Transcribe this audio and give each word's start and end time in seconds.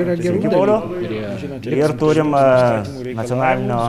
Yra 0.00 0.16
gerų 0.18 0.40
dalykų. 0.44 1.72
Ir 1.76 1.94
turim 2.00 2.34
e, 2.36 2.44
nacionalinio 3.18 3.80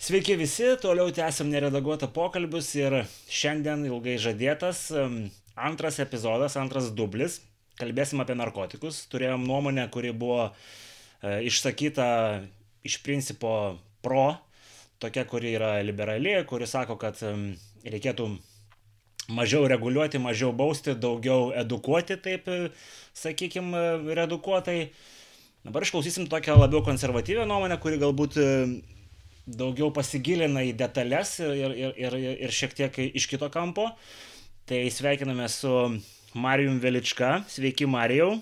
Sveiki 0.00 0.34
visi, 0.34 0.66
toliau 0.82 1.12
tęsiam 1.14 1.50
neredaguotą 1.52 2.08
pokalbius 2.10 2.72
ir 2.74 2.96
šiandien 3.30 3.84
ilgai 3.86 4.16
žadėtas 4.18 4.88
antras 5.54 6.00
epizodas, 6.02 6.56
antras 6.58 6.90
dublis. 6.96 7.38
Kalbėsim 7.78 8.20
apie 8.20 8.34
narkotikus. 8.36 9.04
Turėjom 9.12 9.44
nuomonę, 9.46 9.86
kuri 9.92 10.10
buvo 10.16 10.48
e, 10.48 11.44
išsakyta 11.48 12.08
iš 12.84 12.98
principo 13.04 13.52
pro, 14.02 14.32
tokia, 15.00 15.24
kuri 15.28 15.54
yra 15.56 15.76
liberali, 15.84 16.34
kuri 16.48 16.68
sako, 16.68 16.96
kad 17.00 17.20
reikėtų 17.84 18.28
mažiau 19.30 19.66
reguliuoti, 19.70 20.20
mažiau 20.22 20.52
bausti, 20.56 20.94
daugiau 20.98 21.50
edukuoti, 21.56 22.18
taip 22.20 22.48
sakykime, 23.16 24.14
redukuotai. 24.18 24.90
Dabar 25.64 25.84
išklausysim 25.84 26.28
tokią 26.30 26.56
labiau 26.56 26.80
konservatyvę 26.84 27.44
nuomonę, 27.48 27.76
kuri 27.82 27.98
galbūt 28.00 28.38
e, 28.40 28.46
daugiau 29.60 29.90
pasigilina 29.92 30.62
į 30.64 30.72
detalės 30.78 31.34
ir, 31.44 31.74
ir, 31.76 31.98
ir, 32.00 32.16
ir 32.46 32.54
šiek 32.54 32.76
tiek 32.78 33.02
iš 33.10 33.28
kito 33.28 33.50
kampo. 33.52 33.90
Tai 34.70 34.80
sveikiname 34.94 35.48
su 35.52 35.74
Marijum 36.32 36.80
Velička. 36.80 37.40
Sveiki, 37.50 37.88
Marijau. 37.90 38.38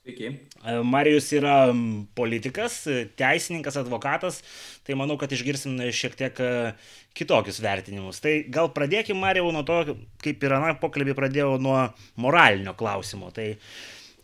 Sveiki. 0.00 0.30
Marijus 0.88 1.26
yra 1.36 1.74
politikas, 2.16 2.78
teisininkas, 3.20 3.76
advokatas, 3.76 4.38
tai 4.86 4.96
manau, 4.96 5.18
kad 5.20 5.28
išgirsim 5.36 5.74
šiek 5.92 6.16
tiek 6.16 6.40
e, 6.40 6.52
kitokius 7.12 7.58
vertinimus. 7.60 8.22
Tai 8.24 8.32
gal 8.48 8.70
pradėkime, 8.72 9.20
Marijau, 9.20 9.50
nuo 9.52 9.60
to, 9.68 9.98
kaip 10.24 10.46
ir 10.46 10.56
aną 10.56 10.72
pokalbį 10.80 11.18
pradėjau 11.18 11.58
nuo 11.60 11.76
moralinio 12.16 12.72
klausimo. 12.80 13.28
Tai 13.36 13.50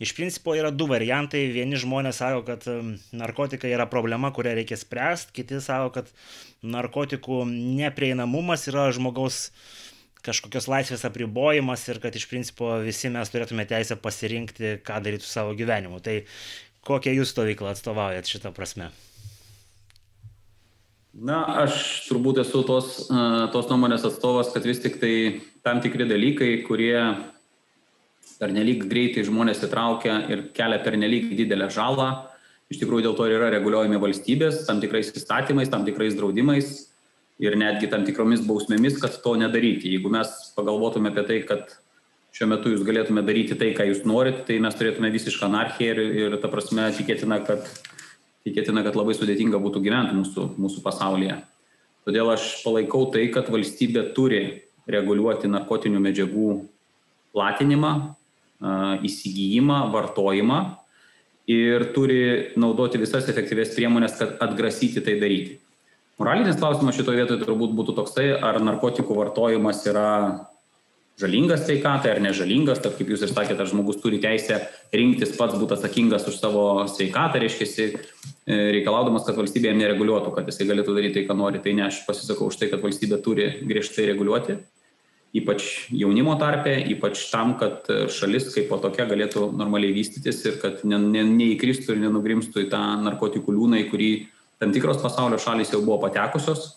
iš 0.00 0.14
principo 0.16 0.56
yra 0.56 0.72
du 0.72 0.88
variantai. 0.88 1.44
Vieni 1.52 1.76
žmonės 1.76 2.22
sako, 2.24 2.40
kad 2.48 2.64
em, 2.72 2.94
narkotikai 3.12 3.74
yra 3.76 3.84
problema, 3.92 4.32
kurią 4.32 4.56
reikia 4.56 4.80
spręsti, 4.80 5.36
kiti 5.36 5.60
sako, 5.60 5.92
kad 5.98 6.08
narkotikų 6.64 7.44
neprieinamumas 7.52 8.64
yra 8.72 8.88
žmogaus 8.96 9.50
kažkokios 10.26 10.68
laisvės 10.70 11.06
apribojimas 11.06 11.84
ir 11.90 12.00
kad 12.02 12.14
iš 12.18 12.26
principo 12.30 12.74
visi 12.82 13.10
mes 13.12 13.30
turėtume 13.32 13.66
teisę 13.68 13.98
pasirinkti, 14.02 14.78
ką 14.86 15.00
daryti 15.04 15.26
su 15.26 15.32
savo 15.32 15.54
gyvenimu. 15.58 16.02
Tai 16.04 16.20
kokią 16.86 17.14
jūs 17.16 17.34
stovyklą 17.34 17.74
atstovaujat 17.74 18.30
šitą 18.30 18.52
prasme? 18.56 18.90
Na, 21.16 21.38
aš 21.62 22.04
turbūt 22.10 22.42
esu 22.42 22.60
tos, 22.68 23.06
e, 23.08 23.20
tos 23.54 23.70
nuomonės 23.70 24.04
atstovas, 24.04 24.50
kad 24.52 24.66
vis 24.68 24.82
tik 24.84 24.98
tai 25.00 25.14
tam 25.64 25.80
tikri 25.80 26.04
dalykai, 26.08 26.50
kurie 26.66 26.98
pernelyg 28.36 28.84
greitai 28.90 29.24
žmonės 29.24 29.62
įtraukia 29.64 30.18
ir 30.28 30.48
kelia 30.56 30.76
pernelyg 30.84 31.30
didelę 31.38 31.70
žalą, 31.72 32.10
iš 32.68 32.82
tikrųjų 32.82 33.06
dėl 33.06 33.16
to 33.16 33.30
ir 33.30 33.38
yra 33.38 33.48
reguliuojami 33.54 34.02
valstybės, 34.02 34.66
tam 34.68 34.82
tikrais 34.82 35.08
įstatymais, 35.14 35.72
tam 35.72 35.86
tikrais 35.88 36.18
draudimais 36.18 36.85
ir 37.42 37.56
netgi 37.58 37.88
tam 37.92 38.04
tikromis 38.06 38.44
bausmėmis, 38.46 39.00
kad 39.02 39.18
to 39.22 39.34
nedaryti. 39.40 39.92
Jeigu 39.96 40.12
mes 40.12 40.30
pagalvotume 40.56 41.12
apie 41.12 41.24
tai, 41.28 41.40
kad 41.48 41.74
šiuo 42.36 42.48
metu 42.52 42.72
jūs 42.72 42.84
galėtume 42.86 43.24
daryti 43.26 43.56
tai, 43.58 43.72
ką 43.76 43.88
jūs 43.90 44.04
norite, 44.08 44.44
tai 44.48 44.60
mes 44.64 44.76
turėtume 44.76 45.12
visišką 45.12 45.48
anarchiją 45.48 45.96
ir, 45.96 46.00
ir 46.20 46.38
ta 46.42 46.50
prasme 46.52 46.88
tikėtina, 46.96 47.40
kad, 47.44 47.68
tikėtina, 48.48 48.84
kad 48.86 48.96
labai 48.98 49.16
sudėtinga 49.16 49.60
būtų 49.62 49.84
gyventi 49.84 50.16
mūsų, 50.16 50.48
mūsų 50.60 50.84
pasaulyje. 50.84 51.40
Todėl 52.06 52.30
aš 52.32 52.60
palaikau 52.62 53.08
tai, 53.12 53.26
kad 53.34 53.48
valstybė 53.50 54.10
turi 54.16 54.42
reguliuoti 54.86 55.50
narkotinių 55.50 56.00
medžiagų 56.04 56.50
platinimą, 57.34 57.92
įsigijimą, 59.04 59.80
vartojimą 59.92 60.60
ir 61.50 61.90
turi 61.94 62.20
naudoti 62.58 63.00
visas 63.02 63.28
efektyvės 63.28 63.74
priemonės, 63.76 64.16
kad 64.20 64.38
atgrasyti 64.42 65.02
tai 65.04 65.18
daryti. 65.20 65.58
Moralinis 66.16 66.56
klausimas 66.56 66.96
šitoje 66.96 67.20
vietoje 67.20 67.44
turbūt 67.44 67.74
būtų 67.76 67.92
toksai, 67.98 68.30
ar 68.40 68.56
narkotikų 68.64 69.18
vartojimas 69.18 69.82
yra 69.84 70.10
žalingas 71.20 71.64
sveikatai 71.64 72.14
ar 72.14 72.20
nežalingas, 72.24 72.80
tad 72.84 72.96
kaip 72.96 73.10
jūs 73.12 73.24
ir 73.24 73.32
sakėte, 73.32 73.60
ar 73.60 73.68
žmogus 73.68 73.98
turi 74.02 74.20
teisę 74.20 74.62
rinktis 74.96 75.34
pats 75.36 75.56
būti 75.56 75.76
atsakingas 75.76 76.24
už 76.28 76.38
savo 76.40 76.64
sveikatą, 76.92 77.40
reiškia, 77.40 77.88
reikalaudamas, 78.48 79.24
kad 79.26 79.36
valstybė 79.36 79.72
jam 79.72 79.80
nereguliuotų, 79.80 80.32
kad 80.36 80.48
jisai 80.48 80.68
galėtų 80.68 80.96
daryti 80.96 81.18
tai, 81.20 81.26
ką 81.28 81.36
nori. 81.36 81.60
Tai 81.64 81.76
ne, 81.76 81.86
aš 81.88 82.02
pasisakau 82.08 82.48
už 82.50 82.60
tai, 82.60 82.70
kad 82.72 82.84
valstybė 82.84 83.20
turi 83.24 83.48
griežtai 83.64 84.08
reguliuoti, 84.12 84.58
ypač 85.36 85.66
jaunimo 85.92 86.36
tarpe, 86.40 86.76
ypač 86.92 87.26
tam, 87.32 87.56
kad 87.60 87.88
šalis 88.12 88.48
kaip 88.54 88.68
po 88.72 88.80
tokia 88.80 89.08
galėtų 89.08 89.50
normaliai 89.56 89.96
vystytis 89.96 90.44
ir 90.48 90.56
kad 90.64 90.84
ne, 90.88 91.00
ne, 91.00 91.24
neįkristų 91.28 91.96
ir 91.96 92.06
nenugrimstų 92.06 92.64
į 92.64 92.70
tą 92.72 92.82
narkotikų 93.04 93.56
liūną, 93.56 93.84
į 93.84 93.88
kurį 93.92 94.10
tam 94.62 94.72
tikros 94.72 95.02
pasaulio 95.02 95.40
šalis 95.42 95.74
jau 95.74 95.82
buvo 95.84 96.00
patekusios 96.06 96.72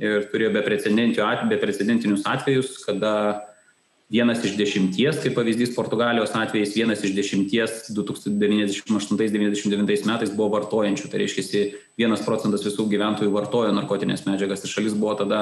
ir 0.00 0.30
turėjo 0.32 0.54
beprecedentinius 0.56 2.24
atvejus, 2.28 2.78
kada 2.86 3.12
vienas 4.10 4.42
iš 4.44 4.56
dešimties, 4.58 5.20
kaip 5.22 5.36
pavyzdys 5.38 5.76
Portugalijos 5.76 6.32
atvejais, 6.34 6.74
vienas 6.74 7.04
iš 7.06 7.12
dešimties 7.14 7.70
1998-1999 7.94 10.08
metais 10.08 10.30
buvo 10.34 10.48
vartojančių. 10.56 11.06
Tai 11.12 11.18
reiškia, 11.22 11.60
vienas 12.00 12.24
procentas 12.26 12.64
visų 12.66 12.82
gyventojų 12.90 13.30
vartojo 13.36 13.70
narkotinės 13.76 14.26
medžiagas 14.26 14.64
ir 14.64 14.70
šalis 14.72 14.94
buvo 14.98 15.14
tada 15.20 15.40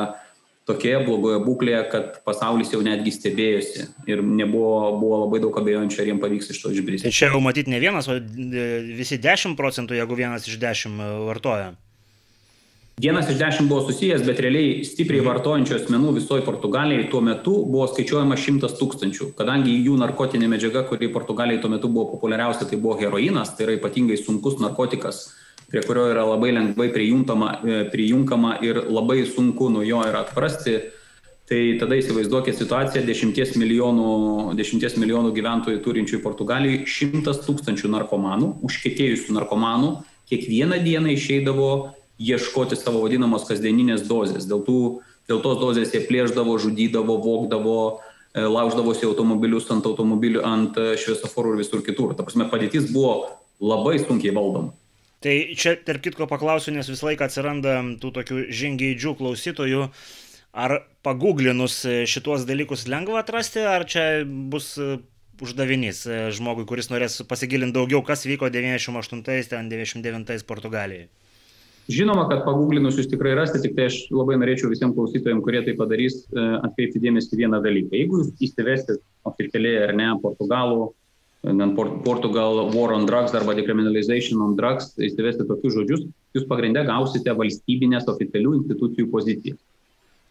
tokioje 0.68 1.00
blogoje 1.06 1.40
būklėje, 1.46 1.80
kad 1.92 2.20
pasaulis 2.28 2.70
jau 2.74 2.82
netgi 2.84 3.14
stebėjosi 3.16 3.88
ir 4.10 4.22
nebuvo, 4.22 4.92
buvo 5.00 5.24
labai 5.24 5.42
daug 5.42 5.58
abejojančių, 5.62 6.00
ar 6.04 6.12
jiems 6.12 6.24
pavyks 6.24 6.52
iš 6.54 6.62
to 6.62 6.72
išbristi. 6.76 7.08
Tai 7.08 7.16
čia 7.18 7.32
jau 7.32 7.42
matyti 7.44 7.72
ne 7.72 7.82
vienas, 7.82 8.08
o 8.12 8.20
visi 8.20 9.20
10 9.24 9.56
procentų, 9.58 9.96
jeigu 9.98 10.22
vienas 10.22 10.48
iš 10.48 10.60
10 10.60 11.04
vartoja. 11.28 11.72
Vienas 12.98 13.28
iš 13.30 13.36
dešimt 13.38 13.68
buvo 13.70 13.84
susijęs, 13.86 14.24
bet 14.26 14.40
realiai 14.42 14.80
stipriai 14.82 15.22
vartojančių 15.22 15.76
asmenų 15.76 16.16
visoje 16.16 16.42
Portugalijai 16.42 17.04
tuo 17.12 17.20
metu 17.22 17.52
buvo 17.62 17.84
skaičiuojama 17.86 18.34
šimtas 18.34 18.74
tūkstančių, 18.80 19.28
kadangi 19.38 19.76
jų 19.84 19.94
narkotinė 20.00 20.48
medžiaga, 20.50 20.82
kuri 20.88 21.06
Portugalijai 21.14 21.60
tuo 21.62 21.70
metu 21.70 21.86
buvo 21.94 22.08
populiariausia, 22.16 22.66
tai 22.66 22.80
buvo 22.82 22.96
heroinas, 22.98 23.52
tai 23.54 23.68
yra 23.68 23.76
ypatingai 23.78 24.18
sunkus 24.18 24.58
narkotikas, 24.58 25.28
prie 25.68 25.82
kurio 25.84 26.06
yra 26.08 26.24
labai 26.24 26.52
lengvai 26.56 26.88
prijunkama 26.92 28.54
ir 28.64 28.80
labai 28.88 29.24
sunku 29.28 29.68
nuo 29.72 29.84
jo 29.84 30.00
yra 30.06 30.24
atprasti. 30.24 30.78
Tai 31.48 31.60
tada 31.80 31.96
įsivaizduokit 31.96 32.58
situaciją 32.60 33.06
10 33.08 33.54
milijonų, 33.56 34.08
10 34.56 34.98
milijonų 35.00 35.30
gyventojų 35.32 35.78
turinčių 35.80 36.18
Portugalijai, 36.20 36.82
100 36.84 37.32
tūkstančių 37.46 37.88
narkomanų, 37.94 38.50
užkėtėjusių 38.68 39.36
narkomanų, 39.38 39.94
kiekvieną 40.28 40.82
dieną 40.84 41.14
išeidavo 41.14 41.70
ieškoti 42.20 42.76
savo 42.76 43.00
vadinamos 43.06 43.46
kasdieninės 43.48 44.04
dozės. 44.10 44.44
Dėl, 44.50 44.60
tų, 44.66 44.78
dėl 45.30 45.40
tos 45.44 45.56
dozės 45.62 45.94
jie 45.96 46.02
plėždavo, 46.04 46.58
žudydavo, 46.60 47.16
vokdavo, 47.24 47.78
lauždavosi 48.36 49.08
automobilius 49.08 49.70
ant 49.72 49.88
automobilių, 49.88 50.44
ant 50.44 50.76
šviesoforų 51.00 51.54
ir 51.54 51.62
visur 51.62 51.84
kitur. 51.86 52.12
Ta 52.12 52.28
prasme, 52.28 52.44
padėtis 52.52 52.92
buvo 52.92 53.38
labai 53.56 53.96
sunkiai 54.04 54.36
valdoma. 54.36 54.76
Tai 55.24 55.34
čia, 55.58 55.74
tarp 55.82 56.02
kitko, 56.04 56.28
paklausiu, 56.30 56.70
nes 56.76 56.86
visą 56.86 57.08
laiką 57.08 57.26
atsiranda 57.26 57.82
tų 57.98 58.08
tokių 58.20 58.36
žingeidžių 58.54 59.16
klausytojų. 59.18 59.88
Ar 60.58 60.78
paguglinus 61.06 61.82
šituos 62.08 62.46
dalykus 62.48 62.86
lengva 62.90 63.18
atrasti, 63.20 63.60
ar 63.66 63.82
čia 63.86 64.22
bus 64.24 64.78
uždavinys 65.42 66.06
žmogui, 66.34 66.64
kuris 66.66 66.88
norės 66.90 67.22
pasigilinti 67.26 67.76
daugiau, 67.76 68.00
kas 68.06 68.24
vyko 68.26 68.48
98-99 68.50 70.46
Portugalijai? 70.48 71.06
Žinoma, 71.88 72.26
kad 72.28 72.42
paguglinus 72.44 72.98
jūs 73.00 73.08
tikrai 73.08 73.32
rasite, 73.38 73.62
tik 73.64 73.72
tai 73.76 73.86
aš 73.88 73.94
labai 74.12 74.36
norėčiau 74.36 74.68
visiems 74.68 74.92
klausytojams, 74.96 75.40
kurie 75.46 75.62
tai 75.64 75.72
padarys, 75.78 76.20
atkreipti 76.36 77.00
dėmesį 77.00 77.38
vieną 77.38 77.62
dalyką. 77.64 77.94
Jeigu 77.96 78.18
jūs 78.20 78.34
įsivesite 78.44 78.98
oficialiai 79.30 79.86
ar 79.86 79.94
ne 79.96 80.08
portugalų, 80.20 80.92
Portugal 82.04 82.70
War 82.74 82.92
on 82.92 83.06
Drugs 83.06 83.34
arba 83.34 83.54
Decriminalization 83.54 84.40
on 84.42 84.56
Drugs, 84.56 84.92
įsivesti 84.98 85.46
tokius 85.46 85.76
žodžius, 85.76 86.06
jūs 86.34 86.46
pagrindę 86.50 86.82
gausite 86.84 87.32
valstybinės 87.34 88.08
oficialių 88.10 88.56
institucijų 88.58 89.08
pozicijas, 89.12 89.58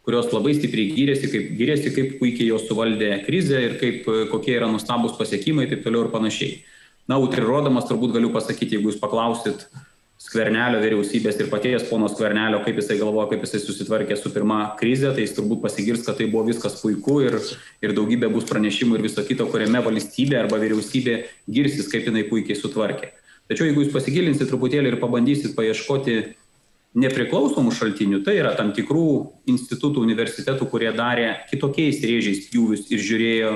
kurios 0.04 0.28
labai 0.36 0.54
stipriai 0.58 0.92
gyrėsi, 0.96 1.30
kaip, 1.32 1.52
gyrėsi, 1.60 1.94
kaip 1.96 2.18
puikiai 2.20 2.50
jos 2.52 2.68
suvaldė 2.68 3.24
krizę 3.26 3.64
ir 3.64 3.78
kaip, 3.80 4.08
kokie 4.32 4.58
yra 4.60 4.68
nustabus 4.72 5.16
pasiekimai 5.18 5.66
ir 5.66 5.76
taip 5.76 5.88
toliau 5.88 6.06
ir 6.06 6.12
panašiai. 6.14 6.60
Na, 7.08 7.16
utriruodamas 7.24 7.88
turbūt 7.88 8.12
galiu 8.18 8.34
pasakyti, 8.34 8.76
jeigu 8.76 8.92
jūs 8.92 9.00
paklausit, 9.00 9.64
skvernelio 10.22 10.80
vyriausybės 10.82 11.38
ir 11.42 11.50
paties 11.52 11.86
pono 11.92 12.10
skvernelio, 12.10 12.64
kaip 12.66 12.80
jisai 12.82 12.98
galvoja, 13.00 13.30
kaip 13.32 13.46
jisai 13.46 13.62
susitvarkė 13.62 14.18
su 14.18 14.32
pirma 14.34 14.74
krize, 14.80 15.12
tai 15.14 15.24
jis 15.28 15.36
turbūt 15.38 15.62
pasigirs, 15.64 16.02
kad 16.08 16.18
tai 16.18 16.28
buvo 16.32 16.48
viskas 16.50 16.80
puiku 16.82 17.20
ir, 17.28 17.38
ir 17.86 17.94
daugybė 17.98 18.32
bus 18.34 18.48
pranešimų 18.50 18.98
ir 18.98 19.06
viso 19.06 19.24
kito, 19.28 19.46
kuriame 19.52 19.84
valstybė 19.86 20.42
arba 20.42 20.60
vyriausybė 20.64 21.20
girsis, 21.46 21.90
kaip 21.92 22.10
jinai 22.10 22.26
puikiai 22.32 22.58
sutvarkė. 22.58 23.14
Tačiau 23.48 23.70
jeigu 23.70 23.86
jūs 23.86 23.94
pasigilinsite 23.94 24.50
truputėlį 24.50 24.96
ir 24.96 25.00
pabandysit 25.00 25.54
paieškoti 25.56 26.18
nepriklausomų 26.98 27.72
šaltinių, 27.78 28.24
tai 28.26 28.40
yra 28.42 28.56
tam 28.58 28.74
tikrų 28.76 29.08
institutų, 29.54 30.02
universitetų, 30.08 30.66
kurie 30.72 30.90
darė 30.98 31.30
kitokiais 31.52 32.02
rėžiais 32.02 32.48
pjūvius 32.50 32.88
ir 32.90 33.04
žiūrėjo, 33.06 33.52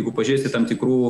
jeigu 0.00 0.14
pažiūrėsite 0.16 0.54
tam 0.54 0.64
tikrų 0.70 1.00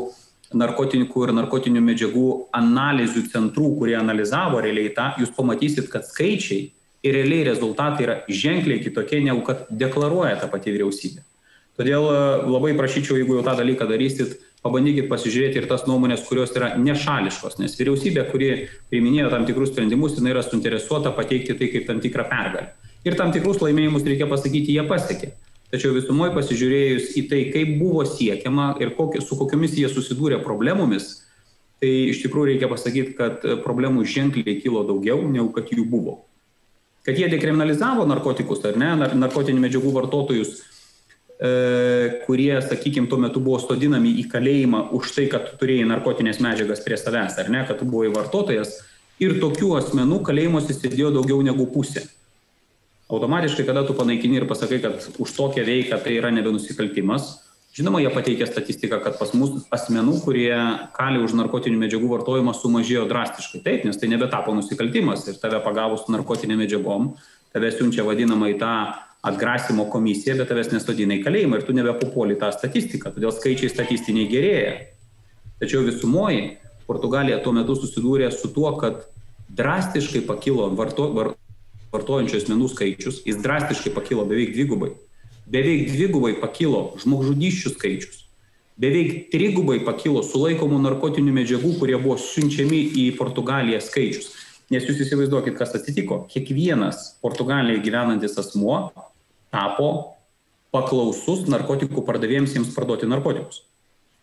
narkotikų 0.55 1.27
ir 1.27 1.33
narkotinių 1.37 1.83
medžiagų 1.83 2.27
analizių 2.55 3.27
centrų, 3.33 3.73
kurie 3.81 3.97
analizavo 3.99 4.61
realiai 4.63 4.93
tą, 4.95 5.13
jūs 5.21 5.33
pamatysit, 5.37 5.89
kad 5.91 6.07
skaičiai 6.07 6.71
ir 7.07 7.17
realiai 7.17 7.47
rezultatai 7.51 8.07
yra 8.07 8.19
ženkliai 8.29 8.83
kitokie, 8.85 9.21
negu 9.25 9.43
kad 9.47 9.67
deklaruoja 9.71 10.37
ta 10.43 10.51
pati 10.51 10.75
vyriausybė. 10.75 11.25
Todėl 11.77 12.07
e, 12.09 12.19
labai 12.49 12.73
prašyčiau, 12.79 13.19
jeigu 13.21 13.37
jau 13.37 13.45
tą 13.47 13.57
dalyką 13.59 13.89
darysit, 13.91 14.39
pabandykit 14.65 15.11
pasižiūrėti 15.11 15.61
ir 15.61 15.69
tas 15.71 15.85
nuomonės, 15.87 16.25
kurios 16.27 16.55
yra 16.57 16.73
nešališkos, 16.81 17.59
nes 17.61 17.77
vyriausybė, 17.79 18.25
kuri 18.31 18.51
priiminėjo 18.91 19.31
tam 19.35 19.45
tikrus 19.49 19.75
sprendimus, 19.75 20.17
jinai 20.17 20.33
yra 20.35 20.45
suinteresuota 20.47 21.13
pateikti 21.17 21.59
tai 21.59 21.71
kaip 21.75 21.87
tam 21.91 22.01
tikrą 22.03 22.27
pergalę. 22.31 22.73
Ir 23.07 23.15
tam 23.19 23.31
tikrus 23.35 23.61
laimėjimus, 23.63 24.07
reikia 24.09 24.27
pasakyti, 24.31 24.75
jie 24.75 24.87
pasiekė. 24.89 25.35
Tačiau 25.77 25.93
visumoje 25.93 26.33
pasižiūrėjus 26.33 27.13
į 27.21 27.23
tai, 27.29 27.41
kaip 27.53 27.77
buvo 27.77 28.07
siekiama 28.09 28.73
ir 28.81 28.95
kokie, 28.97 29.21
su 29.21 29.37
kokiamis 29.37 29.77
jie 29.77 29.91
susidūrė 29.93 30.41
problemomis, 30.45 31.11
tai 31.83 31.91
iš 32.15 32.23
tikrųjų 32.25 32.55
reikia 32.55 32.71
pasakyti, 32.73 33.13
kad 33.19 33.45
problemų 33.67 34.07
ženkliai 34.09 34.57
kilo 34.63 34.87
daugiau, 34.89 35.21
negu 35.29 35.51
kad 35.53 35.69
jų 35.75 35.85
buvo. 35.91 36.23
Kad 37.05 37.21
jie 37.21 37.29
dekriminalizavo 37.31 38.07
narkotikus 38.09 38.65
ar 38.67 38.81
ne, 38.81 38.95
narkotinių 39.13 39.61
medžiagų 39.67 39.93
vartotojus, 39.99 40.57
E, 41.37 42.23
kurie, 42.25 42.63
sakykime, 42.63 43.07
tuo 43.07 43.19
metu 43.21 43.43
buvo 43.45 43.59
sodinami 43.61 44.15
į 44.23 44.25
kalėjimą 44.33 44.87
už 44.97 45.11
tai, 45.13 45.27
kad 45.29 45.51
tu 45.51 45.59
turėjai 45.61 45.89
narkotinės 45.91 46.39
medžiagas 46.41 46.81
prie 46.85 46.97
savęs, 46.97 47.37
ar 47.43 47.51
ne, 47.53 47.61
kad 47.69 47.77
tu 47.77 47.89
buvai 47.89 48.09
vartotojas. 48.15 48.79
Ir 49.21 49.37
tokių 49.43 49.75
asmenų 49.77 50.23
kalėjimuose 50.25 50.77
sėdėjo 50.77 51.13
daugiau 51.19 51.43
negu 51.45 51.69
pusė. 51.73 52.07
Automatiškai, 53.07 53.67
kada 53.69 53.85
tu 53.87 53.95
panaikini 53.95 54.41
ir 54.41 54.49
pasakai, 54.51 54.81
kad 54.83 55.05
už 55.23 55.35
tokią 55.37 55.63
veiką 55.63 56.01
tai 56.03 56.17
yra 56.19 56.33
nebenusikaltimas, 56.35 57.37
žinoma, 57.77 58.01
jie 58.03 58.11
pateikia 58.11 58.49
statistiką, 58.49 58.99
kad 59.05 59.19
pas 59.21 59.31
mus 59.37 59.69
asmenų, 59.71 60.17
kurie 60.25 60.57
kali 60.97 61.21
už 61.23 61.37
narkotinių 61.39 61.79
medžiagų 61.85 62.11
vartojimą, 62.17 62.57
sumažėjo 62.57 63.05
drastiškai. 63.11 63.63
Taip, 63.63 63.87
nes 63.87 64.01
tai 64.01 64.11
nebetapo 64.11 64.55
nusikaltimas 64.57 65.23
ir 65.31 65.39
tave 65.43 65.63
pagavus 65.63 66.09
narkotinė 66.11 66.59
medžiagom, 66.65 67.13
tave 67.55 67.71
siunčia 67.77 68.03
vadinamą 68.07 68.51
į 68.57 68.59
tą 68.65 68.75
atgrasimo 69.27 69.87
komisija, 69.93 70.35
bet 70.41 70.51
tavęs 70.51 70.73
nesodina 70.75 71.15
į 71.19 71.23
kalėjimą 71.25 71.61
ir 71.61 71.67
tu 71.67 71.75
nebepapuoli 71.77 72.39
tą 72.43 72.51
statistiką, 72.55 73.15
todėl 73.15 73.35
skaičiai 73.35 73.71
statistiniai 73.71 74.27
gerėja. 74.31 74.77
Tačiau 75.63 75.87
visumoji 75.87 76.57
Portugalija 76.87 77.39
tuo 77.43 77.55
metu 77.57 77.79
susidūrė 77.79 78.31
su 78.35 78.51
tuo, 78.55 78.71
kad 78.81 79.07
drastiškai 79.57 80.23
pakilo 80.27 80.69
varto, 80.79 81.09
var, 81.15 81.35
vartojančių 81.95 82.41
asmenų 82.41 82.71
skaičius, 82.73 83.21
jis 83.27 83.41
drastiškai 83.43 83.93
pakilo 83.95 84.25
beveik 84.29 84.55
dvigubai. 84.55 84.93
Beveik 85.47 85.91
dvigubai 85.93 86.33
pakilo 86.41 86.97
žmogžudyščių 87.03 87.75
skaičius. 87.77 88.23
Beveik 88.77 89.31
trigubai 89.33 89.79
pakilo 89.87 90.21
sulaikomų 90.27 90.83
narkotinių 90.85 91.33
medžiagų, 91.39 91.77
kurie 91.81 91.97
buvo 91.97 92.19
siunčiami 92.21 92.83
į 93.01 93.07
Portugaliją 93.17 93.79
skaičius. 93.81 94.35
Nes 94.75 94.85
jūs 94.85 94.99
įsivaizduokit, 95.07 95.55
kas 95.57 95.73
atsitiko. 95.79 96.25
Kiekvienas 96.29 97.15
Portugalijoje 97.23 97.85
gyvenantis 97.87 98.35
asmuo 98.43 98.91
tapo 99.55 99.89
paklausus 100.75 101.47
narkotikų 101.49 102.03
pardavėjams 102.05 102.59
jiems 102.59 102.75
parduoti 102.75 103.09
narkotikus. 103.09 103.63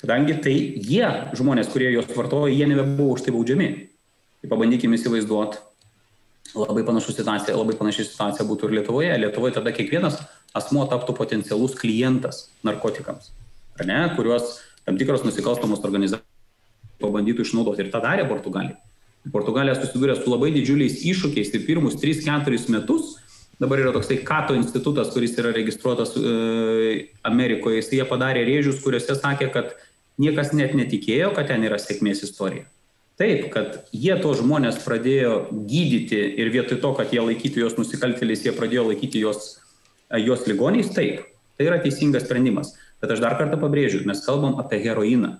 Kadangi 0.04 0.36
tai 0.44 0.54
jie, 0.83 1.07
žmonės, 1.39 1.71
kurie 1.71 1.88
juos 1.94 2.10
vartojo, 2.12 2.51
jie 2.51 2.68
nebebuvo 2.68 3.15
už 3.15 3.24
tai 3.24 3.33
baudžiami. 3.33 3.69
Tai 4.44 4.50
pabandykime 4.51 5.00
įsivaizduoti, 5.00 5.62
labai 6.57 6.83
panaši 6.85 7.15
situacija, 7.17 7.55
labai 7.57 7.75
panaši 7.79 8.05
situacija 8.07 8.45
būtų 8.50 8.69
ir 8.69 8.77
Lietuvoje. 8.79 9.13
Lietuvoje 9.21 9.57
tada 9.57 9.73
kiekvienas 9.75 10.19
asmuo 10.57 10.85
taptų 10.89 11.15
potencialus 11.17 11.75
klientas 11.79 12.47
narkotikams, 12.65 13.31
ar 13.79 13.89
ne, 13.89 14.00
kuriuos 14.17 14.59
tam 14.85 15.00
tikros 15.00 15.25
nusikalstamos 15.25 15.83
organizacijos 15.83 16.29
pabandytų 17.01 17.47
išnaudoti. 17.47 17.85
Ir 17.85 17.94
tą 17.94 18.03
darė 18.03 18.27
Portugalija. 18.29 18.77
Portugalija 19.31 19.75
susidūrė 19.79 20.17
su 20.19 20.31
labai 20.31 20.51
didžiuliais 20.55 21.01
iššūkiais 21.07 21.53
ir 21.55 21.65
pirmus 21.67 21.95
3-4 22.01 22.59
metus 22.73 23.17
dabar 23.61 23.79
yra 23.79 23.94
toksai 23.95 24.19
Kato 24.27 24.55
institutas, 24.57 25.11
kuris 25.13 25.38
yra 25.39 25.53
registruotas 25.55 26.15
e, 26.17 27.07
Amerikoje, 27.23 27.79
jis 27.79 27.91
jie 28.00 28.05
padarė 28.09 28.44
rėžius, 28.47 28.81
kuriuose 28.83 29.15
sakė, 29.15 29.50
kad 29.53 29.75
niekas 30.19 30.51
net 30.57 30.73
netikėjo, 30.75 31.31
kad 31.38 31.47
ten 31.51 31.63
yra 31.63 31.79
sėkmės 31.79 32.25
istorija. 32.27 32.65
Taip, 33.19 33.45
kad 33.54 33.83
jie 33.94 34.15
to 34.21 34.31
žmonės 34.39 34.80
pradėjo 34.81 35.36
gydyti 35.69 36.18
ir 36.42 36.50
vietoj 36.54 36.80
to, 36.81 36.94
kad 36.98 37.13
jie 37.13 37.21
laikytų 37.21 37.62
juos 37.62 37.77
nusikaltėliais, 37.77 38.42
jie 38.48 38.54
pradėjo 38.57 38.88
laikyti 38.89 39.21
juos, 39.21 39.60
e, 40.10 40.18
juos 40.24 40.48
ligoniais, 40.50 40.89
taip, 40.95 41.21
tai 41.57 41.69
yra 41.69 41.77
teisingas 41.83 42.25
sprendimas. 42.25 42.74
Bet 43.04 43.13
aš 43.13 43.21
dar 43.21 43.38
kartą 43.38 43.60
pabrėžiu, 43.62 44.01
mes 44.10 44.24
kalbam 44.25 44.57
apie 44.63 44.81
heroiną. 44.81 45.36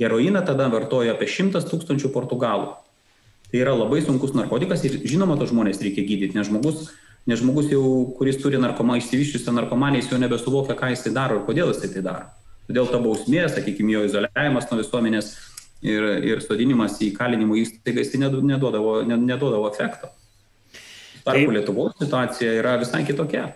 Heroiną 0.00 0.42
tada 0.44 0.66
vartojo 0.72 1.14
apie 1.14 1.28
100 1.30 1.62
tūkstančių 1.70 2.10
portugalų. 2.12 2.74
Tai 3.46 3.62
yra 3.62 3.76
labai 3.76 4.02
sunkus 4.02 4.34
narkotikas 4.34 4.82
ir 4.88 4.98
žinoma, 5.06 5.38
to 5.38 5.46
žmonės 5.46 5.78
reikia 5.84 6.02
gydyti, 6.08 6.34
nes 6.34 6.50
žmogus 6.50 6.88
Nes 7.26 7.40
žmogus 7.42 7.72
jau, 7.72 7.82
kuris 8.14 8.36
turi 8.38 8.58
narkomą, 8.62 9.00
išsivyščiusią 9.00 9.50
narkomanę, 9.56 9.98
jis 9.98 10.12
jau 10.12 10.18
nebesuvokia, 10.22 10.76
ką 10.78 10.92
jisai 10.92 11.10
daro 11.14 11.40
ir 11.40 11.46
kodėl 11.48 11.72
jisai 11.72 11.88
tai 11.96 12.02
daro. 12.06 12.28
Todėl 12.68 12.86
ta 12.86 13.00
bausmė, 13.02 13.40
sakykime, 13.50 13.96
jo 13.96 14.04
izoliavimas 14.06 14.68
nuo 14.70 14.78
visuomenės 14.78 15.32
ir, 15.84 16.08
ir 16.24 16.42
sodinimas 16.44 17.00
į 17.04 17.12
kalinimo 17.16 17.58
įstaigą, 17.58 18.04
jisai 18.04 18.22
neduodavo, 18.24 19.00
neduodavo 19.04 19.68
efekto. 19.72 20.12
Tarpu 21.26 21.54
Lietuvos 21.54 21.96
situacija 21.98 22.52
yra 22.60 22.76
visai 22.80 23.02
kitokia. 23.06 23.48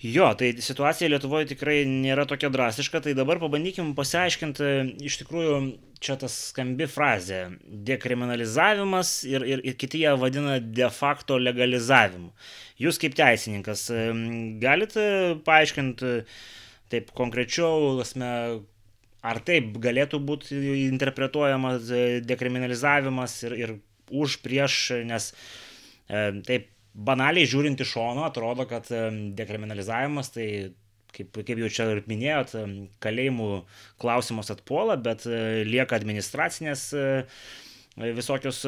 Jo, 0.00 0.30
tai 0.32 0.54
situacija 0.64 1.10
Lietuvoje 1.12 1.50
tikrai 1.50 1.82
nėra 1.84 2.24
tokia 2.28 2.48
drastiška, 2.52 3.02
tai 3.04 3.12
dabar 3.16 3.36
pabandykim 3.40 3.90
pasiaiškinti, 3.98 4.68
iš 5.04 5.18
tikrųjų, 5.20 5.58
čia 6.00 6.16
tas 6.22 6.36
skambi 6.54 6.86
frazė- 6.88 7.40
dekriminalizavimas 7.90 9.10
ir, 9.28 9.44
ir, 9.44 9.60
ir 9.60 9.76
kiti 9.76 10.00
ją 10.06 10.14
vadina 10.16 10.56
de 10.60 10.88
facto 10.88 11.36
legalizavimu. 11.36 12.32
Jūs 12.80 12.96
kaip 13.02 13.12
teisininkas 13.18 13.90
galite 14.64 15.04
paaiškinti 15.44 16.24
taip 16.88 17.12
konkrečiau, 17.12 18.00
asme, 18.00 18.64
ar 19.26 19.40
taip 19.44 19.74
galėtų 19.82 20.20
būti 20.24 20.58
interpretuojamas 20.88 21.90
dekriminalizavimas 22.26 23.38
ir, 23.48 23.56
ir 23.58 23.74
už 24.10 24.40
prieš, 24.44 24.78
nes 25.06 25.30
taip 26.08 26.70
banaliai 26.94 27.46
žiūrint 27.46 27.80
iš 27.80 27.92
šono 27.94 28.24
atrodo, 28.26 28.66
kad 28.66 28.88
dekriminalizavimas 29.38 30.32
tai 30.34 30.48
kaip, 31.14 31.40
kaip 31.46 31.58
jau 31.62 31.70
čia 31.72 31.86
ir 31.94 32.02
minėjot, 32.08 32.54
kalėjimų 33.02 33.48
klausimas 34.00 34.52
atpuola, 34.54 34.96
bet 35.00 35.26
e, 35.28 35.64
lieka 35.68 35.98
administracinės 35.98 36.86
e, 36.94 37.08
visokios 38.16 38.62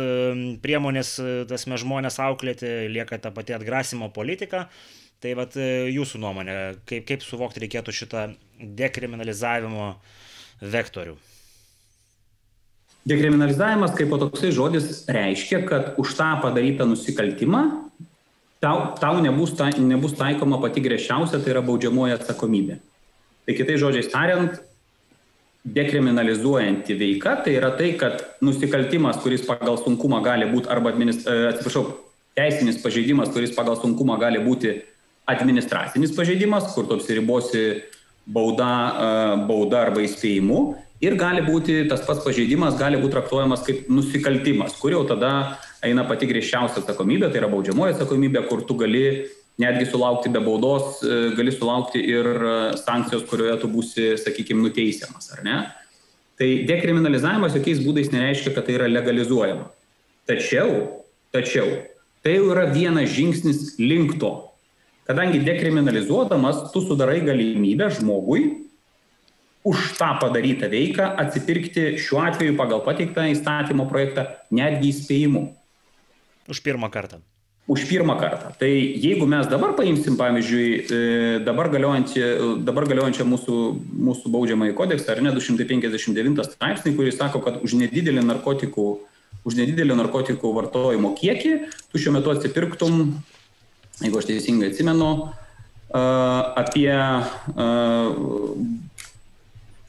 priemonės, 0.65 1.15
e, 1.23 1.37
tas 1.51 1.67
mes 1.71 1.83
žmonės 1.85 2.19
auklėti, 2.23 2.73
lieka 2.93 3.21
ta 3.23 3.33
pati 3.35 3.57
atgrasimo 3.57 4.11
politika. 4.15 4.69
Tai 5.23 5.37
vad 5.39 5.55
jūsų 5.55 6.19
nuomonė, 6.19 6.55
kaip, 6.91 7.05
kaip 7.07 7.23
suvokti 7.23 7.61
reikėtų 7.63 7.93
šitą 7.95 8.25
dekriminalizavimo 8.59 9.93
vektorių? 10.63 11.19
Dekriminalizavimas 13.09 13.97
kaip 13.99 14.13
toksai 14.15 14.53
žodis 14.55 15.05
reiškia, 15.11 15.65
kad 15.67 15.95
už 15.99 16.15
tą 16.15 16.37
padarytą 16.45 16.87
nusikaltimą 16.87 17.63
tau, 18.63 18.95
tau 19.01 19.19
nebus, 19.19 19.57
ta, 19.59 19.73
nebus 19.75 20.15
taikoma 20.15 20.61
pati 20.63 20.85
griežčiausia, 20.85 21.43
tai 21.43 21.57
yra 21.57 21.65
baudžiamoji 21.67 22.15
atsakomybė. 22.15 22.79
Tai 23.43 23.57
kitai 23.59 23.79
žodžiais 23.83 24.13
tariant, 24.13 24.61
dekriminalizuojanti 25.67 26.95
veika, 26.99 27.37
tai 27.43 27.57
yra 27.59 27.73
tai, 27.75 27.93
kad 27.99 28.23
nusikaltimas, 28.43 29.19
kuris 29.23 29.43
pagal 29.47 29.79
sunkumą 29.83 30.23
gali 30.23 30.47
būti, 30.51 30.71
arba, 30.71 30.95
administ... 30.95 31.27
E, 31.27 31.51
atsiprašau, 31.53 31.85
teisinis 32.39 32.81
pažeidimas, 32.83 33.31
kuris 33.35 33.55
pagal 33.55 33.77
sunkumą 33.83 34.17
gali 34.23 34.41
būti 34.43 34.77
administracinis 35.31 36.15
pažeidimas, 36.17 36.71
kur 36.75 36.87
tu 36.89 36.99
apsiribosi 36.99 37.83
bauda, 38.27 38.71
bauda 39.49 39.87
arba 39.89 40.05
įspėjimu. 40.07 40.63
Ir 41.03 41.17
gali 41.19 41.43
būti 41.43 41.81
tas 41.91 42.05
pats 42.07 42.23
pažeidimas, 42.23 42.77
gali 42.79 43.01
būti 43.01 43.17
traktuojamas 43.17 43.65
kaip 43.67 43.89
nusikaltimas, 43.91 44.77
kur 44.79 44.95
jau 44.95 45.03
tada 45.09 45.33
eina 45.83 46.05
pati 46.07 46.29
griežčiausia 46.31 46.79
atsakomybė, 46.85 47.27
tai 47.33 47.41
yra 47.41 47.51
baudžiamoji 47.51 47.97
atsakomybė, 47.97 48.45
kur 48.47 48.63
tu 48.69 48.77
gali 48.79 49.03
netgi 49.59 49.89
sulaukti 49.91 50.31
be 50.33 50.41
baudos, 50.41 51.03
e, 51.03 51.33
gali 51.37 51.53
sulaukti 51.53 52.01
ir 52.07 52.29
e, 52.31 52.55
sankcijos, 52.81 53.27
kurioje 53.31 53.59
tu 53.65 53.71
būsi, 53.73 54.07
sakykime, 54.23 54.63
nuteisiamas, 54.63 55.33
ar 55.35 55.43
ne? 55.47 55.57
Tai 56.39 56.49
dekriminalizavimas 56.71 57.59
jokiais 57.59 57.83
būdais 57.83 58.13
nereiškia, 58.15 58.55
kad 58.55 58.67
tai 58.67 58.79
yra 58.79 58.89
legalizuojama. 58.91 59.69
Tačiau, 60.31 61.03
tačiau, 61.35 61.67
tai 62.23 62.39
jau 62.39 62.49
yra 62.55 62.69
vienas 62.71 63.11
žingsnis 63.13 63.75
link 63.83 64.17
to. 64.23 64.33
Kadangi 65.13 65.43
dekriminalizuodamas, 65.45 66.71
tu 66.73 66.81
sudarai 66.81 67.21
galimybę 67.21 67.91
žmogui 67.93 68.47
už 69.61 69.93
tą 69.99 70.15
padarytą 70.23 70.71
veiką 70.73 71.05
atsipirkti 71.21 71.99
šiuo 72.01 72.23
atveju 72.25 72.55
pagal 72.57 72.81
pateiktą 72.87 73.27
įstatymo 73.29 73.85
projektą 73.91 74.25
netgi 74.49 74.89
įspėjimu 74.89 75.43
už 76.49 76.63
pirmą 76.65 76.89
kartą. 76.89 77.21
už 77.69 77.85
pirmą 77.85 78.17
kartą. 78.17 78.57
Tai 78.59 78.73
jeigu 79.05 79.27
mes 79.27 79.47
dabar 79.47 79.77
paimsim, 79.77 80.17
pavyzdžiui, 80.17 80.69
e, 80.81 81.41
dabar 81.45 81.69
galiojančią, 81.71 82.65
dabar 82.65 82.89
galiojančią 82.89 83.25
mūsų, 83.29 83.59
mūsų 84.09 84.33
baudžiamąjį 84.35 84.75
kodeksą, 84.81 85.13
ar 85.13 85.23
ne 85.23 85.31
259 85.37 86.43
straipsnį, 86.49 86.97
kuris 86.97 87.21
sako, 87.21 87.45
kad 87.45 87.61
už 87.63 87.77
nedidelį 87.85 88.25
narkotikų, 88.33 88.87
už 89.45 89.61
nedidelį 89.61 89.95
narkotikų 90.01 90.53
vartojimo 90.57 91.15
kiekį 91.21 91.53
tu 91.93 92.03
šiuo 92.03 92.17
metu 92.17 92.35
atsipirktum, 92.35 93.23
jeigu 94.01 94.19
aš 94.19 94.29
teisingai 94.31 94.71
atsimenu, 94.73 95.11
apie 95.93 96.93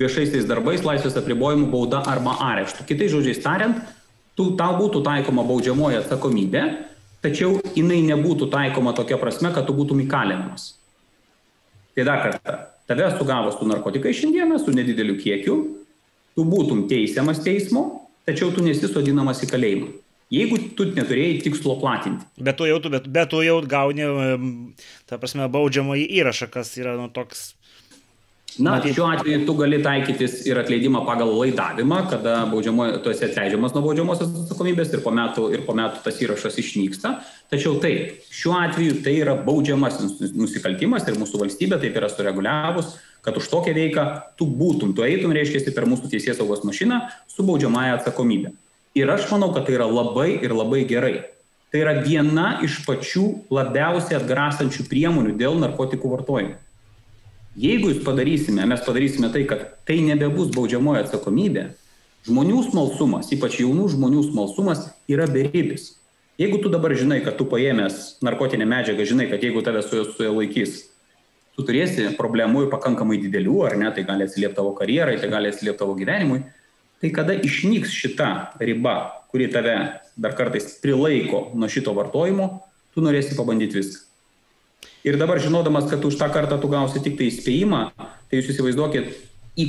viešaisiais 0.02 0.48
darbais, 0.50 0.84
laisvės 0.84 1.16
apribojimų, 1.20 1.70
bauda 1.72 2.04
arba 2.10 2.36
areštų. 2.52 2.88
Kitais 2.90 3.14
žodžiais 3.14 3.40
tariant, 3.44 3.80
tu, 4.36 4.52
tau 4.60 4.76
būtų 4.80 5.04
taikoma 5.06 5.46
baudžiamoji 5.48 6.02
atsakomybė, 6.02 6.64
tačiau 7.24 7.62
jinai 7.78 8.02
nebūtų 8.10 8.50
taikoma 8.52 8.96
tokia 8.98 9.20
prasme, 9.22 9.54
kad 9.56 9.70
tu 9.70 9.76
būtum 9.78 10.04
įkalinamas. 10.04 10.74
Tai 11.94 12.08
dar 12.10 12.24
kartą, 12.26 12.58
tave 12.90 13.12
sugavus 13.16 13.60
tu 13.60 13.70
narkotikai 13.70 14.16
šiandieną 14.18 14.60
su 14.60 14.74
nedideliu 14.76 15.16
kiekiu, 15.22 15.60
tu 16.34 16.46
būtum 16.50 16.88
teisiamas 16.90 17.44
teismo, 17.46 18.10
tačiau 18.28 18.52
tu 18.52 18.66
nesisodinamas 18.66 19.46
į 19.46 19.52
kalėjimą. 19.54 19.92
Jeigu 20.34 20.58
tu 20.78 20.88
neturėjai 20.90 21.42
tikslo 21.46 21.76
platinti. 21.82 22.26
Bet 22.42 22.58
tu 22.58 22.66
jau, 22.66 22.80
bet, 22.90 23.10
bet 23.14 23.30
tu 23.30 23.44
jau 23.46 23.60
gauni, 23.70 24.08
ta 25.10 25.20
prasme, 25.22 25.46
baudžiamąjį 25.54 26.08
įrašą, 26.22 26.50
kas 26.54 26.74
yra 26.82 26.96
nu, 26.98 27.12
toks 27.14 27.52
Na, 28.60 28.76
Matyt. 28.76 28.94
šiuo 28.94 29.08
atveju 29.10 29.46
tu 29.48 29.54
gali 29.58 29.80
taikytis 29.82 30.44
ir 30.46 30.60
atleidimą 30.62 31.02
pagal 31.08 31.32
laidavimą, 31.40 32.04
kada 32.10 32.36
tu 33.02 33.10
esi 33.10 33.26
atleidžiamas 33.26 33.74
nuo 33.74 33.82
baudžiamosios 33.82 34.30
atsakomybės 34.44 34.94
ir 34.94 35.02
po, 35.02 35.10
metų, 35.10 35.48
ir 35.56 35.64
po 35.66 35.74
metų 35.74 36.04
tas 36.06 36.20
įrašas 36.22 36.60
išnyksta. 36.62 37.16
Tačiau 37.50 37.80
taip, 37.82 38.22
šiuo 38.30 38.54
atveju 38.60 39.00
tai 39.06 39.16
yra 39.24 39.34
baudžiamas 39.48 39.98
nusikaltimas 40.38 41.08
ir 41.10 41.18
mūsų 41.18 41.42
valstybė 41.42 41.82
taip 41.82 41.98
yra 41.98 42.12
sureguliavus, 42.14 42.94
kad 43.26 43.40
už 43.42 43.50
tokią 43.50 43.74
veiką 43.74 44.06
tu 44.38 44.46
būtum, 44.46 44.94
tu 44.94 45.06
eitum, 45.08 45.34
reiškia, 45.34 45.74
per 45.74 45.90
mūsų 45.90 46.14
teisės 46.14 46.38
saugos 46.38 46.62
mašiną 46.68 47.02
su 47.34 47.48
baudžiamąją 47.48 47.98
atsakomybę. 47.98 48.54
Ir 48.94 49.10
aš 49.10 49.26
manau, 49.32 49.50
kad 49.54 49.66
tai 49.66 49.78
yra 49.80 49.88
labai 49.90 50.36
ir 50.38 50.54
labai 50.54 50.84
gerai. 50.90 51.24
Tai 51.74 51.80
yra 51.82 51.96
viena 52.06 52.60
iš 52.62 52.84
pačių 52.86 53.26
labiausiai 53.50 54.20
atgrasančių 54.20 54.86
priemonių 54.92 55.34
dėl 55.40 55.58
narkotikų 55.64 56.12
vartojimo. 56.12 56.60
Jeigu 57.58 57.90
jūs 57.90 58.04
padarysime, 58.06 58.66
mes 58.70 58.82
padarysime 58.86 59.30
tai, 59.34 59.44
kad 59.50 59.66
tai 59.86 60.00
nebebus 60.06 60.50
baudžiamoji 60.54 61.04
atsakomybė, 61.04 61.66
žmonių 62.26 62.64
smalsumas, 62.70 63.30
ypač 63.36 63.60
jaunų 63.62 63.92
žmonių 63.94 64.24
smalsumas 64.30 64.88
yra 65.10 65.28
beribis. 65.30 65.92
Jeigu 66.42 66.58
tu 66.64 66.70
dabar 66.74 66.96
žinai, 66.98 67.20
kad 67.26 67.38
tu 67.38 67.46
paėmęs 67.50 68.24
narkotinę 68.26 68.66
medžiagą, 68.70 69.06
žinai, 69.06 69.28
kad 69.30 69.44
jeigu 69.46 69.62
tave 69.66 69.84
su 69.86 70.02
juo 70.02 70.32
laikys, 70.40 70.80
tu 71.54 71.66
turėsi 71.66 72.08
problemų 72.18 72.66
ir 72.66 72.72
pakankamai 72.74 73.20
didelių, 73.22 73.60
ar 73.68 73.78
ne, 73.78 73.92
tai 73.94 74.06
gali 74.08 74.26
atsiliepti 74.26 74.58
tavo 74.58 74.74
karjerai, 74.78 75.20
tai 75.22 75.30
gali 75.30 75.52
atsiliepti 75.54 75.82
tavo 75.84 75.94
gyvenimui, 76.00 76.42
tai 77.04 77.12
kada 77.12 77.36
išnyks 77.36 77.92
šita 77.92 78.56
riba, 78.64 78.96
kuri 79.28 79.50
tave 79.52 79.76
dar 80.16 80.38
kartais 80.40 80.78
prilaiko 80.80 81.50
nuo 81.52 81.68
šito 81.68 81.92
vartojimo, 81.98 82.48
tu 82.96 83.04
norėsi 83.04 83.36
pabandyti 83.36 83.82
viską. 83.82 84.06
Ir 85.04 85.18
dabar 85.20 85.42
žinodamas, 85.44 85.90
kad 85.92 86.06
už 86.08 86.16
tą 86.16 86.30
kartą 86.32 86.56
tu 86.64 86.70
gausi 86.72 87.02
tik 87.04 87.18
tai 87.20 87.28
įspėjimą, 87.28 87.82
tai 88.00 88.40
jūs 88.40 88.54
įsivaizduokit, 88.54 89.12
į, 89.60 89.66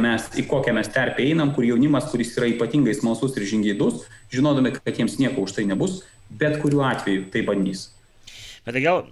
mes, 0.00 0.24
į 0.40 0.46
kokią 0.48 0.72
mes 0.74 0.88
terpę 0.88 1.20
einam, 1.20 1.52
kur 1.52 1.68
jaunimas, 1.68 2.08
kuris 2.08 2.32
yra 2.38 2.48
ypatingai 2.48 2.96
smalsus 2.96 3.36
ir 3.36 3.44
žingeidus, 3.44 4.06
žinodami, 4.32 4.72
kad 4.72 4.96
jiems 4.96 5.18
nieko 5.20 5.44
už 5.44 5.58
tai 5.58 5.66
nebus, 5.68 6.00
bet 6.30 6.56
kuriuo 6.62 6.86
atveju 6.88 7.28
tai 7.28 7.44
bandys. 7.44 7.90
Bet 8.64 8.72
tai 8.72 8.82
gal, 8.86 9.04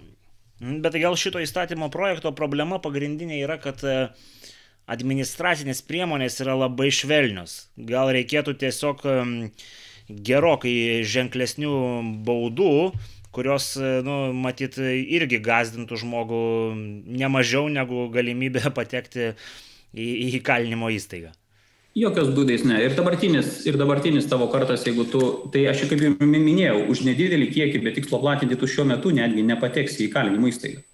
bet 0.57 0.89
tai 0.89 1.03
gal 1.05 1.13
šito 1.13 1.37
įstatymo 1.37 1.91
projekto 1.93 2.33
problema 2.33 2.81
pagrindinė 2.81 3.43
yra, 3.45 3.59
kad 3.61 3.85
e, 3.85 4.09
administracinės 4.89 5.83
priemonės 5.85 6.39
yra 6.43 6.57
labai 6.57 6.89
švelnios. 6.93 7.69
Gal 7.77 8.11
reikėtų 8.15 8.55
tiesiog 8.63 9.05
gerokai 10.09 10.75
ženklesnių 11.05 11.73
baudų, 12.25 12.73
kurios, 13.35 13.75
nu, 13.77 14.17
matyt, 14.33 14.79
irgi 14.81 15.41
gazdintų 15.45 15.99
žmogų 16.01 16.45
nemažiau 17.21 17.69
negu 17.69 18.07
galimybė 18.13 18.71
patekti 18.79 19.29
į, 19.29 20.07
į 20.07 20.31
įkalinimo 20.41 20.89
įstaigą. 20.95 21.35
Jokios 21.97 22.29
būdais 22.31 22.61
ne. 22.69 22.77
Ir 22.85 22.93
dabartinis, 22.95 23.63
ir 23.67 23.77
dabartinis 23.79 24.27
tavo 24.29 24.47
kartas, 24.53 24.85
jeigu 24.85 25.07
tu, 25.09 25.21
tai 25.53 25.65
aš 25.71 25.87
kaip 25.89 26.03
jau 26.05 26.11
minėjau, 26.21 26.83
už 26.93 27.01
nedidelį 27.07 27.49
kiekį, 27.55 27.81
bet 27.85 27.97
tikslo 27.97 28.21
platinti 28.21 28.57
tu 28.61 28.69
šiuo 28.69 28.85
metu 28.87 29.11
netgi 29.13 29.43
nepateksi 29.47 30.05
į 30.05 30.11
įkalinimo 30.11 30.51
įstaigą. 30.51 30.85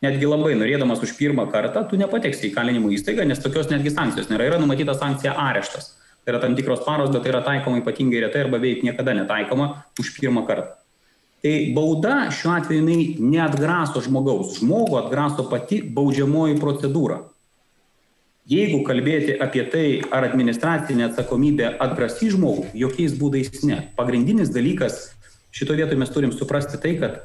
Netgi 0.00 0.28
labai 0.28 0.54
norėdamas 0.56 1.02
už 1.04 1.12
pirmą 1.18 1.44
kartą, 1.52 1.82
tu 1.88 1.98
nepateksi 2.00 2.46
į 2.46 2.50
įkalinimo 2.54 2.88
įstaigą, 2.96 3.26
nes 3.28 3.42
tokios 3.42 3.68
netgi 3.68 3.92
sankcijos 3.92 4.30
nėra. 4.32 4.46
Yra 4.48 4.60
numatyta 4.62 4.94
sankcija 4.96 5.34
areštas. 5.36 5.90
Tai 6.24 6.32
yra 6.32 6.40
tam 6.40 6.54
tikros 6.56 6.84
paros, 6.86 7.10
bet 7.12 7.24
tai 7.24 7.34
yra 7.34 7.42
taikoma 7.44 7.80
ypatingai 7.82 8.22
retai 8.24 8.46
arba 8.46 8.56
beveik 8.56 8.84
niekada 8.86 9.12
netaikoma 9.16 9.72
už 10.00 10.14
pirmą 10.16 10.46
kartą. 10.48 10.78
Tai 11.40 11.52
bauda 11.76 12.14
šiuo 12.36 12.52
atveju 12.52 12.80
jinai 12.80 13.04
neatgraso 13.32 14.00
žmogaus, 14.04 14.58
žmogų 14.60 14.98
atgraso 15.00 15.46
pati 15.48 15.80
baudžiamoji 15.80 16.56
procedūra. 16.60 17.22
Jeigu 18.50 18.80
kalbėti 18.84 19.36
apie 19.40 19.62
tai, 19.72 19.84
ar 20.12 20.26
administracinė 20.26 21.06
atsakomybė 21.10 21.74
atgrasy 21.80 22.32
žmogų, 22.34 22.70
jokiais 22.76 23.14
būdais 23.20 23.62
ne. 23.68 23.82
Pagrindinis 23.96 24.52
dalykas 24.52 25.10
šito 25.52 25.76
vietoje 25.76 26.00
mes 26.00 26.12
turim 26.12 26.32
suprasti 26.32 26.80
tai, 26.82 26.96
kad 27.00 27.20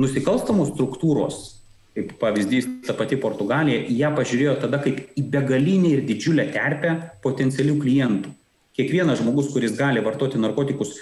nusikalstamų 0.00 0.68
struktūros, 0.72 1.57
kaip 1.98 2.14
pavyzdys 2.20 2.68
ta 2.86 2.94
pati 2.94 3.18
Portugalija, 3.18 3.84
ją 3.90 4.14
pažiūrėjo 4.14 4.56
tada 4.62 4.78
kaip 4.82 5.18
į 5.18 5.24
begalinį 5.32 5.94
ir 5.96 6.04
didžiulę 6.06 6.48
terpę 6.54 6.94
potencialių 7.24 7.78
klientų. 7.82 8.34
Kiekvienas 8.78 9.18
žmogus, 9.18 9.50
kuris 9.50 9.74
gali 9.78 10.02
vartoti 10.04 10.38
narkotikus, 10.38 10.94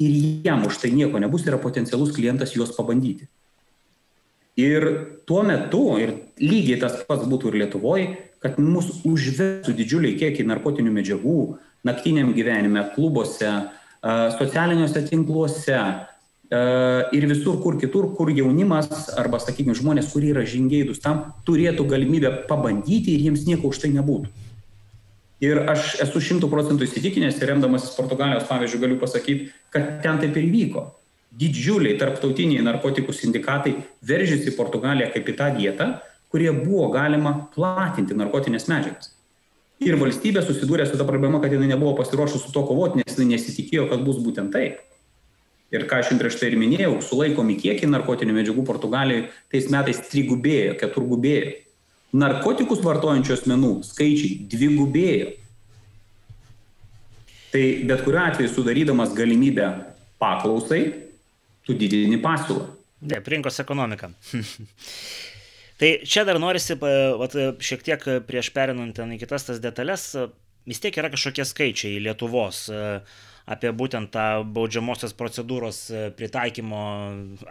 ir 0.00 0.44
jam 0.46 0.64
už 0.64 0.78
tai 0.80 0.92
nieko 0.94 1.20
nebus, 1.20 1.44
yra 1.46 1.58
potencialus 1.60 2.14
klientas 2.16 2.54
juos 2.56 2.72
pabandyti. 2.76 3.28
Ir 4.58 4.88
tuo 5.28 5.44
metu, 5.46 5.82
ir 6.00 6.14
lygiai 6.40 6.80
tas 6.80 7.02
pats 7.06 7.28
būtų 7.28 7.52
ir 7.52 7.60
Lietuvoje, 7.62 8.06
kad 8.42 8.56
mus 8.58 8.88
užvestų 9.06 9.74
didžiuliai 9.76 10.16
kiekiai 10.18 10.46
narkotinių 10.48 10.94
medžiagų 10.94 11.38
naktiniam 11.86 12.32
gyvenime, 12.34 12.88
klubuose, 12.94 13.50
socialiniuose 14.38 15.02
tinkluose 15.10 15.78
ir 16.50 17.26
visur 17.28 17.60
kur 17.62 17.76
kitur, 17.80 18.08
kur 18.16 18.30
jaunimas 18.32 19.10
arba, 19.20 19.40
sakykime, 19.42 19.76
žmonės, 19.76 20.12
kurie 20.12 20.32
yra 20.32 20.46
žingeidus 20.48 21.02
tam, 21.04 21.34
turėtų 21.44 21.84
galimybę 21.90 22.32
pabandyti 22.48 23.14
ir 23.14 23.26
jiems 23.28 23.44
nieko 23.48 23.68
už 23.68 23.82
tai 23.84 23.92
nebūtų. 23.92 24.30
Ir 25.44 25.60
aš 25.70 25.98
esu 26.02 26.20
šimtų 26.24 26.48
procentų 26.50 26.88
įsitikinęs 26.88 27.36
ir 27.38 27.52
remdamasis 27.52 27.92
Portugalijos 27.94 28.48
pavyzdžių 28.48 28.80
galiu 28.82 28.96
pasakyti, 28.98 29.52
kad 29.70 30.00
ten 30.02 30.18
taip 30.18 30.34
ir 30.40 30.48
vyko. 30.50 30.88
Didžiuliai 31.38 31.98
tarptautiniai 32.00 32.64
narkotikų 32.66 33.14
sindikatai 33.14 33.76
veržėsi 34.02 34.50
į 34.50 34.56
Portugaliją 34.56 35.12
kaip 35.12 35.28
į 35.30 35.36
tą 35.38 35.52
vietą, 35.54 35.88
kurie 36.32 36.50
buvo 36.56 36.88
galima 36.90 37.34
platinti 37.54 38.16
narkotinės 38.18 38.66
medžiagas. 38.72 39.12
Ir 39.84 39.94
valstybė 40.00 40.42
susidūrė 40.42 40.88
su 40.88 40.98
ta 40.98 41.06
problema, 41.06 41.38
kad 41.38 41.52
jinai 41.54 41.68
nebuvo 41.70 41.92
pasiruošusi 42.00 42.48
su 42.48 42.54
to 42.56 42.64
kovoti, 42.66 42.98
nes 42.98 43.14
jinai 43.14 43.36
nesitikėjo, 43.36 43.86
kad 43.92 44.02
bus 44.02 44.18
būtent 44.24 44.50
taip. 44.50 44.80
Ir 45.74 45.84
ką 45.88 46.00
aš 46.00 46.12
jums 46.12 46.22
prieš 46.22 46.38
tai 46.40 46.48
ir 46.48 46.58
minėjau, 46.60 46.94
sulaikomi 47.04 47.58
kiekiai 47.60 47.90
narkotinių 47.92 48.38
medžiagų 48.38 48.62
Portugalijoje 48.64 49.26
tais 49.52 49.66
metais 49.72 50.00
trigubėjo, 50.08 50.78
keturgubėjo 50.80 51.56
narkotikus 52.16 52.80
vartojančių 52.84 53.34
asmenų 53.34 53.72
skaičiai 53.86 54.48
dvigubėjo. 54.48 55.34
Tai 57.52 57.64
bet 57.88 58.02
kuriuo 58.04 58.24
atveju 58.28 58.52
sudarydamas 58.52 59.14
galimybę 59.16 59.68
paklausai, 60.20 60.82
tu 61.64 61.76
didini 61.76 62.20
pasiūlą. 62.20 62.66
Taip, 63.08 63.30
rinkos 63.30 63.60
ekonomika. 63.62 64.10
tai 65.80 65.94
čia 66.04 66.24
dar 66.28 66.40
norisi, 66.42 66.76
vat, 66.80 67.36
šiek 67.64 67.84
tiek 67.86 68.04
prieš 68.28 68.52
perinant 68.56 68.96
ten 68.96 69.14
į 69.14 69.20
kitas 69.22 69.48
tas 69.48 69.62
detalės, 69.64 70.10
vis 70.68 70.82
tiek 70.82 70.96
yra 71.00 71.12
kažkokie 71.12 71.46
skaičiai 71.48 72.02
Lietuvos 72.04 72.66
apie 73.48 73.72
būtent 73.72 74.12
tą 74.12 74.26
baudžiamosios 74.44 75.14
procedūros 75.18 75.86
pritaikymo 76.18 76.82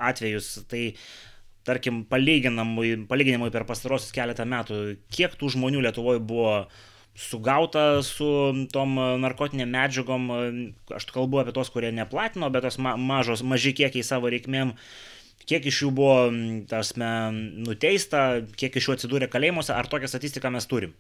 atvejus. 0.10 0.52
Tai 0.70 0.84
tarkim, 1.68 2.04
palyginimui 2.08 3.52
per 3.54 3.66
pastarosius 3.68 4.14
keletą 4.16 4.46
metų, 4.48 4.78
kiek 5.12 5.36
tų 5.40 5.52
žmonių 5.58 5.84
Lietuvoje 5.88 6.22
buvo 6.24 6.54
sugauta 7.18 8.04
su 8.06 8.30
tom 8.72 8.96
narkotinėm 9.24 9.74
medžiagom, 9.74 10.30
aš 10.94 11.10
kalbu 11.10 11.42
apie 11.42 11.56
tos, 11.56 11.72
kurie 11.74 11.92
neplatino, 11.96 12.52
bet 12.54 12.68
tos 12.68 12.78
ma 12.78 12.94
mažos, 13.02 13.42
maži 13.42 13.74
kiekiai 13.78 14.06
savo 14.06 14.30
reikmėm, 14.32 14.76
kiek 15.50 15.66
iš 15.68 15.82
jų 15.84 15.92
buvo, 15.98 16.18
tasme, 16.70 17.12
nuteista, 17.66 18.44
kiek 18.60 18.78
iš 18.78 18.90
jų 18.90 18.98
atsidūrė 18.98 19.32
kalėjimuose, 19.34 19.74
ar 19.74 19.90
tokią 19.90 20.12
statistiką 20.14 20.54
mes 20.54 20.70
turim? 20.70 20.94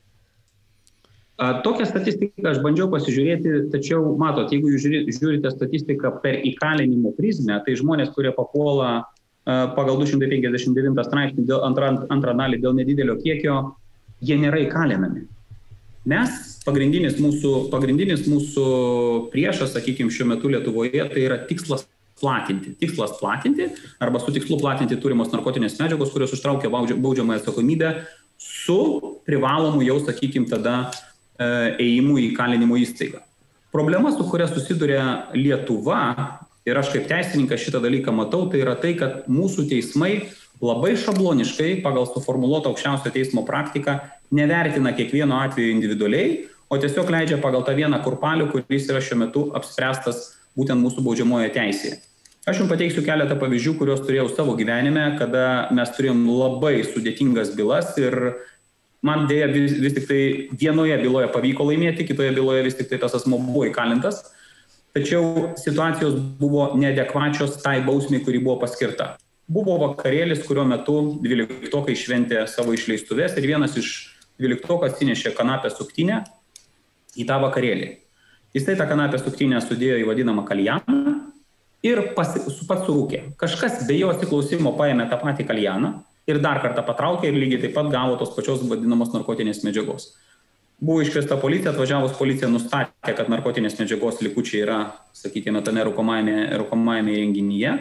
Tokią 1.38 1.86
statistiką 1.86 2.50
aš 2.50 2.63
bandžiau 2.63 2.88
pasižiūrėti, 2.89 3.67
tačiau 3.70 4.15
matot, 4.17 4.50
jeigu 4.50 4.72
jūs 4.74 4.88
žiūrite 5.20 5.51
statistiką 5.53 6.15
per 6.24 6.39
įkalinimo 6.50 7.12
prizmę, 7.17 7.60
tai 7.65 7.75
žmonės, 7.77 8.10
kurie 8.15 8.32
papuola 8.34 9.03
pagal 9.46 10.00
259 10.01 11.06
straipsnį 11.06 11.46
dėl 11.48 11.62
antrą, 11.67 11.94
antrą 12.13 12.34
dalį 12.41 12.58
dėl 12.63 12.74
nedidelio 12.79 13.20
kiekio, 13.22 13.60
jie 14.25 14.39
nėra 14.41 14.63
įkalinami. 14.65 15.27
Mes 16.08 16.58
pagrindinis 16.65 17.20
mūsų, 17.22 17.67
pagrindinis 17.70 18.25
mūsų 18.32 18.65
priešas, 19.29 19.75
sakykime, 19.75 20.10
šiuo 20.13 20.32
metu 20.32 20.50
Lietuvoje, 20.50 21.06
tai 21.13 21.25
yra 21.27 21.38
tikslas 21.46 21.86
platinti. 22.17 22.74
Tikslas 22.82 23.17
platinti 23.20 23.70
arba 24.03 24.22
su 24.24 24.34
tikslu 24.34 24.58
platinti 24.62 24.98
turimos 25.03 25.29
narkotinės 25.34 25.77
medžiagos, 25.77 26.13
kurios 26.15 26.34
užtraukia 26.34 26.72
baudžiamąją 26.72 27.44
atsakomybę 27.44 27.91
su 28.41 28.79
privalomu 29.27 29.84
jau, 29.86 30.00
sakykime, 30.01 30.48
tada 30.50 30.88
ėjimu 31.39 32.17
į 32.24 32.27
kalinimo 32.38 32.77
įstaigą. 32.82 33.22
Problema, 33.74 34.12
su 34.15 34.25
kuria 34.29 34.48
susiduria 34.50 35.03
Lietuva, 35.36 36.01
ir 36.67 36.79
aš 36.79 36.91
kaip 36.96 37.08
teisininkas 37.10 37.62
šitą 37.63 37.82
dalyką 37.84 38.13
matau, 38.15 38.48
tai 38.51 38.63
yra 38.63 38.75
tai, 38.79 38.96
kad 39.00 39.27
mūsų 39.32 39.67
teismai 39.72 40.27
labai 40.63 40.96
šabloniškai 40.98 41.77
pagal 41.86 42.08
suformuoluotą 42.10 42.72
aukščiausio 42.72 43.13
teismo 43.13 43.44
praktiką 43.48 44.00
nevertina 44.34 44.94
kiekvieno 44.98 45.38
atveju 45.46 45.75
individualiai, 45.75 46.48
o 46.67 46.79
tiesiog 46.82 47.12
leidžia 47.13 47.38
pagal 47.44 47.63
tą 47.67 47.77
vieną 47.77 48.01
kurpalių, 48.03 48.50
kuris 48.51 48.89
yra 48.91 49.03
šiuo 49.03 49.22
metu 49.22 49.46
apspręstas 49.56 50.34
būtent 50.58 50.82
mūsų 50.82 51.06
baudžiamojo 51.06 51.53
teisėje. 51.56 52.01
Aš 52.48 52.62
jums 52.62 52.72
pateiksiu 52.72 53.03
keletą 53.03 53.36
pavyzdžių, 53.39 53.74
kuriuos 53.75 54.03
turėjau 54.08 54.29
savo 54.32 54.53
gyvenime, 54.56 55.10
kada 55.20 55.67
mes 55.75 55.89
turėjom 55.96 56.22
labai 56.32 56.77
sudėtingas 56.88 57.51
bylas 57.56 57.91
ir 58.00 58.15
man 59.08 59.28
dėja 59.30 59.48
vis, 59.52 59.78
vis 59.82 59.96
tik 59.96 60.08
tai 60.10 60.22
vienoje 60.52 60.98
byloje 61.02 61.30
pavyko 61.34 61.68
laimėti, 61.70 62.08
kitoje 62.08 62.34
byloje 62.36 62.66
vis 62.68 62.78
tik 62.80 62.92
tai 62.92 63.00
tas 63.02 63.16
asmo 63.18 63.40
buvo 63.42 63.66
įkalintas, 63.70 64.24
tačiau 64.98 65.54
situacijos 65.60 66.18
buvo 66.40 66.72
neadekvačios 66.80 67.60
tai 67.64 67.80
bausmiai, 67.86 68.24
kuri 68.26 68.42
buvo 68.44 68.58
paskirta. 68.64 69.16
Buvo 69.48 69.78
vakarėlis, 69.80 70.44
kurio 70.44 70.66
metu 70.68 70.98
dvyliktokai 71.24 71.96
šventė 71.96 72.44
savo 72.52 72.76
išleistuvės 72.76 73.38
ir 73.40 73.48
vienas 73.48 73.78
iš 73.80 73.94
dvyliktokas 74.38 74.98
atsinešė 74.98 75.32
kanapę 75.38 75.72
suktinę 75.72 76.22
į 77.18 77.26
tą 77.30 77.40
vakarėlį. 77.42 77.94
Jisai 78.58 78.76
tą 78.80 78.88
kanapę 78.90 79.20
suktinę 79.22 79.62
sudėjo 79.64 80.02
į 80.02 80.08
vadinamą 80.08 80.44
kaljaną 80.48 81.16
ir 81.86 82.02
pasi, 82.18 82.42
pats 82.68 82.86
surūkė. 82.88 83.24
Kažkas 83.40 83.84
be 83.88 83.98
jo 84.00 84.12
atsiklausimo 84.14 84.74
paėmė 84.78 85.08
tą 85.12 85.20
patį 85.22 85.48
kaljaną 85.50 85.94
ir 86.28 86.40
dar 86.44 86.62
kartą 86.64 86.84
patraukė 86.86 87.30
ir 87.32 87.38
lygiai 87.40 87.62
taip 87.66 87.76
pat 87.78 87.92
gavo 87.92 88.18
tos 88.20 88.34
pačios 88.36 88.64
vadinamos 88.68 89.14
narkotinės 89.16 89.64
medžiagos. 89.66 90.12
Buvo 90.78 91.02
iškviesta 91.02 91.40
policija, 91.42 91.72
atvažiavus 91.74 92.18
policija 92.20 92.50
nustatė, 92.52 93.16
kad 93.18 93.32
narkotinės 93.34 93.80
medžiagos 93.80 94.20
likučiai 94.22 94.62
yra, 94.62 94.82
sakykime, 95.18 95.64
tame 95.66 95.88
rūkomajame 95.88 97.16
renginyje. 97.18 97.72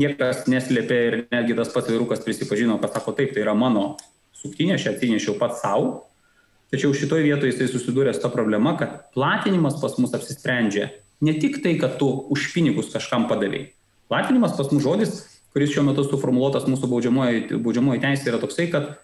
Niekas 0.00 0.46
neslėpė 0.48 1.00
ir 1.08 1.16
netgi 1.34 1.58
tas 1.58 1.68
pats 1.74 1.92
vyrukas 1.92 2.22
prisipažino, 2.24 2.78
kad 2.80 2.94
sako, 2.96 3.12
taip, 3.18 3.34
tai 3.34 3.44
yra 3.44 3.52
mano 3.52 3.98
suktinė, 4.38 4.78
aš 4.78 4.94
atsinešiau 4.94 5.36
pats 5.40 5.60
savo. 5.60 6.06
Tačiau 6.72 6.94
šitoje 6.96 7.26
vietoje 7.26 7.52
jisai 7.52 7.68
susidūrė 7.68 8.14
su 8.16 8.22
ta 8.22 8.30
problema, 8.32 8.72
kad 8.80 9.12
platinimas 9.12 9.76
pas 9.82 9.98
mus 10.00 10.14
apsisprendžia 10.16 10.88
ne 11.20 11.34
tik 11.36 11.60
tai, 11.60 11.76
kad 11.76 11.98
tu 12.00 12.08
už 12.32 12.48
pinigus 12.54 12.88
kažkam 12.94 13.28
padavėjai. 13.28 13.74
Platinimas 14.08 14.56
pas 14.56 14.72
mus 14.72 14.80
žodis, 14.84 15.12
kuris 15.52 15.72
šiuo 15.74 15.84
metu 15.86 16.04
suformuoluotas 16.06 16.68
mūsų 16.70 16.88
baudžiamoji 16.88 18.02
teisė, 18.02 18.30
yra 18.32 18.40
toksai, 18.42 18.70
kad 18.72 18.94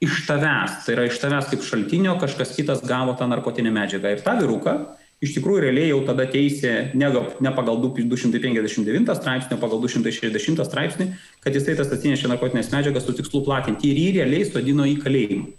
iš 0.00 0.24
tavęs, 0.28 0.80
tai 0.86 0.96
yra 0.96 1.04
iš 1.10 1.20
tavęs 1.20 1.50
kaip 1.52 1.64
šaltinio 1.66 2.16
kažkas 2.20 2.54
kitas 2.56 2.80
gavo 2.86 3.12
tą 3.18 3.28
narkotinę 3.28 3.72
medžiagą. 3.74 4.14
Ir 4.16 4.24
tą 4.24 4.38
vyruką 4.40 4.76
iš 5.20 5.34
tikrųjų 5.36 5.64
realiai 5.66 5.90
jau 5.90 6.00
tada 6.08 6.24
teisė 6.30 6.74
ne, 6.96 7.10
ne 7.44 7.52
pagal 7.56 7.82
259 7.84 9.16
straipsnį, 9.20 9.56
o 9.58 9.60
pagal 9.60 9.82
260 9.84 10.64
straipsnį, 10.64 11.08
kad 11.44 11.56
jisai 11.56 11.76
tas 11.76 11.92
atsinešė 11.92 12.32
narkotinės 12.32 12.72
medžiagas 12.72 13.04
su 13.04 13.16
tikslu 13.18 13.44
platinti 13.44 13.92
ir 13.92 14.00
jį 14.00 14.12
realiai 14.20 14.48
sodino 14.48 14.88
į 14.88 14.96
kalėjimą. 15.04 15.50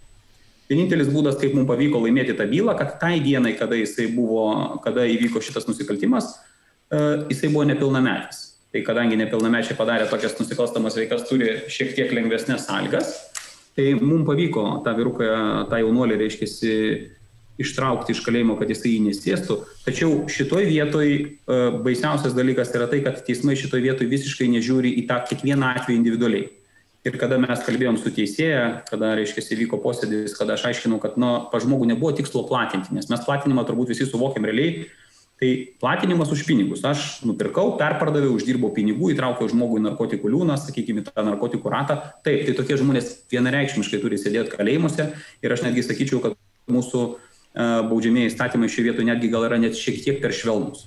Vienintelis 0.72 1.10
būdas, 1.12 1.36
kaip 1.38 1.54
mums 1.54 1.68
pavyko 1.68 2.00
laimėti 2.00 2.34
tą 2.40 2.46
bylą, 2.48 2.74
kad 2.80 2.96
tai 3.02 3.18
dienai, 3.22 3.52
kada, 3.60 3.76
buvo, 4.16 4.80
kada 4.86 5.04
įvyko 5.04 5.42
šitas 5.44 5.68
nusikaltimas, 5.68 6.38
e, 6.88 7.02
jisai 7.28 7.52
buvo 7.52 7.66
nepilnametis. 7.68 8.51
Tai 8.72 8.84
kadangi 8.88 9.18
nepilnamečiai 9.20 9.76
padarė 9.76 10.06
tokias 10.08 10.38
nusikalstamas 10.40 10.96
veikas, 10.96 11.26
turi 11.28 11.58
šiek 11.72 11.92
tiek 11.98 12.14
lengvesnės 12.16 12.70
sąlygas, 12.70 13.10
tai 13.76 13.90
mums 14.00 14.24
pavyko 14.30 14.64
tą 14.86 14.94
vyruką, 14.96 15.32
tą 15.68 15.82
jaunuolį, 15.82 16.20
reiškia, 16.22 16.48
ištraukti 17.62 18.16
iš 18.16 18.22
kalėjimo, 18.26 18.56
kad 18.60 18.72
jisai 18.72 18.96
jį 18.96 19.02
nesėstų. 19.10 19.58
Tačiau 19.86 20.24
šitoj 20.32 20.66
vietoj 20.70 21.12
e, 21.12 21.28
baisiausias 21.84 22.36
dalykas 22.38 22.74
yra 22.78 22.88
tai, 22.92 23.02
kad 23.06 23.22
teismai 23.28 23.58
šitoj 23.60 23.84
vietoj 23.84 24.10
visiškai 24.12 24.48
nežiūri 24.56 24.96
į 25.02 25.06
tą 25.10 25.20
kiekvieną 25.30 25.76
atvejį 25.76 26.00
individualiai. 26.00 26.48
Ir 27.06 27.16
kada 27.18 27.40
mes 27.42 27.62
kalbėjom 27.66 27.98
su 27.98 28.12
teisėja, 28.14 28.84
kada, 28.90 29.16
reiškia, 29.18 29.44
įvyko 29.56 29.80
posėdis, 29.82 30.36
kada 30.38 30.54
aš 30.54 30.68
aiškinau, 30.70 31.00
kad, 31.02 31.16
na, 31.18 31.32
nu, 31.32 31.46
pa 31.50 31.62
žmogų 31.64 31.88
nebuvo 31.90 32.12
tikslo 32.18 32.44
platinti, 32.50 32.94
nes 32.94 33.10
mes 33.10 33.24
platinimą 33.26 33.66
turbūt 33.66 33.90
visi 33.96 34.06
suvokiam 34.06 34.46
realiai, 34.46 34.86
tai 35.42 35.74
platinimas 35.82 36.30
už 36.30 36.46
pinigus. 36.46 36.86
Aš 36.86 37.26
nupirkau, 37.26 37.74
perpardaviau, 37.82 38.36
uždirbau 38.38 38.70
pinigų, 38.76 39.10
įtraukiau 39.16 39.50
žmogų 39.50 39.80
į 39.80 39.86
narkotikų 39.88 40.30
liūną, 40.30 40.54
sakykime, 40.62 41.02
tą 41.08 41.24
narkotikų 41.26 41.72
ratą. 41.74 41.96
Taip, 42.22 42.44
tai 42.46 42.54
tokie 42.54 42.78
žmonės 42.78 43.10
vienareikšmiškai 43.34 44.00
turi 44.04 44.20
sėdėti 44.22 44.54
kalėjimuose 44.54 45.08
ir 45.42 45.56
aš 45.56 45.64
netgi 45.66 45.82
sakyčiau, 45.88 46.22
kad 46.22 46.36
mūsų 46.70 47.02
e, 47.10 47.16
baudžiamieji 47.90 48.30
įstatymai 48.30 48.70
šioje 48.70 48.92
vietoje 48.92 49.08
netgi 49.10 49.32
gal 49.34 49.48
yra 49.48 49.58
net 49.58 49.80
šiek 49.80 49.98
tiek 50.06 50.20
per 50.22 50.36
švelnus. 50.38 50.86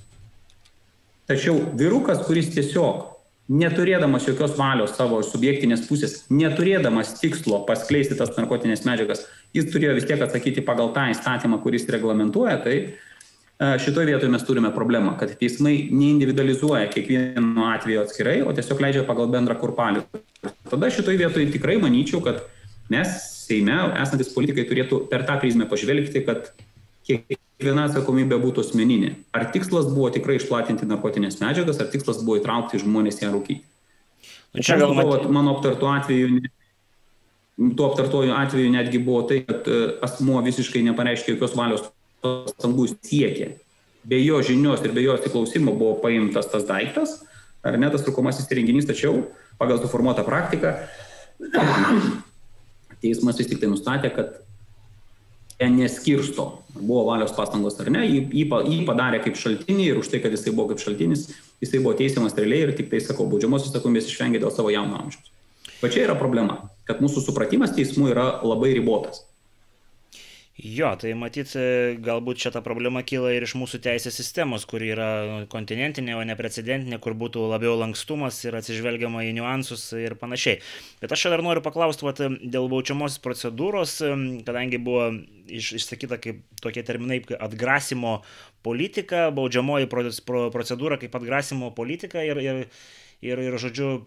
Tačiau 1.27 1.57
vyrukas, 1.75 2.21
kuris 2.23 2.47
tiesiog 2.55 3.09
neturėdamas 3.51 4.23
jokios 4.29 4.55
valios 4.55 4.93
savo 4.95 5.19
subjektinės 5.25 5.83
pusės, 5.89 6.21
neturėdamas 6.31 7.17
tikslo 7.19 7.59
paskleisti 7.67 8.15
tas 8.15 8.31
narkotinės 8.39 8.85
medžiagas, 8.87 9.25
jis 9.51 9.67
turėjo 9.73 9.97
vis 9.99 10.07
tiek 10.07 10.23
atsakyti 10.23 10.63
pagal 10.63 10.93
tą 10.95 11.09
įstatymą, 11.11 11.59
kuris 11.65 11.85
reglamentuoja, 11.91 12.55
tai 12.63 12.77
e, 12.77 12.95
šitoje 13.59 14.09
vietoje 14.09 14.31
mes 14.31 14.43
turime 14.43 14.71
problemą, 14.75 15.13
kad 15.19 15.31
teismai 15.39 15.87
neindividualizuoja 15.91 16.89
kiekvieno 16.91 17.69
atveju 17.71 18.01
atskirai, 18.03 18.41
o 18.43 18.51
tiesiog 18.55 18.81
leidžia 18.83 19.05
pagal 19.07 19.29
bendrą 19.31 19.55
kurpalių. 19.61 20.03
Tada 20.71 20.91
šitoje 20.91 21.21
vietoje 21.21 21.47
tikrai 21.53 21.77
manyčiau, 21.79 22.19
kad 22.25 22.43
mes 22.91 23.13
Seime 23.45 23.75
esantis 24.01 24.31
politikai 24.33 24.65
turėtų 24.65 25.03
per 25.11 25.25
tą 25.27 25.37
prizmę 25.41 25.67
pažvelgti, 25.69 26.23
kad 26.25 26.47
kiekviena 27.05 27.85
atsakomybė 27.89 28.39
būtų 28.41 28.63
asmeninė. 28.65 29.11
Ar 29.37 29.47
tikslas 29.53 29.91
buvo 29.91 30.09
tikrai 30.13 30.39
išplatinti 30.39 30.87
narkotinės 30.89 31.37
medžiagas, 31.43 31.81
ar 31.81 31.91
tikslas 31.93 32.23
buvo 32.25 32.39
įtraukti 32.39 32.81
žmonės 32.81 33.21
ją 33.21 33.29
rūkyti. 33.35 33.61
Nu, 34.55 34.63
čia 34.65 34.79
gal 34.81 34.95
mat... 34.97 35.27
mano 35.29 35.53
aptartų 35.57 35.91
atveju, 35.91 36.41
tuo 37.77 37.91
aptartuoju 37.91 38.33
atveju 38.33 38.71
netgi 38.73 39.03
buvo 39.03 39.21
tai, 39.29 39.43
kad 39.45 39.67
e, 39.69 39.81
asmuo 40.05 40.41
visiškai 40.45 40.81
nepareiškė 40.89 41.35
jokios 41.35 41.53
valios 41.59 41.85
pastangų 42.25 42.89
siekė. 42.93 43.53
Be 44.05 44.19
jo 44.21 44.41
žinios 44.45 44.83
ir 44.85 44.93
be 44.93 45.03
jo 45.05 45.15
atsiklausimo 45.17 45.73
buvo 45.77 45.95
paimtas 46.03 46.49
tas 46.51 46.67
daiktas, 46.67 47.17
ar 47.65 47.77
ne 47.81 47.89
tas 47.93 48.05
rūkomasis 48.05 48.49
įrenginys, 48.53 48.87
tačiau 48.89 49.25
pagal 49.59 49.81
suformuotą 49.81 50.25
praktiką 50.27 50.75
teismas 53.03 53.39
vis 53.39 53.49
tik 53.49 53.61
tai 53.61 53.71
nustatė, 53.71 54.11
kad 54.13 54.35
neskirsto, 55.59 56.63
buvo 56.75 57.05
valios 57.07 57.31
pastangos 57.35 57.77
ar 57.79 57.89
ne, 57.93 58.03
jį, 58.03 58.21
jį, 58.43 58.79
padarė 58.87 59.21
kaip 59.23 59.37
šaltinį 59.39 59.85
ir 59.91 60.01
už 60.01 60.09
tai, 60.11 60.19
kad 60.23 60.33
jisai 60.35 60.51
buvo 60.55 60.73
kaip 60.73 60.83
šaltinis, 60.83 61.29
jisai 61.63 61.79
buvo 61.79 61.95
teisiamas 61.95 62.35
realiai 62.35 62.67
ir 62.67 62.73
tik 62.75 62.89
tai, 62.91 62.99
sakau, 63.03 63.27
baudžiamosios 63.31 63.71
atsakomybės 63.71 64.09
išvengė 64.11 64.43
dėl 64.43 64.51
savo 64.51 64.73
jauno 64.73 64.99
amžiaus. 64.99 65.31
Va 65.79 65.91
čia 65.91 66.03
yra 66.05 66.17
problema, 66.19 66.59
kad 66.87 66.99
mūsų 67.03 67.23
supratimas 67.23 67.73
teismų 67.75 68.11
yra 68.11 68.27
labai 68.43 68.73
ribotas. 68.75 69.23
Jo, 70.55 70.93
tai 70.95 71.09
matyt, 71.19 71.49
galbūt 71.99 72.39
čia 72.39 72.49
ta 72.55 72.61
problema 72.63 73.01
kyla 73.03 73.33
ir 73.35 73.43
iš 73.43 73.57
mūsų 73.59 73.81
teisės 73.83 74.15
sistemos, 74.15 74.63
kuri 74.63 74.93
yra 74.93 75.07
kontinentinė, 75.51 76.13
o 76.15 76.21
ne 76.23 76.37
precedentinė, 76.39 76.95
kur 77.03 77.11
būtų 77.19 77.43
labiau 77.51 77.73
lankstumas 77.75 78.37
ir 78.45 78.55
atsižvelgiama 78.55 79.25
į 79.27 79.33
niuansus 79.35 79.83
ir 79.99 80.15
panašiai. 80.21 80.61
Bet 81.03 81.11
aš 81.11 81.25
čia 81.25 81.33
dar 81.35 81.43
noriu 81.43 81.59
paklausti 81.65 82.07
vat, 82.07 82.23
dėl 82.39 82.69
baučiamosios 82.71 83.19
procedūros, 83.27 83.97
kadangi 84.47 84.79
buvo 84.79 85.11
iš, 85.51 85.73
išsakyta 85.81 86.21
kaip 86.23 86.39
tokie 86.63 86.87
terminai 86.87 87.19
kaip 87.25 87.35
atgrasimo 87.35 88.21
politika, 88.63 89.27
baudžiamoji 89.35 89.91
procedūra 89.91 91.03
kaip 91.03 91.19
atgrasimo 91.19 91.75
politika 91.75 92.23
ir, 92.23 92.39
ir, 92.39 92.65
ir, 93.19 93.47
ir 93.51 93.59
žodžiu, 93.59 94.05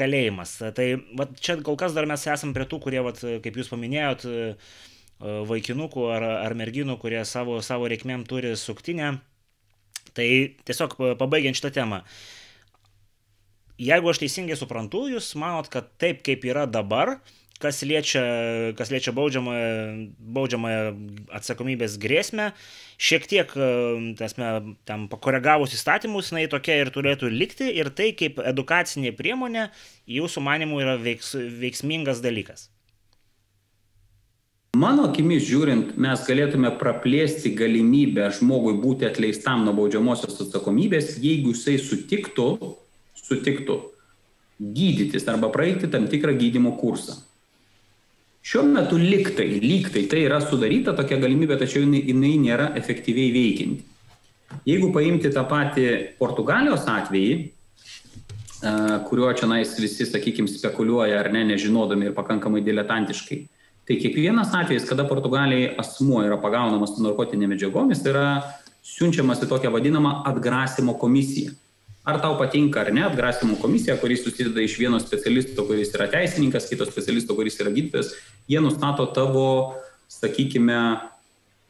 kalėjimas. 0.00 0.62
Tai 0.72 0.92
vat, 1.18 1.36
čia 1.44 1.60
kol 1.60 1.76
kas 1.76 1.92
dar 1.92 2.08
mes 2.08 2.24
esame 2.24 2.56
prie 2.56 2.64
tų, 2.70 2.86
kurie, 2.88 3.04
vat, 3.04 3.20
kaip 3.44 3.60
jūs 3.60 3.68
paminėjot, 3.68 4.24
vaikinukų 5.20 6.04
ar, 6.14 6.26
ar 6.46 6.54
merginų, 6.58 6.98
kurie 7.02 7.20
savo, 7.26 7.58
savo 7.64 7.88
reikmėm 7.90 8.26
turi 8.28 8.54
suktinę. 8.58 9.16
Tai 10.14 10.28
tiesiog 10.66 10.94
pabaigiant 11.18 11.58
šitą 11.58 11.72
temą. 11.74 12.02
Jeigu 13.78 14.10
aš 14.10 14.22
teisingai 14.24 14.56
suprantu, 14.58 15.04
jūs 15.12 15.34
manot, 15.38 15.68
kad 15.70 15.92
taip 16.02 16.24
kaip 16.26 16.42
yra 16.48 16.64
dabar, 16.66 17.18
kas 17.62 17.82
liečia, 17.86 18.22
kas 18.78 18.90
liečia 18.90 19.12
baudžiamąją, 19.14 20.06
baudžiamąją 20.34 20.82
atsakomybės 21.38 21.98
grėsmę, 22.02 22.52
šiek 22.98 23.26
tiek, 23.30 23.54
e, 23.54 23.68
tasme, 24.18 24.50
tam 24.88 25.06
pakoregavus 25.10 25.74
įstatymus, 25.74 26.32
jinai 26.32 26.46
tokia 26.50 26.78
ir 26.82 26.90
turėtų 26.94 27.30
likti 27.34 27.70
ir 27.74 27.90
tai 27.90 28.12
kaip 28.18 28.38
edukacinė 28.42 29.14
priemonė 29.18 29.68
jūsų 30.18 30.42
manimų 30.46 30.82
yra 30.86 30.98
veiks, 31.02 31.34
veiksmingas 31.34 32.22
dalykas. 32.24 32.68
Mano 34.76 35.06
akimis 35.08 35.46
žiūrint, 35.48 35.94
mes 35.96 36.24
galėtume 36.28 36.74
praplėsti 36.76 37.54
galimybę 37.56 38.26
žmogui 38.36 38.74
būti 38.82 39.06
atleistam 39.08 39.64
nuo 39.64 39.72
baudžiamosios 39.78 40.36
atsakomybės, 40.44 41.14
jeigu 41.22 41.54
jisai 41.54 41.78
sutiktų, 41.80 42.50
sutiktų 43.16 43.78
gydytis 44.60 45.24
arba 45.30 45.48
praeiti 45.54 45.88
tam 45.88 46.04
tikrą 46.10 46.36
gydymo 46.36 46.74
kursą. 46.76 47.16
Šiuo 48.44 48.66
metu 48.68 49.00
liktai, 49.00 49.48
lygtai 49.64 50.04
tai 50.08 50.22
yra 50.28 50.38
sudaryta 50.44 50.94
tokia 50.96 51.18
galimybė, 51.20 51.56
tačiau 51.60 51.82
jinai, 51.86 52.04
jinai 52.12 52.36
nėra 52.44 52.70
efektyviai 52.78 53.32
veikianti. 53.34 53.84
Jeigu 54.68 54.92
paimti 54.92 55.32
tą 55.32 55.48
patį 55.48 55.90
Portugalijos 56.20 56.86
atvejį, 56.88 57.34
kuriuo 59.08 59.32
čia 59.36 59.48
nais 59.48 59.74
visi, 59.80 60.06
sakykime, 60.08 60.48
spekuliuoja 60.50 61.20
ar 61.20 61.32
ne, 61.32 61.44
nežinodami 61.52 62.08
ir 62.08 62.16
pakankamai 62.16 62.62
diletantiškai, 62.64 63.46
tai 63.88 63.96
kiekvienas 63.96 64.52
atvejis, 64.52 64.84
kada 64.84 65.06
Portugalijai 65.08 65.72
asmuo 65.80 66.20
yra 66.20 66.36
pagaunamas 66.42 66.92
su 66.92 67.04
narkotinė 67.06 67.48
medžiagomis, 67.48 68.02
yra 68.04 68.26
siunčiamas 68.84 69.40
į 69.44 69.48
tokią 69.48 69.72
vadinamą 69.72 70.18
atgrasimo 70.28 70.92
komisiją. 71.00 71.54
Ar 72.08 72.20
tau 72.20 72.36
patinka 72.40 72.80
ar 72.80 72.92
ne 72.92 73.02
atgrasymo 73.04 73.58
komisija, 73.60 73.98
kuris 74.00 74.22
susideda 74.24 74.62
iš 74.64 74.78
vieno 74.80 75.00
specialisto, 75.00 75.64
kuris 75.68 75.92
yra 75.96 76.06
teisininkas, 76.12 76.68
kito 76.68 76.86
specialisto, 76.88 77.36
kuris 77.36 77.58
yra 77.60 77.72
gydytojas, 77.72 78.14
jie 78.48 78.60
nustato 78.64 79.08
tavo, 79.16 79.48
sakykime, 80.12 80.78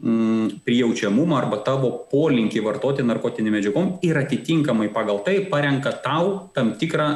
mm, 0.03 0.61
prijaučiamumą 0.67 1.39
arba 1.39 1.59
tavo 1.67 1.91
polinkį 2.11 2.63
vartoti 2.67 3.07
narkotinį 3.07 3.55
medžiagom 3.57 3.91
ir 4.07 4.19
atitinkamai 4.19 4.93
pagal 4.95 5.23
tai 5.27 5.41
parenka 5.51 5.95
tau 6.03 6.51
tam 6.55 6.75
tikrą 6.79 7.11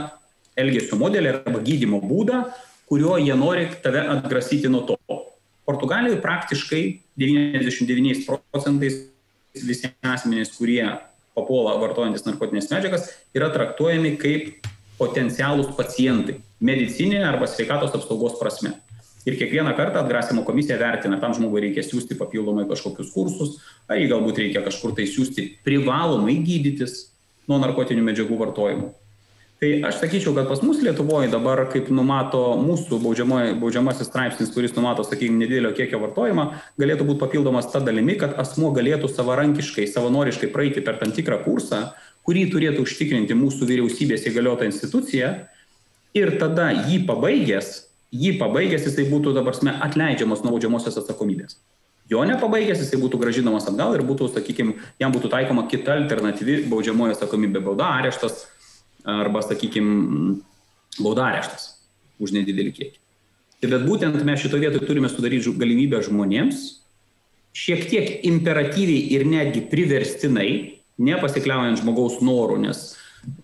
elgesio 0.58 0.98
modelį 0.98 1.36
arba 1.36 1.62
gydymo 1.62 2.02
būdą, 2.02 2.42
kuriuo 2.92 3.16
jie 3.16 3.32
nori 3.32 3.70
tave 3.80 4.02
atgrasyti 4.04 4.68
nuo 4.68 4.82
to. 4.84 4.98
Portugalijoje 5.64 6.20
praktiškai 6.20 6.82
99 7.16 8.26
procentais 8.26 8.98
visi 9.54 9.88
asmenys, 10.02 10.50
kurie 10.58 10.84
papuola 11.32 11.78
vartojantis 11.80 12.26
narkotinės 12.26 12.68
medžiagas, 12.68 13.06
yra 13.32 13.48
traktuojami 13.54 14.12
kaip 14.20 14.68
potencialūs 14.98 15.72
pacientai 15.78 16.36
medicinė 16.60 17.22
arba 17.24 17.48
sveikatos 17.48 17.96
apsaugos 17.96 18.36
prasme. 18.36 18.74
Ir 19.24 19.38
kiekvieną 19.40 19.72
kartą 19.78 20.02
atgrasimo 20.02 20.44
komisija 20.44 20.76
vertina, 20.76 21.16
tam 21.22 21.32
žmogui 21.32 21.62
reikia 21.64 21.86
siūsti 21.86 22.18
papildomai 22.20 22.66
kažkokius 22.68 23.14
kursus, 23.14 23.56
ar 23.88 24.02
jį 24.02 24.10
galbūt 24.12 24.44
reikia 24.44 24.66
kažkur 24.66 24.92
tai 24.98 25.08
siūsti 25.08 25.48
privalomai 25.64 26.42
gydytis 26.44 27.06
nuo 27.48 27.56
narkotinių 27.62 28.04
medžiagų 28.10 28.42
vartojimo. 28.44 28.92
Tai 29.62 29.68
aš 29.86 30.00
sakyčiau, 30.00 30.32
kad 30.34 30.48
pas 30.50 30.58
mus 30.66 30.80
Lietuvoje 30.82 31.28
dabar, 31.30 31.60
kaip 31.70 31.86
numato 31.94 32.40
mūsų 32.58 32.96
baudžiamasis 32.98 34.08
straipsnis, 34.08 34.48
kuris 34.50 34.72
numato, 34.74 35.04
sakykime, 35.06 35.38
nedidelio 35.38 35.70
kiekio 35.76 36.00
vartojimą, 36.02 36.46
galėtų 36.82 37.04
būti 37.06 37.20
papildomas 37.20 37.68
ta 37.70 37.78
dalimi, 37.78 38.16
kad 38.18 38.34
asmo 38.42 38.72
galėtų 38.74 39.06
savarankiškai, 39.12 39.84
savanoriškai 39.86 40.48
praeiti 40.50 40.82
per 40.82 40.96
tam 40.98 41.14
tikrą 41.14 41.38
kursą, 41.44 41.78
kurį 42.26 42.48
turėtų 42.50 42.82
užtikrinti 42.82 43.36
mūsų 43.38 43.68
vyriausybės 43.68 44.26
įgaliota 44.32 44.66
institucija 44.66 45.28
ir 46.18 46.34
tada 46.40 46.72
jį 46.88 47.04
pabaigęs, 47.06 47.68
jį 48.10 48.32
pabaigęs 48.40 48.88
jisai 48.88 49.04
būtų 49.12 49.36
dabar 49.36 49.54
sme 49.54 49.76
atleidžiamas 49.86 50.42
nuo 50.42 50.56
baudžiamosios 50.56 50.98
atsakomybės. 51.04 51.60
Jo 52.10 52.24
nepabaigęs 52.26 52.82
jisai 52.82 52.98
būtų 52.98 53.22
gražinamas 53.22 53.70
atgal 53.70 53.94
ir 53.94 54.02
būtų, 54.10 54.26
sakykime, 54.34 54.74
jam 54.98 55.14
būtų 55.14 55.30
taikoma 55.30 55.68
kita 55.70 55.94
alternatyvi 56.00 56.64
baudžiamojo 56.66 57.14
atsakomybė, 57.14 57.62
bauda, 57.62 57.92
areštas 58.02 58.48
arba, 59.08 59.42
sakykime, 59.44 60.38
bauda 61.00 61.30
areštas 61.30 61.72
už 62.22 62.34
nedidelį 62.36 62.74
kiekį. 62.76 62.98
Tai 63.62 63.70
bet 63.70 63.84
būtent 63.86 64.24
mes 64.26 64.40
šitoje 64.42 64.66
vietoje 64.66 64.88
turime 64.88 65.10
sudaryti 65.10 65.52
galimybę 65.54 66.02
žmonėms 66.02 66.64
šiek 67.56 67.84
tiek 67.90 68.24
imperatyviai 68.26 69.12
ir 69.14 69.26
netgi 69.28 69.62
priverstinai, 69.70 70.80
nepasikliaujant 71.02 71.82
žmogaus 71.82 72.18
norų, 72.24 72.58
nes 72.64 72.82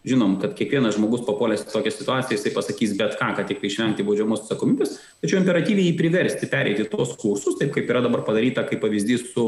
žinom, 0.09 0.39
kad 0.43 0.57
kiekvienas 0.59 0.97
žmogus 0.97 1.23
papolęs 1.27 1.63
į 1.63 1.71
tokią 1.71 1.93
situaciją, 1.95 2.35
jisai 2.39 2.53
pasakys 2.55 2.97
bet 2.99 3.15
ką, 3.21 3.31
kad 3.37 3.47
tik 3.51 3.63
išvengti 3.63 4.07
baudžiamos 4.07 4.43
atsakomybės, 4.43 4.97
tačiau 5.23 5.39
imperatyviai 5.39 5.93
jį 5.93 5.99
priversti 6.01 6.49
pereiti 6.51 6.89
tos 6.91 7.15
kursus, 7.21 7.59
taip 7.61 7.71
kaip 7.77 7.91
yra 7.91 8.03
dabar 8.03 8.25
padaryta 8.27 8.65
kaip 8.67 8.83
pavyzdys 8.83 9.29
su 9.31 9.47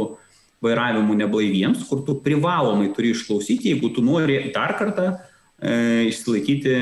vairavimu 0.63 1.17
neblaiviems, 1.19 1.83
kur 1.89 2.05
tu 2.07 2.19
privalomai 2.23 2.93
turi 2.95 3.11
išklausyti, 3.15 3.73
jeigu 3.73 3.91
tu 3.97 4.05
nori 4.07 4.53
dar 4.55 4.77
kartą 4.79 5.17
e, 5.63 6.07
išsilaikyti 6.11 6.77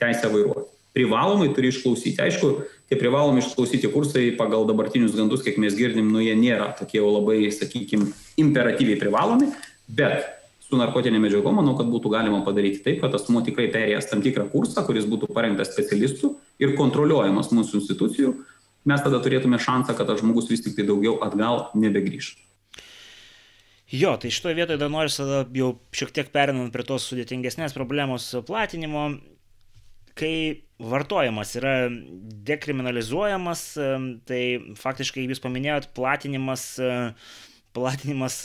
teisę 0.00 0.30
vairuoti. 0.32 0.70
Privalomai 0.94 1.48
turi 1.54 1.72
išklausyti. 1.72 2.20
Aišku, 2.22 2.52
tie 2.90 2.98
privalomi 2.98 3.42
išklausyti 3.42 3.90
kursai 3.90 4.28
pagal 4.38 4.66
dabartinius 4.68 5.16
gandus, 5.18 5.42
kiek 5.42 5.58
mes 5.58 5.74
girdim, 5.74 6.12
nu 6.14 6.22
jie 6.22 6.36
nėra 6.38 6.70
tokie 6.78 7.00
jau 7.00 7.10
labai, 7.10 7.40
sakykime, 7.50 8.12
imperatyviai 8.38 9.00
privalomi, 9.00 9.50
bet 9.90 10.28
su 10.64 10.78
narkotinė 10.78 11.20
medžiaga, 11.22 11.52
manau, 11.54 11.74
kad 11.78 11.90
būtų 11.90 12.12
galima 12.14 12.40
padaryti 12.46 12.82
taip, 12.86 13.02
kad 13.02 13.14
asmuo 13.18 13.42
tikrai 13.46 13.68
perėjęs 13.74 14.08
tam 14.10 14.22
tikrą 14.24 14.46
kursą, 14.52 14.86
kuris 14.86 15.08
būtų 15.10 15.30
parengtas 15.34 15.74
specialistų 15.74 16.34
ir 16.62 16.74
kontroliuojamas 16.78 17.52
mūsų 17.54 17.82
institucijų, 17.82 18.32
mes 18.88 19.04
tada 19.04 19.20
turėtume 19.24 19.60
šansą, 19.60 19.96
kad 19.98 20.08
tas 20.10 20.22
žmogus 20.22 20.50
vis 20.52 20.64
tik 20.64 20.78
tai 20.78 20.86
daugiau 20.88 21.18
atgal 21.26 21.68
nebegrįžtų. 21.74 22.43
Jo, 23.94 24.16
tai 24.18 24.32
šitoje 24.34 24.56
vietoje 24.58 24.80
dar 24.80 24.90
noriu 24.90 25.12
tada 25.12 25.44
jau 25.54 25.68
šiek 25.94 26.10
tiek 26.16 26.30
perinant 26.34 26.72
prie 26.74 26.86
tos 26.88 27.06
sudėtingesnės 27.10 27.76
problemos 27.76 28.26
platinimo, 28.48 29.04
kai 30.18 30.64
vartojimas 30.82 31.54
yra 31.60 31.74
dekriminalizuojamas, 32.48 33.64
tai 34.26 34.42
faktiškai 34.80 35.28
jūs 35.28 35.42
paminėjot 35.44 35.92
platinimas, 35.94 36.66
platinimas 37.76 38.42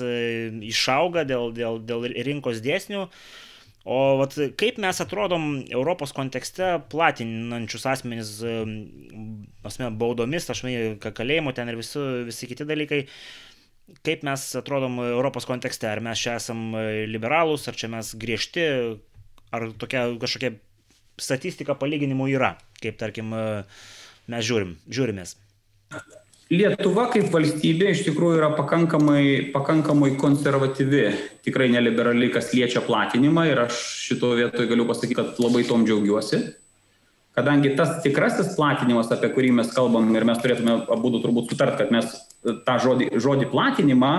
išauga 0.69 1.25
dėl, 1.29 1.53
dėl, 1.55 1.81
dėl 1.85 2.09
rinkos 2.29 2.61
dėsnių. 2.65 3.07
O 3.89 3.99
vat, 4.19 4.35
kaip 4.59 4.77
mes 4.77 4.99
atrodom 5.01 5.45
Europos 5.71 6.11
kontekste 6.13 6.75
platinančius 6.91 7.87
asmenys, 7.89 8.35
asmen, 9.65 9.95
baudomis, 9.97 10.49
aš 10.51 10.65
manau, 10.67 10.97
kalėjimo 10.99 11.55
ten 11.57 11.71
ir 11.71 11.79
visi, 11.79 12.01
visi 12.27 12.49
kiti 12.51 12.67
dalykai, 12.69 13.05
kaip 14.05 14.23
mes 14.27 14.45
atrodom 14.59 14.99
Europos 15.03 15.47
kontekste, 15.49 15.89
ar 15.89 16.01
mes 16.03 16.19
čia 16.21 16.37
esam 16.39 16.73
liberalūs, 17.09 17.67
ar 17.69 17.77
čia 17.79 17.89
mes 17.91 18.13
griežti, 18.19 18.65
ar 19.55 19.69
tokia 19.81 20.05
kažkokia 20.21 20.55
statistika 21.19 21.75
palyginimų 21.75 22.29
yra, 22.31 22.53
kaip 22.83 22.99
tarkim 23.01 23.33
mes 23.33 24.47
žiūrim, 24.47 24.77
žiūrimės. 24.87 25.35
Lietuva 26.49 27.09
kaip 27.13 27.27
valstybė 27.29 27.91
iš 27.93 28.07
tikrųjų 28.07 28.39
yra 28.39 28.47
pakankamai, 28.57 29.51
pakankamai 29.53 30.15
konservatyvi, 30.17 31.03
tikrai 31.45 31.67
neliberali, 31.69 32.31
kas 32.33 32.49
liečia 32.57 32.81
platinimą 32.85 33.45
ir 33.51 33.67
aš 33.67 33.83
šito 34.07 34.31
vietoje 34.39 34.71
galiu 34.71 34.87
pasakyti, 34.89 35.19
kad 35.19 35.43
labai 35.43 35.67
tom 35.69 35.85
džiaugiuosi 35.85 36.41
kadangi 37.39 37.75
tas 37.77 37.99
tikrasis 38.03 38.53
platinimas, 38.57 39.11
apie 39.13 39.31
kurį 39.33 39.53
mes 39.61 39.71
kalbam 39.75 40.09
ir 40.15 40.25
mes 40.27 40.41
turėtume 40.43 40.81
abu 40.91 41.13
turbūt 41.17 41.53
sutart, 41.53 41.77
kad 41.79 41.93
mes 41.93 42.11
tą 42.43 42.77
žodį, 42.83 43.11
žodį 43.19 43.49
platinimą 43.51 44.13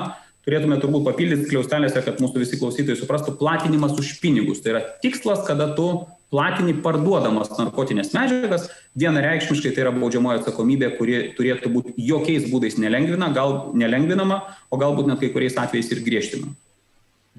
turėtume 0.47 0.79
turbūt 0.81 1.05
papildyti 1.09 1.51
kliaustelėse, 1.51 2.01
kad 2.05 2.23
mūsų 2.23 2.43
visi 2.43 2.59
klausytojai 2.61 2.99
suprastų 3.01 3.37
platinimas 3.41 3.99
už 4.01 4.17
pinigus. 4.23 4.63
Tai 4.65 4.75
yra 4.75 4.83
tikslas, 5.03 5.45
kada 5.47 5.71
tu 5.77 5.89
platini 6.31 6.77
parduodamas 6.85 7.53
narkotinės 7.59 8.13
medžiagas, 8.15 8.69
vienareikšmiškai 8.99 9.75
tai 9.75 9.85
yra 9.85 9.93
baudžiamoji 9.97 10.41
atsakomybė, 10.41 10.93
kuri 10.97 11.21
turėtų 11.37 11.73
būti 11.75 11.95
jokiais 12.07 12.49
būdais 12.53 12.79
nelengvina, 12.81 13.33
gal 13.35 13.73
nelengvinama, 13.77 14.41
o 14.71 14.81
galbūt 14.81 15.11
net 15.11 15.23
kai 15.23 15.33
kuriais 15.35 15.59
atvejais 15.59 15.91
ir 15.91 16.03
griežtinama. 16.07 16.55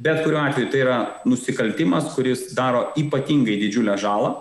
Bet 0.01 0.23
kuriuo 0.25 0.43
atveju 0.43 0.69
tai 0.71 0.83
yra 0.83 0.97
nusikaltimas, 1.27 2.13
kuris 2.15 2.51
daro 2.57 2.89
ypatingai 2.99 3.57
didžiulę 3.59 3.97
žalą 4.01 4.37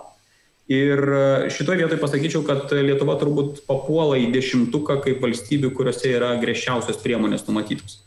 Ir 0.70 1.00
e, 1.02 1.22
šitoje 1.50 1.80
vietoje 1.80 1.98
pasakyčiau, 1.98 2.44
kad 2.46 2.70
Lietuva 2.70 3.16
turbūt 3.18 3.64
papuola 3.66 4.20
į 4.20 4.28
dešimtuką 4.36 5.00
kaip 5.02 5.24
valstybių, 5.24 5.72
kuriuose 5.74 6.12
yra 6.14 6.36
griežčiausios 6.38 7.00
priemonės 7.02 7.48
numatytos. 7.48 7.98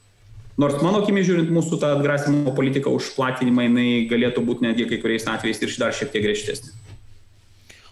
Nors 0.61 0.77
mano 0.85 1.01
akimi 1.01 1.25
žiūrint, 1.25 1.49
mūsų 1.51 1.79
ta 1.81 1.95
atgrasimo 1.97 2.53
politika 2.55 2.91
už 2.93 3.09
platinimą 3.17 3.65
jinai 3.65 3.87
galėtų 4.07 4.45
būti 4.47 4.67
netgi 4.67 4.85
kai 4.91 5.01
kuriais 5.01 5.25
atvejais 5.27 5.59
ir 5.65 5.75
dar 5.81 5.95
šiek 5.97 6.13
tiek 6.13 6.23
griežtesnė. 6.23 6.71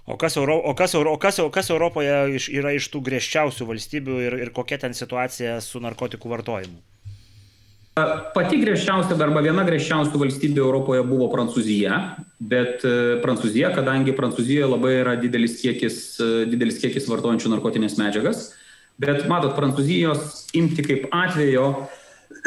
O 0.06 0.16
kas, 0.18 0.38
Euro, 0.38 0.56
o, 0.58 0.74
kas, 0.78 0.96
o, 0.96 1.04
kas, 1.18 1.40
o 1.42 1.50
kas 1.54 1.70
Europoje 1.74 2.14
iš, 2.38 2.48
yra 2.54 2.72
iš 2.78 2.88
tų 2.94 3.04
griežčiausių 3.06 3.68
valstybių 3.70 4.22
ir, 4.24 4.38
ir 4.46 4.54
kokia 4.56 4.80
ten 4.82 4.96
situacija 4.98 5.60
su 5.62 5.82
narkotikų 5.84 6.32
vartojimu? 6.32 6.80
Pati 7.92 8.56
griežčiausia 8.56 9.18
arba 9.20 9.42
viena 9.44 9.66
griežčiausių 9.68 10.20
valstybių 10.22 10.62
Europoje 10.64 11.02
buvo 11.04 11.26
Prancūzija, 11.34 11.98
bet 12.40 12.86
e, 12.88 13.18
Prancūzija, 13.20 13.74
kadangi 13.76 14.14
Prancūzijoje 14.16 14.70
labai 14.72 14.94
yra 15.02 15.18
didelis 15.20 15.58
kiekis, 15.60 15.98
e, 16.24 16.30
didelis 16.48 16.80
kiekis 16.80 17.10
vartojančių 17.12 17.52
narkotinės 17.52 17.98
medžiagas, 18.00 18.46
bet 19.02 19.26
matot, 19.28 19.58
Prancūzijos 19.60 20.48
imti 20.56 20.88
kaip 20.88 21.12
atvejo, 21.12 21.68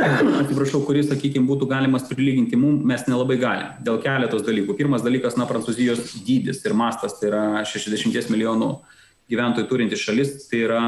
atsiprašau, 0.41 0.81
kuris, 0.89 1.11
sakykime, 1.13 1.45
būtų 1.53 1.69
galimas 1.69 2.09
prilyginti 2.09 2.57
mums, 2.57 2.81
mes 2.89 3.05
nelabai 3.05 3.37
galim. 3.37 3.77
Dėl 3.85 4.01
keletos 4.01 4.49
dalykų. 4.49 4.79
Pirmas 4.81 5.05
dalykas, 5.05 5.37
na, 5.37 5.45
Prancūzijos 5.51 6.23
dydis 6.25 6.65
ir 6.65 6.73
mastas, 6.73 7.21
tai 7.21 7.29
yra 7.35 7.45
60 7.69 8.33
milijonų 8.33 8.79
gyventojų 9.29 9.69
turinti 9.69 10.01
šalis, 10.01 10.39
tai 10.49 10.65
yra 10.65 10.83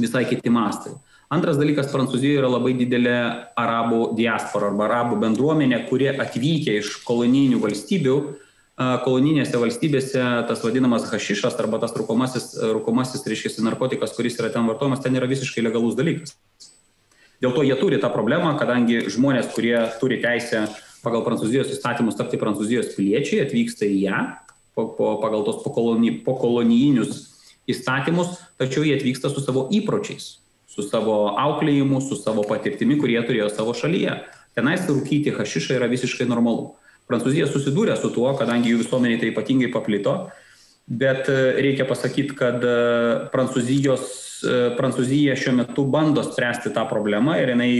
visai 0.00 0.24
kiti 0.32 0.48
mastai. 0.48 0.96
Antras 1.32 1.56
dalykas, 1.56 1.88
Prancūzijoje 1.88 2.42
yra 2.42 2.48
labai 2.52 2.74
didelė 2.76 3.16
arabų 3.56 4.10
diaspora 4.18 4.68
arba 4.68 4.84
arabų 4.84 5.16
bendruomenė, 5.22 5.78
kurie 5.88 6.10
atvykę 6.12 6.74
iš 6.82 6.98
kolonijinių 7.06 7.60
valstybių, 7.62 8.16
koloninėse 9.06 9.56
valstybėse 9.62 10.26
tas 10.50 10.60
vadinamas 10.64 11.06
hašišas 11.08 11.56
arba 11.62 11.80
tas 11.80 11.94
rūkomasis, 11.96 12.50
rūkomasis 12.76 13.24
reiškia, 13.24 13.54
narkotikas, 13.64 14.12
kuris 14.16 14.36
yra 14.40 14.50
ten 14.52 14.68
vartojamas, 14.68 15.00
ten 15.04 15.16
yra 15.16 15.30
visiškai 15.30 15.64
legalus 15.64 15.96
dalykas. 15.96 16.36
Dėl 17.40 17.56
to 17.56 17.64
jie 17.64 17.80
turi 17.80 18.02
tą 18.02 18.12
problemą, 18.12 18.52
kadangi 18.60 19.00
žmonės, 19.08 19.48
kurie 19.56 19.78
turi 20.02 20.20
teisę 20.20 20.66
pagal 21.00 21.24
Prancūzijos 21.24 21.72
įstatymus 21.72 22.20
tapti 22.20 22.40
Prancūzijos 22.44 22.92
piliečiai, 22.98 23.46
atvyksta 23.46 23.88
į 23.88 23.98
ją 24.04 24.20
po, 24.76 24.90
po, 25.00 25.16
pagal 25.24 25.48
tos 25.48 25.64
pokolonijinius 25.64 27.26
įstatymus, 27.72 28.36
tačiau 28.60 28.84
jie 28.84 29.00
atvyksta 29.00 29.32
su 29.32 29.40
savo 29.40 29.70
įpročiais 29.72 30.41
su 30.72 30.84
savo 30.86 31.34
auklėjimu, 31.36 32.00
su 32.00 32.16
savo 32.16 32.44
patirtimi, 32.48 32.96
kurie 33.00 33.20
turėjo 33.26 33.50
savo 33.52 33.74
šalyje. 33.76 34.22
Tenais 34.56 34.86
rūkyti 34.88 35.34
hašišą 35.36 35.76
yra 35.78 35.88
visiškai 35.92 36.28
normalu. 36.28 36.72
Prancūzija 37.10 37.48
susidūrė 37.50 37.96
su 38.00 38.12
tuo, 38.14 38.30
kadangi 38.38 38.72
jų 38.72 38.82
visuomenė 38.84 39.18
tai 39.20 39.32
ypatingai 39.32 39.68
paplito, 39.72 40.16
bet 40.88 41.28
e, 41.28 41.38
reikia 41.62 41.86
pasakyti, 41.88 42.36
kad 42.38 42.64
e, 42.64 42.76
Prancūzijos, 43.32 44.06
e, 44.44 44.60
Prancūzija 44.78 45.36
šiuo 45.38 45.56
metu 45.60 45.84
bando 45.90 46.24
spręsti 46.26 46.72
tą 46.74 46.86
problemą 46.90 47.36
ir 47.42 47.52
jinai, 47.52 47.72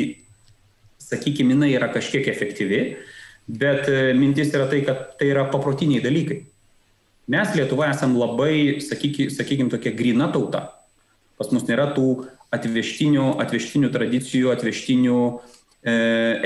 sakykime, 1.02 1.56
jinai 1.56 1.72
yra 1.76 1.88
kažkiek 1.94 2.28
efektyvi, 2.32 2.82
bet 3.62 3.88
mintis 4.18 4.52
yra 4.54 4.68
tai, 4.70 4.82
kad 4.86 5.16
tai 5.20 5.32
yra 5.32 5.46
paprotiniai 5.50 6.02
dalykai. 6.04 6.42
Mes 7.32 7.56
Lietuva 7.56 7.88
esam 7.92 8.14
labai, 8.18 8.82
sakykime, 8.82 9.32
sakykim, 9.32 9.70
tokia 9.72 9.94
grina 9.96 10.28
tauta. 10.34 10.66
Pas 11.38 11.50
mus 11.54 11.64
nėra 11.68 11.88
tų 11.96 12.06
atvežtinių, 12.52 13.26
atvežtinių 13.42 13.90
tradicijų, 13.92 14.50
atvežtinių 14.52 15.18
e, 15.28 15.94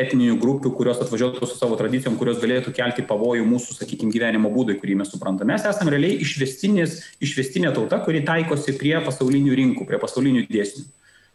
etninių 0.05 0.37
grupių, 0.43 0.73
kurios 0.79 1.01
atvažiuotų 1.03 1.49
su 1.49 1.59
savo 1.59 1.79
tradicijom, 1.81 2.19
kurios 2.21 2.39
galėtų 2.43 2.75
kelti 2.77 3.05
pavojų 3.07 3.47
mūsų, 3.49 3.79
sakykime, 3.81 4.15
gyvenimo 4.15 4.53
būdui, 4.55 4.79
kurį 4.81 5.01
mes 5.03 5.11
suprantame. 5.13 5.55
Mes 5.55 5.67
esame 5.67 5.95
realiai 5.95 6.21
išvestinė 6.23 7.75
tauta, 7.75 8.01
kuri 8.07 8.23
taikosi 8.27 8.77
prie 8.79 8.95
pasaulinių 9.07 9.59
rinkų, 9.63 9.89
prie 9.89 10.01
pasaulinių 10.03 10.47
dėsnių. 10.51 10.87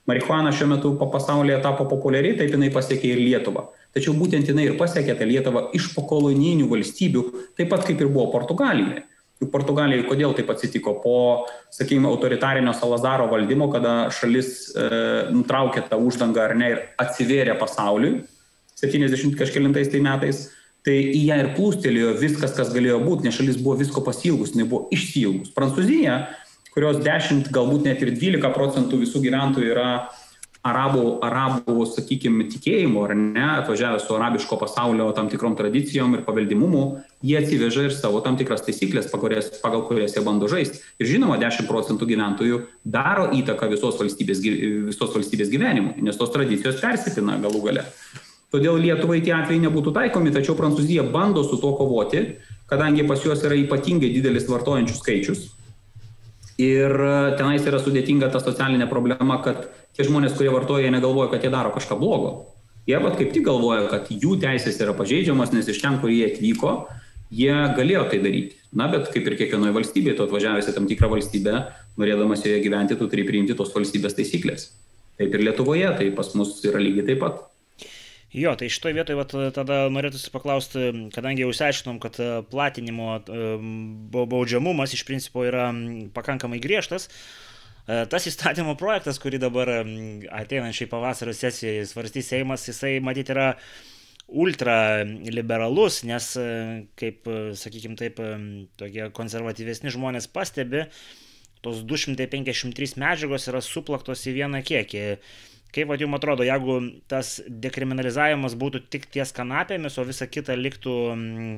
Marihuana 0.10 0.50
šiuo 0.56 0.66
metu 0.72 0.96
pasaulyje 0.98 1.60
tapo 1.62 1.86
populiariai, 1.86 2.34
taip 2.40 2.56
jinai 2.56 2.72
pasiekė 2.74 3.12
ir 3.12 3.22
Lietuvą. 3.22 3.68
Tačiau 3.94 4.16
būtent 4.18 4.48
jinai 4.50 4.66
ir 4.70 4.78
pasiekė 4.80 5.14
tą 5.20 5.28
Lietuvą 5.30 5.68
iš 5.78 5.92
pokolonijinių 5.94 6.66
valstybių, 6.72 7.24
taip 7.60 7.70
pat 7.70 7.86
kaip 7.86 8.02
ir 8.02 8.10
buvo 8.10 8.32
Portugalijoje. 8.34 9.04
Juk 9.42 9.50
Portugalijoje 9.50 10.06
kodėl 10.06 10.36
taip 10.38 10.52
atsitiko? 10.54 10.94
Po, 11.02 11.16
sakykime, 11.74 12.06
autoritarinio 12.12 12.76
Salazaro 12.78 13.26
valdymo, 13.32 13.72
kada 13.74 14.12
šalis 14.14 14.70
e, 14.70 14.90
nutraukė 15.34 15.88
tą 15.90 15.98
uždangą 15.98 16.44
ar 16.46 16.54
ne 16.60 16.70
ir 16.76 16.84
atsivėrė 17.02 17.56
pasauliui, 17.58 18.20
70 18.78 19.34
kažkėlintais 19.40 19.90
tai 19.94 20.02
metais, 20.06 20.44
tai 20.86 20.96
į 21.14 21.24
ją 21.28 21.40
ir 21.42 21.50
plūstelėjo 21.58 22.14
viskas, 22.22 22.54
kas 22.58 22.70
galėjo 22.74 23.00
būti, 23.02 23.28
nes 23.28 23.38
šalis 23.38 23.58
buvo 23.62 23.80
visko 23.82 24.06
pasilgus, 24.06 24.54
nebuvo 24.58 24.88
išsilgus. 24.94 25.50
Prancūzija, 25.58 26.20
kurios 26.74 27.02
10, 27.02 27.50
galbūt 27.54 27.90
net 27.90 28.02
ir 28.06 28.14
12 28.14 28.54
procentų 28.56 29.02
visų 29.04 29.22
gyventojų 29.26 29.74
yra 29.74 29.90
arabų, 30.68 31.04
arabų 31.26 31.86
sakykime, 31.90 32.46
tikėjimo, 32.52 33.02
ar 33.08 33.16
ne, 33.18 33.46
atvažiavę 33.64 34.02
su 34.02 34.14
arabiško 34.14 34.60
pasaulio 34.62 35.08
tam 35.18 35.30
tikrom 35.32 35.56
tradicijom 35.58 36.14
ir 36.16 36.26
paveldimumu, 36.28 36.84
jie 37.26 37.40
atsiveža 37.40 37.88
ir 37.88 37.96
savo 37.96 38.22
tam 38.22 38.38
tikras 38.38 38.62
taisyklės, 38.68 39.10
pagal 39.10 39.40
pagal 39.64 39.86
kurias 39.90 40.16
jie 40.16 40.24
bando 40.26 40.50
žaisti. 40.52 40.84
Ir 41.02 41.10
žinoma, 41.16 41.40
10 41.42 41.70
procentų 41.70 42.10
gyventojų 42.14 42.62
daro 42.86 43.30
įtaką 43.38 43.72
visos 43.74 43.98
valstybės, 44.02 44.44
visos 44.92 45.16
valstybės 45.16 45.50
gyvenimui, 45.54 45.98
nes 46.06 46.20
tos 46.20 46.34
tradicijos 46.34 46.82
persipina 46.82 47.40
galų 47.42 47.64
gale. 47.66 47.88
Todėl 48.52 48.78
Lietuvai 48.84 49.22
tie 49.24 49.32
atvejai 49.32 49.64
nebūtų 49.64 49.94
taikomi, 49.96 50.34
tačiau 50.36 50.58
Prancūzija 50.60 51.06
bando 51.10 51.42
su 51.48 51.58
tuo 51.58 51.72
kovoti, 51.80 52.26
kadangi 52.70 53.08
pas 53.08 53.24
juos 53.24 53.42
yra 53.48 53.56
ypatingai 53.56 54.12
didelis 54.12 54.50
vartojančių 54.52 54.98
skaičius. 54.98 55.46
Ir 56.62 56.92
tenais 57.40 57.64
yra 57.66 57.80
sudėtinga 57.82 58.28
ta 58.30 58.42
socialinė 58.44 58.90
problema, 58.92 59.40
kad 59.42 59.70
tie 59.98 60.08
žmonės, 60.08 60.36
kurie 60.38 60.52
vartoja, 60.54 60.88
jie 60.88 60.96
negalvoja, 60.96 61.30
kad 61.34 61.46
jie 61.46 61.52
daro 61.54 61.74
kažką 61.76 61.98
blogo. 62.00 62.32
Jie 62.90 62.98
pat 63.02 63.18
kaip 63.20 63.30
tik 63.36 63.46
galvoja, 63.46 63.86
kad 63.92 64.10
jų 64.10 64.38
teisės 64.42 64.80
yra 64.82 64.96
pažeidžiamas, 64.98 65.54
nes 65.54 65.70
iš 65.70 65.82
ten, 65.84 66.00
kur 66.02 66.10
jie 66.10 66.26
atvyko, 66.32 66.74
jie 67.32 67.54
galėjo 67.78 68.08
tai 68.12 68.22
daryti. 68.24 68.58
Na, 68.76 68.88
bet 68.92 69.12
kaip 69.14 69.28
ir 69.28 69.38
kiekvienoje 69.40 69.76
valstybėje, 69.76 70.18
tu 70.18 70.26
atvažiavęs 70.26 70.72
į 70.72 70.76
tam 70.78 70.88
tikrą 70.90 71.12
valstybę, 71.12 71.56
norėdamas 72.02 72.46
joje 72.46 72.62
gyventi, 72.64 72.98
tu 72.98 73.08
turi 73.12 73.28
priimti 73.28 73.58
tos 73.60 73.74
valstybės 73.76 74.18
taisyklės. 74.18 74.70
Taip 75.20 75.36
ir 75.36 75.44
Lietuvoje, 75.46 75.90
tai 76.00 76.10
pas 76.18 76.32
mus 76.40 76.58
yra 76.66 76.82
lygiai 76.82 77.12
taip 77.12 77.22
pat. 77.22 77.42
Jo, 78.32 78.54
tai 78.56 78.70
šitoje 78.72 78.96
vietoje 78.96 79.20
vat, 79.20 79.34
tada 79.58 79.82
norėtųsi 79.92 80.32
paklausti, 80.32 80.86
kadangi 81.12 81.44
jau 81.44 81.52
išsiaiškinom, 81.52 81.98
kad 82.00 82.16
e, 82.24 82.30
platinimo 82.48 83.18
e, 83.20 83.48
baudžiamumas 84.16 84.96
iš 84.96 85.04
principo 85.04 85.44
yra 85.44 85.68
pakankamai 86.16 86.62
griežtas, 86.64 87.10
tas 88.12 88.28
įstatymo 88.30 88.76
projektas, 88.80 89.20
kurį 89.22 89.40
dabar 89.42 89.72
ateinančiai 89.82 90.90
pavasario 90.92 91.34
sesijai 91.36 91.88
svarstys 91.90 92.30
Seimas, 92.32 92.68
jisai 92.70 93.00
matyti 93.04 93.34
yra 93.36 93.50
ultraliberalus, 94.32 96.04
nes, 96.08 96.30
e, 96.40 96.52
kaip, 97.00 97.28
e, 97.28 97.40
sakykime 97.60 97.98
taip, 98.00 98.22
tokie 98.80 99.10
konservatyvesni 99.18 99.92
žmonės 99.92 100.30
pastebi, 100.32 100.86
tos 101.62 101.84
253 101.88 102.96
medžiagos 103.02 103.50
yra 103.52 103.62
suplaktos 103.66 104.24
į 104.30 104.38
vieną 104.40 104.64
kiekį. 104.66 105.06
Kaip 105.72 105.88
vad 105.88 106.02
jums 106.04 106.18
atrodo, 106.18 106.44
jeigu 106.44 106.80
tas 107.12 107.38
dekriminalizavimas 107.48 108.58
būtų 108.60 108.86
tik 108.92 109.08
ties 109.12 109.32
kanapėmis, 109.36 109.96
o 110.00 110.08
visa 110.08 110.28
kita 110.28 110.58
liktų 110.60 110.96
mm, 111.14 111.54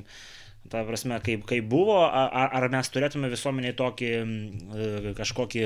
Ta 0.71 0.85
prasme, 0.87 1.17
kaip, 1.23 1.43
kaip 1.49 1.65
buvo, 1.69 1.97
ar, 2.07 2.53
ar 2.55 2.69
mes 2.71 2.87
turėtume 2.89 3.27
visuomeniai 3.31 3.75
tokį 3.77 4.11
e, 4.13 5.15
kažkokį 5.17 5.65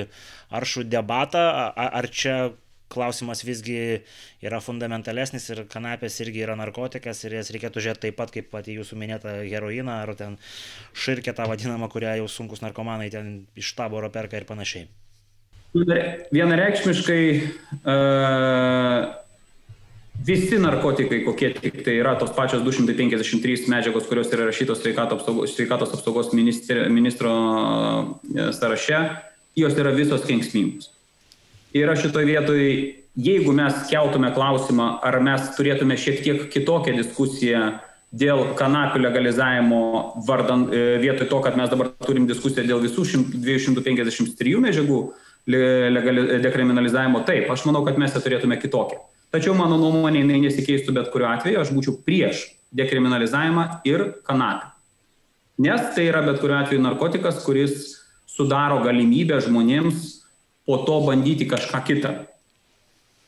aršų 0.58 0.88
debatą, 0.90 1.44
ar, 1.70 1.92
ar 2.02 2.10
čia 2.10 2.38
klausimas 2.92 3.44
visgi 3.44 4.04
yra 4.44 4.60
fundamentalesnis 4.64 5.50
ir 5.52 5.64
kanapės 5.72 6.20
irgi 6.24 6.44
yra 6.46 6.56
narkotikas 6.60 7.24
ir 7.28 7.38
jas 7.40 7.52
reikėtų 7.54 7.84
žiūrėti 7.84 8.06
taip 8.08 8.18
pat 8.20 8.32
kaip 8.34 8.50
pati 8.54 8.78
jūsų 8.78 9.00
minėta 9.00 9.34
heroiną 9.44 10.00
ar 10.06 10.14
ten 10.20 10.38
širkė 10.96 11.36
tą 11.36 11.50
vadinamą, 11.52 11.92
kurią 11.92 12.18
jau 12.22 12.30
sunkus 12.32 12.64
narkomanai 12.64 13.10
ten 13.14 13.46
iš 13.60 13.74
taboro 13.78 14.10
perka 14.14 14.40
ir 14.40 14.48
panašiai. 14.50 14.88
Vienareikšmiškai 15.78 17.24
uh, 17.38 19.04
Visi 20.26 20.58
narkotikai, 20.60 21.22
kokie 21.24 21.52
tik 21.56 21.84
tai 21.86 22.00
yra 22.02 22.16
tos 22.20 22.34
pačios 22.36 22.64
253 22.66 23.70
medžiagos, 23.72 24.08
kurios 24.10 24.32
yra 24.34 24.48
rašytos 24.50 24.82
sveikatos 24.82 25.22
apsaugos, 25.22 25.54
sveikatos 25.56 25.94
apsaugos 25.94 26.34
ministro, 26.34 26.90
ministro 26.90 27.32
sąraše, 28.58 29.00
jos 29.56 29.78
yra 29.78 29.94
visos 29.96 30.26
kenksmingos. 30.28 30.90
Ir 31.78 31.90
aš 31.92 32.08
šitoje 32.08 32.26
vietoje, 32.26 32.70
jeigu 33.16 33.54
mes 33.54 33.86
keltume 33.92 34.32
klausimą, 34.34 34.98
ar 35.06 35.20
mes 35.24 35.52
turėtume 35.58 35.98
šiek 36.00 36.24
tiek 36.26 36.48
kitokią 36.54 36.98
diskusiją 36.98 37.64
dėl 38.12 38.56
kanapių 38.58 39.02
legalizavimo 39.04 39.82
vardan, 40.28 40.68
e, 40.72 40.98
vietoj 41.04 41.28
to, 41.28 41.42
kad 41.44 41.58
mes 41.60 41.70
dabar 41.70 41.92
turim 42.08 42.28
diskusiją 42.28 42.66
dėl 42.66 42.82
visų 42.84 43.04
253 43.36 44.60
medžiagų 44.64 45.02
dekriminalizavimo, 45.48 47.22
taip, 47.28 47.52
aš 47.52 47.64
manau, 47.68 47.86
kad 47.86 48.00
mes 48.00 48.16
ją 48.16 48.20
turėtume 48.24 48.58
kitokią. 48.60 49.00
Tačiau 49.34 49.56
mano 49.58 49.76
nuomonė 49.82 50.24
jinai 50.24 50.40
nesikeistų 50.46 50.96
bet 50.96 51.12
kuriuo 51.12 51.30
atveju, 51.34 51.60
aš 51.62 51.74
būčiau 51.76 51.98
prieš 52.06 52.46
dekriminalizavimą 52.76 53.68
ir 53.88 54.06
kanapę. 54.28 54.72
Nes 55.58 55.82
tai 55.96 56.08
yra 56.12 56.22
bet 56.26 56.40
kuriuo 56.40 56.62
atveju 56.62 56.84
narkotikas, 56.84 57.42
kuris 57.44 57.98
sudaro 58.30 58.80
galimybę 58.86 59.40
žmonėms 59.44 60.10
po 60.68 60.78
to 60.86 61.00
bandyti 61.08 61.48
kažką 61.50 61.84
kitą. 61.88 62.12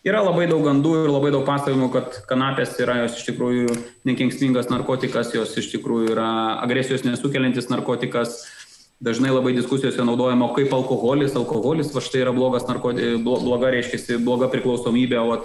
Yra 0.08 0.22
labai 0.24 0.46
daug 0.48 0.62
gandų 0.64 0.94
ir 1.02 1.10
labai 1.12 1.34
daug 1.34 1.44
pasakojimų, 1.48 1.90
kad 1.92 2.22
kanapės 2.30 2.78
yra 2.80 3.02
jos 3.02 3.18
iš 3.20 3.26
tikrųjų 3.32 3.74
nekenksmingas 4.08 4.70
narkotikas, 4.72 5.34
jos 5.36 5.58
iš 5.60 5.74
tikrųjų 5.74 6.14
yra 6.14 6.30
agresijos 6.64 7.04
nesukeliantis 7.08 7.68
narkotikas. 7.72 8.46
Dažnai 9.04 9.32
labai 9.32 9.54
diskusijose 9.56 10.04
naudojama 10.04 10.52
kaip 10.56 10.72
alkoholis. 10.76 11.36
Alkoholis, 11.40 11.92
va 11.96 12.04
štai 12.04 12.24
yra 12.26 12.36
blogas 12.36 12.68
narkotikas, 12.68 13.20
bloga, 13.24 13.72
reiškia, 13.76 14.20
bloga 14.24 14.48
priklausomybė, 14.52 15.20
o 15.20 15.38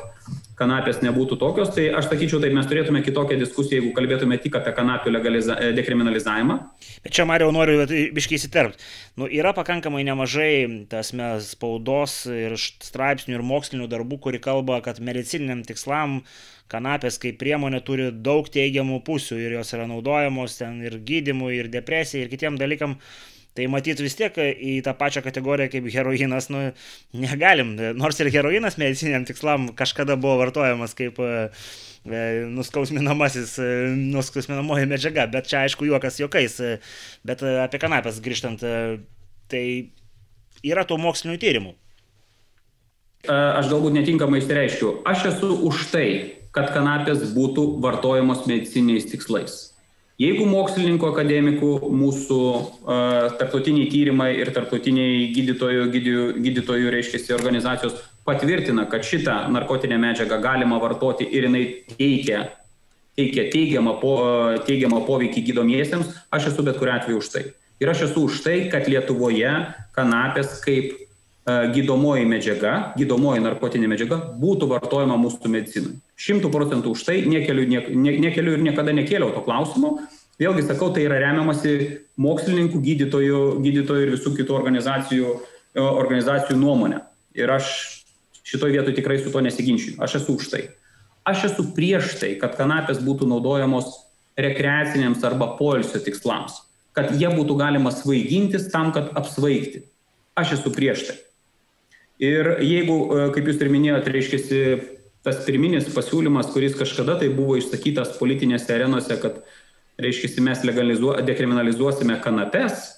kanapės 0.58 1.00
nebūtų 1.02 1.38
tokios, 1.40 1.72
tai 1.74 1.88
aš 1.98 2.08
sakyčiau, 2.10 2.40
tai 2.42 2.52
mes 2.54 2.66
turėtume 2.70 3.02
kitokią 3.04 3.38
diskusiją, 3.40 3.80
jeigu 3.80 3.92
kalbėtume 3.96 4.38
tik 4.42 4.54
apie 4.60 4.74
kanapių 4.76 5.12
legaliza, 5.16 5.56
e, 5.58 5.72
dekriminalizavimą. 5.74 6.58
Bet 7.04 7.16
čia, 7.16 7.26
Mario, 7.28 7.50
noriu 7.54 7.82
biškiai 8.14 8.38
įsiterpti. 8.38 8.88
Nu, 9.20 9.28
yra 9.28 9.54
pakankamai 9.56 10.04
nemažai 10.06 10.86
tasme 10.90 11.34
spaudos 11.44 12.22
ir 12.30 12.56
straipsnių 12.58 13.38
ir 13.38 13.46
mokslinių 13.46 13.90
darbų, 13.90 14.20
kuri 14.28 14.42
kalba, 14.42 14.80
kad 14.84 15.02
medicininiam 15.02 15.64
tikslam 15.66 16.20
kanapės 16.70 17.18
kaip 17.20 17.36
priemonė 17.42 17.82
turi 17.84 18.08
daug 18.14 18.48
teigiamų 18.48 19.02
pusių 19.04 19.36
ir 19.42 19.58
jos 19.58 19.74
yra 19.76 19.88
naudojamos 19.90 20.58
ten 20.62 20.80
ir 20.86 20.96
gydimui, 21.06 21.58
ir 21.58 21.70
depresijai, 21.72 22.24
ir 22.24 22.32
kitiem 22.32 22.58
dalykam. 22.60 22.98
Tai 23.54 23.68
matyt 23.70 24.00
vis 24.02 24.16
tiek 24.18 24.34
į 24.34 24.80
tą 24.82 24.96
pačią 24.98 25.20
kategoriją 25.22 25.70
kaip 25.70 25.84
heroinas, 25.94 26.48
nu, 26.50 26.64
negalim. 27.14 27.76
Nors 27.94 28.18
ir 28.18 28.32
heroinas 28.34 28.74
mediciniam 28.80 29.22
tikslam 29.26 29.68
kažkada 29.78 30.16
buvo 30.18 30.40
vartojamas 30.40 30.96
kaip 30.98 31.20
e, 31.22 31.28
e, 32.02 32.22
nuskausminamasis, 32.50 33.52
e, 33.62 33.68
nuskausminamoji 34.16 34.88
medžiaga, 34.90 35.28
bet 35.30 35.46
čia 35.52 35.62
aišku 35.68 35.86
juokas 35.86 36.18
juokais. 36.18 36.58
Bet 37.22 37.44
apie 37.46 37.78
kanapės 37.82 38.18
grįžtant, 38.24 38.64
tai 39.52 39.64
yra 40.66 40.82
tų 40.82 40.98
mokslinių 41.04 41.38
tyrimų. 41.38 41.76
Aš 43.30 43.70
galbūt 43.70 43.94
netinkamai 44.00 44.42
išreiškiu. 44.42 44.96
Aš 45.08 45.28
esu 45.30 45.52
už 45.70 45.86
tai, 45.94 46.08
kad 46.50 46.74
kanapės 46.74 47.22
būtų 47.38 47.68
vartojamos 47.86 48.48
mediciniais 48.50 49.06
tikslais. 49.14 49.73
Jeigu 50.14 50.44
mokslininkų, 50.46 51.08
akademikų, 51.10 51.68
mūsų 51.90 52.36
uh, 52.54 53.32
tarptautiniai 53.34 53.88
tyrimai 53.90 54.28
ir 54.38 54.52
tarptautiniai 54.54 55.24
gydytojų, 55.34 55.88
gydytojų, 55.90 56.26
gydytojų 56.44 56.92
reiškia, 56.94 57.34
organizacijos 57.34 57.96
patvirtina, 58.22 58.84
kad 58.90 59.02
šitą 59.02 59.40
narkotinę 59.50 59.98
medžiagą 59.98 60.38
galima 60.44 60.78
vartoti 60.78 61.26
ir 61.26 61.48
jinai 61.48 61.64
teikia, 61.96 62.44
teikia 63.18 63.48
teigiamą, 63.50 63.96
po, 63.98 64.14
teigiamą 64.68 65.02
poveikį 65.08 65.42
gydomiesiems, 65.50 66.14
aš 66.30 66.52
esu 66.52 66.62
bet 66.62 66.78
kuriu 66.78 66.94
atveju 66.94 67.18
už 67.18 67.34
tai. 67.34 67.44
Ir 67.82 67.90
aš 67.90 68.06
esu 68.06 68.28
už 68.28 68.38
tai, 68.46 68.56
kad 68.70 68.86
Lietuvoje 68.86 69.50
kanapės 69.98 70.60
kaip 70.62 70.94
gydomoji 71.74 72.30
medžiaga, 72.30 72.94
gydomoji 72.94 73.42
narkotinė 73.42 73.90
medžiaga 73.90 74.22
būtų 74.38 74.70
vartojama 74.70 75.18
mūsų 75.26 75.50
medicinai 75.58 75.98
šimtų 76.20 76.50
procentų 76.54 76.92
už 76.94 77.02
tai, 77.06 77.16
nekeliu, 77.26 77.66
ne, 77.68 77.80
ne, 77.90 78.14
nekeliu 78.28 78.54
ir 78.56 78.62
niekada 78.62 78.94
nekėliau 78.94 79.32
to 79.34 79.42
klausimo. 79.46 79.96
Vėlgi 80.40 80.64
sakau, 80.66 80.90
tai 80.94 81.04
yra 81.06 81.20
remiamasi 81.22 81.74
mokslininkų, 82.18 82.80
gydytojų, 82.82 83.42
gydytojų 83.62 84.06
ir 84.06 84.14
visų 84.16 84.34
kitų 84.38 84.56
organizacijų, 84.56 85.34
e, 85.74 85.82
organizacijų 85.82 86.58
nuomonė. 86.58 87.04
Ir 87.38 87.50
aš 87.54 87.68
šitoje 88.46 88.78
vietoje 88.78 88.98
tikrai 88.98 89.20
su 89.22 89.30
to 89.30 89.42
nesiginčiu. 89.42 89.94
Aš 90.02 90.20
esu 90.22 90.34
už 90.38 90.50
tai. 90.50 90.62
Aš 91.26 91.46
esu 91.50 91.68
prieš 91.74 92.16
tai, 92.20 92.34
kad 92.40 92.58
kanapės 92.58 93.00
būtų 93.02 93.28
naudojamos 93.30 93.92
rekreaciniams 94.38 95.22
arba 95.24 95.54
poilsio 95.58 96.02
tikslams. 96.02 96.60
Kad 96.94 97.14
jie 97.18 97.30
būtų 97.30 97.56
galima 97.58 97.90
svaigintis 97.94 98.68
tam, 98.74 98.90
kad 98.94 99.14
apsvaigti. 99.18 99.86
Aš 100.38 100.58
esu 100.58 100.74
prieš 100.74 101.08
tai. 101.08 101.16
Ir 102.22 102.56
jeigu, 102.62 102.98
e, 103.06 103.30
kaip 103.34 103.50
jūs 103.50 103.62
ir 103.62 103.70
minėjote, 103.70 104.12
reiškia, 104.14 104.42
tas 105.24 105.40
pirminis 105.46 105.88
pasiūlymas, 105.94 106.50
kuris 106.52 106.76
kažkada 106.76 107.16
tai 107.22 107.30
buvo 107.32 107.56
išsakytas 107.58 108.18
politinėse 108.18 108.68
arenose, 108.74 109.16
kad, 109.22 109.40
reiškia, 110.00 110.42
mes 110.44 110.64
dekriminalizuosime 111.24 112.18
kanapes, 112.22 112.90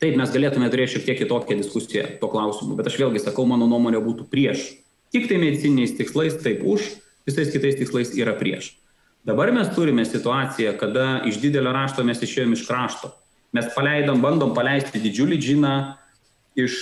taip 0.00 0.16
mes 0.16 0.32
galėtume 0.32 0.70
turėti 0.72 0.96
šiek 0.96 1.08
tiek 1.10 1.18
kitokią 1.20 1.58
diskusiją 1.60 2.06
tuo 2.22 2.30
klausimu, 2.32 2.76
bet 2.78 2.88
aš 2.88 2.96
vėlgi 3.02 3.24
sakau, 3.26 3.44
mano 3.48 3.68
nuomonė 3.68 4.00
būtų 4.04 4.28
prieš. 4.32 4.70
Tik 5.12 5.26
tai 5.28 5.40
medicininiais 5.42 5.96
tikslais 5.98 6.38
taip 6.40 6.62
už, 6.64 6.86
visais 7.28 7.50
kitais 7.52 7.76
tikslais 7.76 8.14
yra 8.16 8.32
prieš. 8.38 8.76
Dabar 9.26 9.50
mes 9.52 9.68
turime 9.74 10.06
situaciją, 10.08 10.72
kada 10.80 11.20
iš 11.28 11.42
didelio 11.42 11.74
rašto 11.76 12.06
mes 12.06 12.22
išėjom 12.24 12.54
iš 12.56 12.62
krašto. 12.64 13.10
Mes 13.52 13.66
paleidom, 13.74 14.22
bandom 14.22 14.54
paleisti 14.56 15.02
didžiulį 15.02 15.36
džiną 15.42 15.74
iš, 16.56 16.78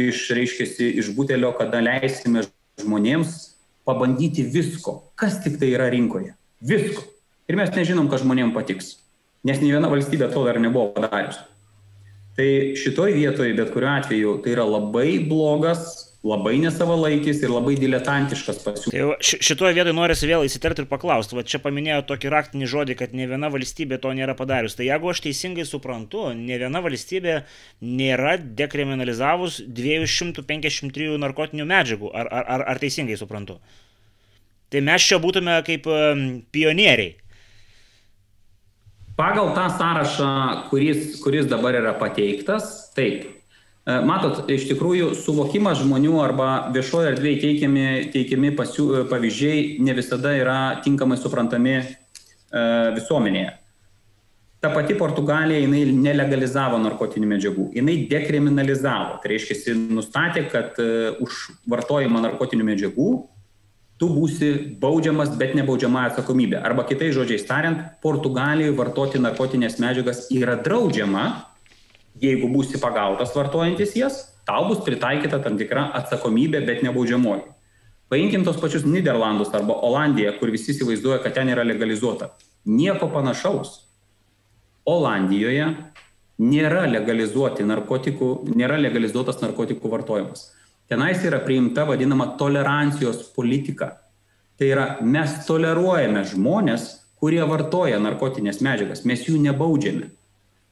iš 0.00 0.24
reiškia, 0.34 0.66
iš 0.98 1.12
butelio, 1.14 1.52
kada 1.54 1.84
leisime 1.84 2.42
žmonėms 2.80 3.36
pabandyti 3.88 4.44
visko, 4.44 4.98
kas 5.18 5.40
tik 5.44 5.56
tai 5.60 5.72
yra 5.72 5.88
rinkoje. 5.92 6.34
Visko. 6.60 7.06
Ir 7.48 7.56
mes 7.56 7.72
nežinom, 7.72 8.10
kas 8.12 8.20
žmonėms 8.24 8.52
patiks. 8.52 8.98
Nes 9.48 9.60
nei 9.62 9.72
viena 9.72 9.88
valstybė 9.88 10.28
to 10.34 10.42
dar 10.44 10.58
nebuvo 10.60 10.90
padariusi. 10.96 11.46
Tai 12.38 12.48
šitoj 12.78 13.14
vietoje, 13.16 13.54
bet 13.58 13.72
kuriuo 13.74 13.94
atveju, 13.96 14.34
tai 14.44 14.52
yra 14.54 14.66
labai 14.68 15.18
blogas, 15.26 16.07
labai 16.26 16.56
nesavalaikis 16.58 17.44
ir 17.44 17.52
labai 17.52 17.76
diletantiškas 17.78 18.58
pasiūlymas. 18.64 19.20
Tai 19.22 19.42
šitoje 19.46 19.76
vietoje 19.76 19.94
norisi 19.94 20.26
vėl 20.26 20.42
įsiterti 20.48 20.82
ir 20.82 20.88
paklausti. 20.90 21.36
Va 21.38 21.44
čia 21.46 21.60
paminėjo 21.62 22.00
tokį 22.08 22.32
raktinį 22.34 22.70
žodį, 22.72 22.96
kad 22.98 23.14
ne 23.14 23.28
viena 23.30 23.50
valstybė 23.54 24.00
to 24.02 24.10
nėra 24.18 24.34
padarius. 24.38 24.74
Tai 24.78 24.88
jeigu 24.88 25.12
aš 25.12 25.22
teisingai 25.28 25.66
suprantu, 25.68 26.26
ne 26.34 26.58
viena 26.58 26.82
valstybė 26.82 27.36
nėra 27.86 28.34
dekriminalizavus 28.38 29.60
253 29.62 31.22
narkotinių 31.22 31.68
medžiagų. 31.70 32.10
Ar, 32.10 32.26
ar, 32.26 32.50
ar, 32.56 32.66
ar 32.74 32.82
teisingai 32.82 33.18
suprantu? 33.20 33.60
Tai 34.68 34.84
mes 34.84 35.06
čia 35.06 35.22
būtume 35.22 35.54
kaip 35.64 35.86
pionieriai. 36.52 37.14
Pagal 39.18 39.54
tą 39.54 39.64
sąrašą, 39.74 40.28
kuris, 40.70 41.16
kuris 41.22 41.46
dabar 41.50 41.74
yra 41.74 41.94
pateiktas, 41.98 42.90
taip. 42.94 43.37
E, 43.88 43.94
matot, 44.04 44.42
iš 44.52 44.66
tikrųjų 44.68 45.14
suvokimas 45.16 45.78
žmonių 45.80 46.18
arba 46.20 46.48
viešoje 46.74 47.14
erdvėje 47.14 47.40
teikiami, 47.46 47.86
teikiami 48.12 48.50
pasiū, 48.58 48.90
pavyzdžiai 49.08 49.78
ne 49.80 49.94
visada 49.96 50.34
yra 50.36 50.58
tinkamai 50.84 51.16
suprantami 51.16 51.78
e, 51.78 51.86
visuomenėje. 52.98 53.54
Ta 54.60 54.72
pati 54.74 54.96
Portugalija, 54.98 55.62
jinai 55.62 55.84
nelegalizavo 55.94 56.80
narkotinių 56.82 57.30
medžiagų, 57.30 57.66
jinai 57.78 57.96
dekriminalizavo. 58.10 59.20
Tai 59.22 59.32
reiškia, 59.32 59.76
nustatė, 59.96 60.44
kad 60.52 60.76
e, 60.82 61.14
už 61.24 61.44
vartojimą 61.72 62.20
narkotinių 62.26 62.68
medžiagų 62.68 63.10
tu 63.98 64.06
būsi 64.12 64.50
baudžiamas, 64.82 65.32
bet 65.40 65.56
nebaudžiama 65.58 66.04
atsakomybė. 66.10 66.60
Arba 66.60 66.84
kitais 66.86 67.16
žodžiais 67.16 67.48
tariant, 67.48 67.86
Portugalijoje 68.04 68.76
vartoti 68.78 69.22
narkotinės 69.22 69.80
medžiagas 69.82 70.26
yra 70.34 70.58
draudžiama, 70.60 71.24
jeigu 72.22 72.48
būsi 72.52 72.80
pagautas 72.82 73.34
vartojantis 73.36 73.94
jas, 73.96 74.18
tau 74.48 74.66
bus 74.68 74.82
pritaikyta 74.86 75.40
tam 75.44 75.58
tikra 75.60 75.88
atsakomybė, 76.00 76.64
bet 76.66 76.82
nebaudžiamoji. 76.86 77.46
Paimkim 78.08 78.44
tos 78.44 78.56
pačius 78.56 78.86
Niderlandus 78.88 79.52
arba 79.52 79.76
Olandiją, 79.84 80.32
kur 80.38 80.48
visi 80.52 80.72
įsivaizduoja, 80.72 81.20
kad 81.24 81.34
ten 81.36 81.50
yra 81.52 81.64
legalizuota. 81.66 82.30
Nieko 82.64 83.10
panašaus. 83.12 83.82
Olandijoje 84.88 85.66
nėra 86.40 86.86
legalizuoti 86.88 87.66
narkotikų, 87.68 88.30
nėra 88.56 88.78
legalizuotas 88.80 89.42
narkotikų 89.42 89.92
vartojimas. 89.92 90.46
Tenais 90.88 91.20
yra 91.28 91.42
priimta 91.44 91.84
vadinama 91.84 92.30
tolerancijos 92.40 93.26
politika. 93.36 93.98
Tai 94.58 94.70
yra, 94.72 94.86
mes 95.04 95.34
toleruojame 95.46 96.24
žmonės, 96.32 96.88
kurie 97.20 97.42
vartoja 97.44 97.98
narkotinės 98.00 98.62
medžiagas, 98.64 99.04
mes 99.04 99.26
jų 99.28 99.36
nebaudžiame. 99.42 100.08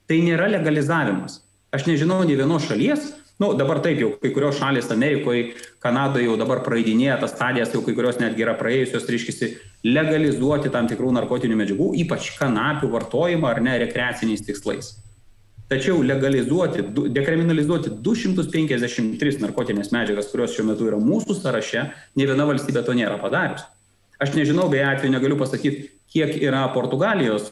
Tai 0.07 0.19
nėra 0.23 0.47
legalizavimas. 0.53 1.41
Aš 1.75 1.89
nežinau 1.89 2.21
nei 2.25 2.37
vienos 2.39 2.65
šalies, 2.69 3.09
nu 3.43 3.51
dabar 3.59 3.81
taip 3.85 3.99
jau, 4.01 4.13
kai 4.23 4.31
kurios 4.33 4.61
šalis 4.61 4.93
Amerikoje, 4.95 5.57
Kanadoje 5.83 6.29
jau 6.29 6.37
dabar 6.39 6.63
praeidinėja 6.67 7.19
tas 7.21 7.35
stadijas, 7.35 7.73
jau 7.75 7.83
kai 7.85 7.95
kurios 7.97 8.21
netgi 8.23 8.47
yra 8.47 8.55
praėjusios, 8.59 9.09
reiškia, 9.11 9.51
legalizuoti 9.87 10.71
tam 10.75 10.87
tikrų 10.91 11.11
narkotinių 11.19 11.59
medžiagų, 11.59 11.91
ypač 12.05 12.31
kanapių 12.39 12.93
vartojimą 12.95 13.51
ar 13.51 13.61
ne 13.67 13.77
rekreaciniais 13.83 14.47
tikslais. 14.47 14.95
Tačiau 15.67 15.99
legalizuoti, 16.07 16.85
dekriminalizuoti 17.11 17.97
253 18.07 19.41
narkotinės 19.43 19.91
medžiagas, 19.91 20.31
kurios 20.31 20.55
šiuo 20.55 20.69
metu 20.69 20.87
yra 20.87 21.01
mūsų 21.03 21.41
sąraše, 21.41 21.89
ne 22.15 22.29
viena 22.31 22.47
valstybė 22.47 22.87
to 22.87 22.95
nėra 22.95 23.19
padarius. 23.19 23.67
Aš 24.23 24.37
nežinau, 24.39 24.71
beje 24.71 24.87
atveju 24.87 25.13
negaliu 25.13 25.39
pasakyti, 25.41 25.91
kiek 26.15 26.39
yra 26.39 26.63
Portugalijos 26.73 27.51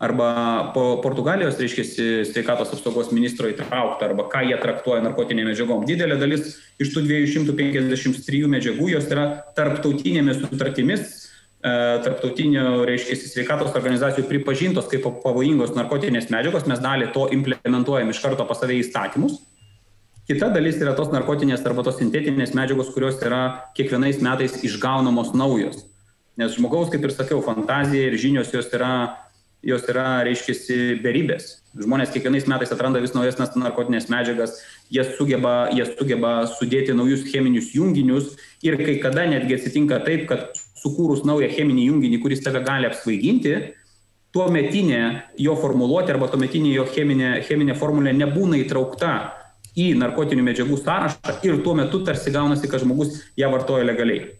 arba 0.00 0.28
po 0.74 0.84
Portugalijos, 1.04 1.58
reiškia, 1.60 1.84
sveikatos 2.30 2.72
apsaugos 2.72 3.10
ministro 3.12 3.50
įtraukta, 3.52 4.08
arba 4.08 4.24
ką 4.32 4.46
jie 4.48 4.56
traktuoja 4.60 5.04
narkotinėm 5.04 5.50
medžiagom. 5.52 5.84
Didelė 5.88 6.16
dalis 6.20 6.54
iš 6.80 6.94
tų 6.94 7.04
253 7.04 8.46
medžiagų 8.56 8.94
jos 8.94 9.10
yra 9.12 9.26
tarptautinėmis 9.58 10.40
sutartimis 10.46 11.20
E, 11.60 11.72
tarptautinių, 12.00 12.86
reiškia, 12.88 13.18
sveikatos 13.20 13.74
organizacijų 13.76 14.24
pripažintos 14.30 14.86
kaip 14.88 15.04
pavojingos 15.20 15.74
narkotinės 15.76 16.30
medžiagos, 16.32 16.64
mes 16.70 16.80
dalį 16.80 17.10
to 17.12 17.26
implementuojam 17.36 18.08
iš 18.08 18.20
karto 18.24 18.46
pas 18.48 18.62
save 18.62 18.78
įstatymus. 18.80 19.42
Kita 20.30 20.48
dalis 20.54 20.78
yra 20.80 20.94
tos 20.96 21.10
narkotinės 21.12 21.60
arba 21.68 21.84
tos 21.84 21.98
sintetinės 22.00 22.54
medžiagos, 22.56 22.94
kurios 22.94 23.20
yra 23.20 23.42
kiekvienais 23.76 24.22
metais 24.24 24.56
išgaunamos 24.64 25.34
naujos. 25.36 25.84
Nes 26.40 26.56
žmogaus, 26.56 26.88
kaip 26.88 27.04
ir 27.04 27.12
sakiau, 27.12 27.42
fantazija 27.44 28.08
ir 28.08 28.16
žinios 28.16 28.54
jos 28.54 28.72
yra 28.72 28.94
jos 29.66 29.84
yra, 29.90 30.22
reiškia, 30.26 30.54
beribės. 31.04 31.58
Žmonės 31.78 32.10
kiekvienais 32.14 32.48
metais 32.50 32.72
atranda 32.74 33.02
vis 33.02 33.12
naujesnės 33.14 33.52
narkotinės 33.60 34.08
medžiagas, 34.10 34.56
jie 34.90 35.04
sugeba, 35.12 35.68
jie 35.74 35.84
sugeba 35.92 36.32
sudėti 36.50 36.96
naujus 36.96 37.26
cheminius 37.30 37.70
junginius 37.76 38.32
ir 38.66 38.78
kai 38.80 38.96
kada 39.02 39.28
netgi 39.30 39.58
atsitinka 39.58 40.00
taip, 40.06 40.26
kad 40.30 40.48
sukūrus 40.80 41.26
naują 41.28 41.50
cheminį 41.52 41.90
junginį, 41.90 42.22
kuris 42.22 42.42
tave 42.42 42.64
gali 42.64 42.88
apsvaiginti, 42.88 43.54
tuo 44.34 44.48
metinė 44.52 45.02
jo 45.38 45.54
formuluotė 45.60 46.16
arba 46.16 46.30
tuo 46.32 46.40
metinė 46.40 46.72
jo 46.74 46.88
cheminė, 46.90 47.36
cheminė 47.46 47.76
formulė 47.78 48.16
nebūna 48.16 48.58
įtraukta 48.64 49.14
į 49.78 49.92
narkotinių 50.00 50.44
medžiagų 50.48 50.80
sąrašą 50.80 51.40
ir 51.46 51.60
tuo 51.64 51.76
metu 51.78 52.02
tarsi 52.06 52.32
gaunasi, 52.34 52.70
kad 52.70 52.82
žmogus 52.82 53.20
ją 53.38 53.50
vartoja 53.52 53.86
legaliai. 53.86 54.39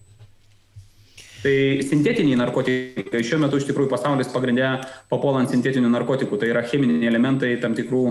Tai 1.40 1.54
sintetiniai 1.88 2.36
narkotikai 2.36 3.22
šiuo 3.24 3.38
metu 3.40 3.60
iš 3.60 3.68
tikrųjų 3.70 3.88
pasaulis 3.88 4.28
pagrindė 4.32 4.74
papuola 5.08 5.40
ant 5.40 5.52
sintetinių 5.52 5.88
narkotikų. 5.92 6.36
Tai 6.40 6.50
yra 6.52 6.64
cheminiai 6.68 7.08
elementai 7.08 7.54
tam 7.62 7.76
tikrų, 7.78 8.02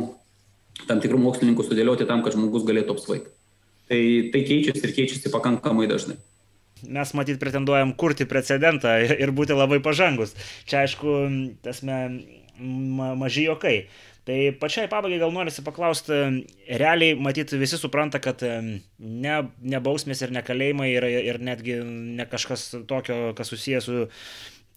tam 0.89 1.03
tikrų 1.03 1.19
mokslininkų 1.21 1.67
sudėlioti 1.67 2.09
tam, 2.09 2.23
kad 2.25 2.33
žmogus 2.37 2.65
galėtų 2.65 2.97
apsvaigti. 2.97 3.29
Tai, 3.89 4.01
tai 4.33 4.41
keičiasi 4.45 4.83
ir 4.85 4.95
keičiasi 4.97 5.33
pakankamai 5.33 5.87
dažnai. 5.89 6.17
Mes 6.87 7.11
matyt 7.17 7.39
pretenduojam 7.41 7.91
kurti 7.99 8.25
precedentą 8.29 8.95
ir 9.03 9.33
būti 9.35 9.57
labai 9.57 9.81
pažangus. 9.83 10.33
Čia 10.69 10.85
aišku, 10.85 11.15
tasme, 11.65 11.97
ma 12.59 13.13
maži 13.19 13.45
jokai. 13.49 13.89
Tai 14.29 14.37
pačiai 14.61 14.85
pabaigai 14.85 15.17
gal 15.23 15.31
norisi 15.33 15.63
paklausti, 15.65 16.13
realiai 16.77 17.15
matyti 17.17 17.57
visi 17.57 17.79
supranta, 17.81 18.19
kad 18.21 18.43
ne, 18.45 19.37
ne 19.73 19.79
bausmės 19.81 20.21
ir 20.21 20.33
ne 20.35 20.43
kalėjimai 20.45 20.91
ir, 20.91 21.07
ir 21.31 21.39
netgi 21.41 21.79
ne 22.19 22.27
kažkas 22.29 22.67
tokio, 22.85 23.31
kas 23.33 23.49
susijęs 23.49 23.87
su 23.89 24.03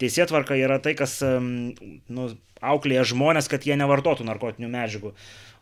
teisėtvarka 0.01 0.57
yra 0.57 0.79
tai, 0.81 0.95
kas 0.97 1.19
nu, 1.21 2.31
auklėja 2.65 3.05
žmonės, 3.13 3.51
kad 3.53 3.69
jie 3.69 3.77
nevartotų 3.77 4.25
narkotinių 4.31 4.73
medžiagų. 4.73 5.13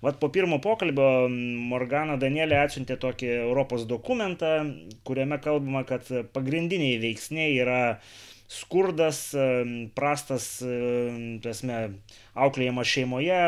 Vat 0.07 0.23
po 0.23 0.31
pirmo 0.33 0.61
pokalbio 0.63 1.27
Morgana 1.73 2.15
Danielė 2.21 2.61
atsiuntė 2.63 2.95
tokį 3.03 3.35
Europos 3.41 3.89
dokumentą, 3.91 4.55
kuriame 5.03 5.43
kalbama, 5.43 5.83
kad 5.89 6.07
pagrindiniai 6.37 7.03
veiksniai 7.03 7.59
yra 7.59 7.81
skurdas, 8.51 9.29
prastas, 9.95 10.47
tasme, 11.45 11.83
auklėjimas 12.35 12.91
šeimoje, 12.91 13.43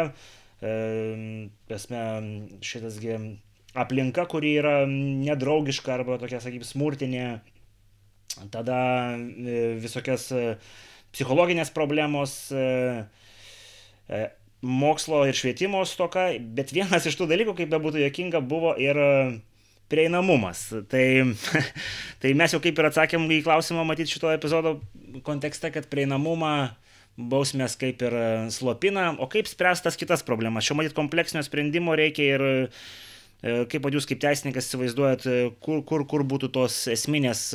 tasme, 1.73 2.05
šitasgi 2.63 3.17
aplinka, 3.75 4.27
kuri 4.29 4.55
yra 4.61 4.83
nedraugiška 4.87 5.95
arba 5.97 6.19
tokia, 6.21 6.41
sakykim, 6.45 6.67
smurtinė, 6.67 7.27
tada 8.53 8.79
e, 9.17 9.59
visokias 9.81 10.29
e, 10.33 10.45
psichologinės 11.13 11.73
problemos, 11.75 12.35
e, 12.53 14.23
mokslo 14.63 15.23
ir 15.29 15.37
švietimo 15.37 15.83
stoka, 15.89 16.31
bet 16.57 16.75
vienas 16.75 17.09
iš 17.09 17.17
tų 17.19 17.31
dalykų, 17.33 17.57
kaip 17.59 17.73
bebūtų 17.73 18.05
jokinga, 18.05 18.43
buvo 18.45 18.77
ir 18.81 18.99
prieinamumas. 19.93 20.65
Tai, 20.91 21.07
tai 22.23 22.35
mes 22.39 22.55
jau 22.55 22.61
kaip 22.65 22.81
ir 22.81 22.89
atsakėm 22.89 23.29
į 23.39 23.43
klausimą, 23.47 23.85
matyti 23.89 24.17
šito 24.17 24.33
epizodo 24.33 24.79
kontekste, 25.27 25.71
kad 25.75 25.91
prieinamumą 25.93 26.73
bausmės 27.17 27.77
kaip 27.77 28.01
ir 28.03 28.17
slopina, 28.55 29.11
o 29.21 29.29
kaip 29.31 29.51
spręstas 29.51 29.99
kitas 30.01 30.25
problemas. 30.25 30.65
Šio 30.65 30.79
matyti 30.79 30.97
kompleksinio 30.97 31.45
sprendimo 31.45 31.97
reikia 31.99 32.39
ir 32.39 32.47
e, 32.49 33.59
kaip 33.69 33.91
jūs 33.93 34.09
kaip 34.09 34.23
teisininkas 34.23 34.71
įsivaizduojat, 34.71 35.29
kur, 35.61 35.85
kur, 35.85 36.07
kur 36.09 36.25
būtų 36.25 36.49
tos 36.57 36.87
esminės 36.93 37.51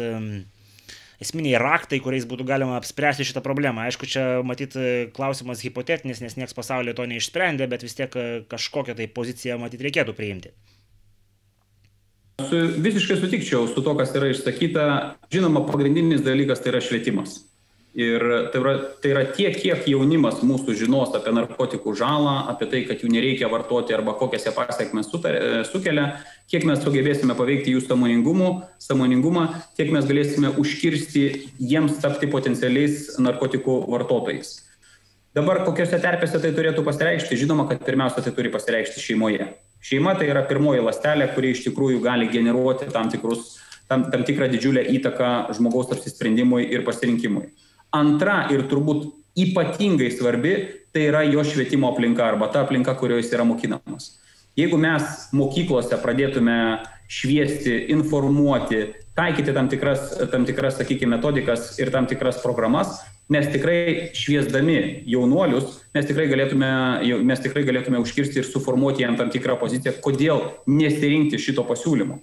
esminiai 1.23 1.57
raktai, 1.61 1.99
kuriais 2.03 2.27
būtų 2.29 2.45
galima 2.47 2.77
apspręsti 2.77 3.25
šitą 3.27 3.41
problemą. 3.45 3.87
Aišku, 3.87 4.09
čia 4.09 4.25
matyt 4.45 4.77
klausimas 5.17 5.63
hipotetinis, 5.65 6.21
nes 6.21 6.37
niekas 6.37 6.55
pasaulyje 6.57 6.97
to 6.97 7.07
neišsprendė, 7.09 7.69
bet 7.69 7.85
vis 7.85 7.97
tiek 7.97 8.13
e, 8.13 8.27
kažkokią 8.49 8.97
tai 8.97 9.09
poziciją 9.09 9.57
matyt 9.61 9.83
reikėtų 9.85 10.13
priimti. 10.17 10.53
Su, 12.37 12.57
visiškai 12.77 13.15
sutikčiau 13.17 13.65
su 13.67 13.81
to, 13.81 13.95
kas 13.97 14.11
yra 14.13 14.27
išsakyta. 14.29 14.83
Žinoma, 15.33 15.63
pagrindinis 15.65 16.21
dalykas 16.21 16.59
tai 16.61 16.69
yra 16.69 16.81
švietimas. 16.85 17.39
Ir 17.97 18.21
tai 18.53 18.59
yra, 18.61 18.73
tai 19.01 19.09
yra 19.09 19.23
tiek, 19.33 19.55
kiek 19.57 19.87
jaunimas 19.89 20.43
mūsų 20.45 20.75
žinos 20.77 21.15
apie 21.17 21.33
narkotikų 21.33 21.95
žalą, 21.97 22.35
apie 22.51 22.67
tai, 22.69 22.83
kad 22.85 23.01
jų 23.01 23.09
nereikia 23.09 23.49
vartoti 23.49 23.95
arba 23.97 24.13
kokias 24.19 24.45
jie 24.45 24.53
pasiekmes 24.53 25.09
sukelia, 25.09 26.05
kiek 26.45 26.67
mes 26.69 26.83
sugebėsime 26.85 27.33
paveikti 27.39 27.73
jų 27.73 27.81
samoningumą, 27.87 29.47
tiek 29.79 29.89
mes 29.95 30.05
galėsime 30.05 30.53
užkirsti 30.61 31.23
jiems 31.57 31.97
tapti 32.03 32.29
potencialiais 32.29 33.15
narkotikų 33.17 33.79
vartotojais. 33.89 34.59
Dabar 35.33 35.65
kokiuose 35.65 35.97
terpėse 36.05 36.37
tai 36.37 36.53
turėtų 36.53 36.85
pasireikšti? 36.85 37.41
Žinoma, 37.47 37.65
kad 37.71 37.81
pirmiausia 37.81 38.21
tai 38.21 38.37
turi 38.37 38.53
pasireikšti 38.53 39.01
šeimoje. 39.01 39.49
Šeima 39.83 40.15
tai 40.17 40.29
yra 40.31 40.43
pirmoji 40.49 40.83
lastelė, 40.83 41.29
kuri 41.35 41.53
iš 41.53 41.63
tikrųjų 41.67 42.01
gali 42.03 42.27
generuoti 42.31 42.89
tam, 42.93 43.11
tikrus, 43.13 43.55
tam, 43.89 44.07
tam 44.11 44.25
tikrą 44.27 44.49
didžiulę 44.51 44.83
įtaką 44.97 45.53
žmogaus 45.57 45.93
apsisprendimui 45.95 46.65
ir 46.65 46.85
pasirinkimui. 46.87 47.47
Antra 47.95 48.45
ir 48.51 48.65
turbūt 48.67 49.07
ypatingai 49.37 50.09
svarbi, 50.11 50.55
tai 50.91 51.07
yra 51.11 51.21
jo 51.29 51.43
švietimo 51.45 51.91
aplinka 51.93 52.25
arba 52.25 52.49
ta 52.51 52.65
aplinka, 52.65 52.95
kurioje 52.97 53.23
jis 53.25 53.35
yra 53.37 53.45
mokinamas. 53.47 54.15
Jeigu 54.57 54.79
mes 54.81 55.27
mokyklose 55.37 55.99
pradėtume 56.01 56.57
šviesti, 57.07 57.75
informuoti, 57.93 58.87
taikyti 59.17 59.53
tam 59.53 59.69
tikras, 59.71 60.11
tam 60.31 60.45
tikras 60.45 60.77
sakykime, 60.77 61.15
metodikas 61.15 61.73
ir 61.81 61.91
tam 61.93 62.05
tikras 62.09 62.37
programas, 62.43 62.99
mes 63.33 63.49
tikrai 63.51 64.11
šviesdami 64.15 65.03
jaunuolius, 65.09 65.81
mes 65.97 66.07
tikrai 66.07 66.27
galėtume, 66.29 66.71
mes 67.27 67.43
tikrai 67.43 67.65
galėtume 67.67 67.99
užkirsti 68.03 68.43
ir 68.43 68.47
suformuoti 68.47 69.03
jam 69.03 69.17
tam 69.19 69.33
tikrą 69.33 69.57
poziciją, 69.59 69.97
kodėl 70.05 70.43
nesirinkti 70.69 71.41
šito 71.41 71.65
pasiūlymo. 71.67 72.21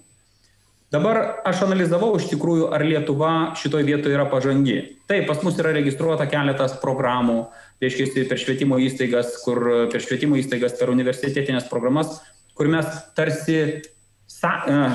Dabar 0.93 1.17
aš 1.43 1.65
analizavau 1.65 2.13
iš 2.15 2.29
tikrųjų, 2.29 2.69
ar 2.71 2.83
Lietuva 2.85 3.31
šitoje 3.59 3.87
vietoje 3.87 4.15
yra 4.15 4.27
pažangi. 4.31 4.77
Taip, 5.09 5.25
pas 5.27 5.41
mus 5.43 5.57
yra 5.59 5.73
registruota 5.75 6.27
keletas 6.29 6.77
programų, 6.79 7.49
reiškia, 7.83 8.23
per 8.29 8.39
švietimo 8.39 8.77
įstaigas, 8.79 9.33
kur 9.43 9.59
per 9.91 10.05
švietimo 10.05 10.37
įstaigas, 10.39 10.77
per 10.79 10.93
universitetinės 10.93 11.67
programas, 11.71 12.21
kur 12.55 12.69
mes 12.71 12.87
tarsi, 13.17 13.81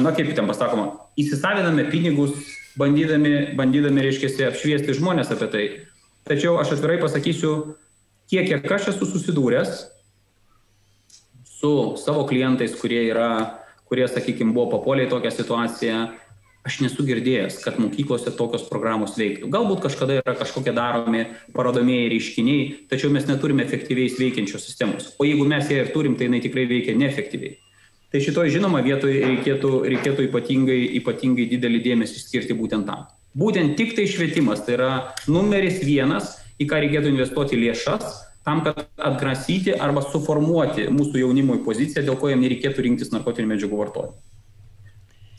na 0.03 0.13
kaip 0.17 0.33
ten 0.37 0.49
pasakoma, 0.51 1.07
įsisaviname 1.21 1.87
pinigus, 1.91 2.35
bandydami, 2.79 3.55
bandydami 3.59 4.05
reiškia, 4.07 4.51
apšviesti 4.51 4.97
žmonės 4.99 5.33
apie 5.35 5.49
tai. 5.53 5.65
Tačiau 6.29 6.59
aš 6.61 6.77
atvirai 6.77 7.01
pasakysiu, 7.03 7.55
kiek 8.31 8.51
kiek 8.51 8.73
aš 8.77 8.93
esu 8.95 9.09
susidūręs 9.09 9.87
su 11.61 11.97
savo 12.01 12.25
klientais, 12.29 12.75
kurie 12.79 13.03
yra, 13.11 13.61
kurie, 13.91 14.07
sakykime, 14.09 14.55
buvo 14.57 14.71
papuolę 14.77 15.07
į 15.07 15.11
tokią 15.13 15.33
situaciją, 15.35 16.03
aš 16.65 16.79
nesu 16.85 17.05
girdėjęs, 17.09 17.59
kad 17.65 17.79
mokyklose 17.81 18.33
tokios 18.37 18.67
programos 18.69 19.17
veiktų. 19.21 19.49
Galbūt 19.53 19.83
kažkada 19.87 20.19
yra 20.21 20.37
kažkokie 20.37 20.75
daromi 20.77 21.25
parodomieji 21.57 22.13
reiškiniai, 22.15 22.69
tačiau 22.93 23.13
mes 23.13 23.27
neturime 23.29 23.65
efektyviai 23.65 24.13
veikiančios 24.17 24.69
sistemos. 24.69 25.11
O 25.19 25.29
jeigu 25.29 25.49
mes 25.49 25.69
ją 25.73 25.85
ir 25.85 25.93
turim, 25.95 26.17
tai 26.17 26.29
jinai 26.29 26.43
tikrai 26.45 26.67
veikia 26.71 26.97
neefektyviai. 27.01 27.57
Tai 28.11 28.19
šitoje 28.25 28.51
žinoma 28.57 28.81
vietoje 28.83 29.21
reikėtų, 29.23 29.69
reikėtų 29.93 30.27
ypatingai, 30.27 30.79
ypatingai 30.99 31.47
didelį 31.53 31.83
dėmesį 31.85 32.25
skirti 32.25 32.57
būtent 32.59 32.89
tam. 32.91 33.05
Būtent 33.39 33.77
tik 33.79 33.95
tai 33.95 34.09
švietimas, 34.11 34.65
tai 34.67 34.75
yra 34.75 34.91
numeris 35.31 35.79
vienas, 35.87 36.33
į 36.59 36.67
ką 36.71 36.81
reikėtų 36.83 37.13
investuoti 37.13 37.59
lėšas, 37.61 38.17
tam, 38.43 38.65
kad 38.67 38.83
atgrasyti 38.99 39.77
arba 39.79 40.03
suformuoti 40.03 40.89
mūsų 40.91 41.23
jaunimui 41.23 41.61
poziciją, 41.63 42.03
dėl 42.09 42.19
ko 42.19 42.33
jam 42.33 42.43
nereikėtų 42.43 42.83
rinktis 42.89 43.13
narkotinių 43.15 43.53
medžiagų 43.53 43.79
vartojimą. 43.79 44.19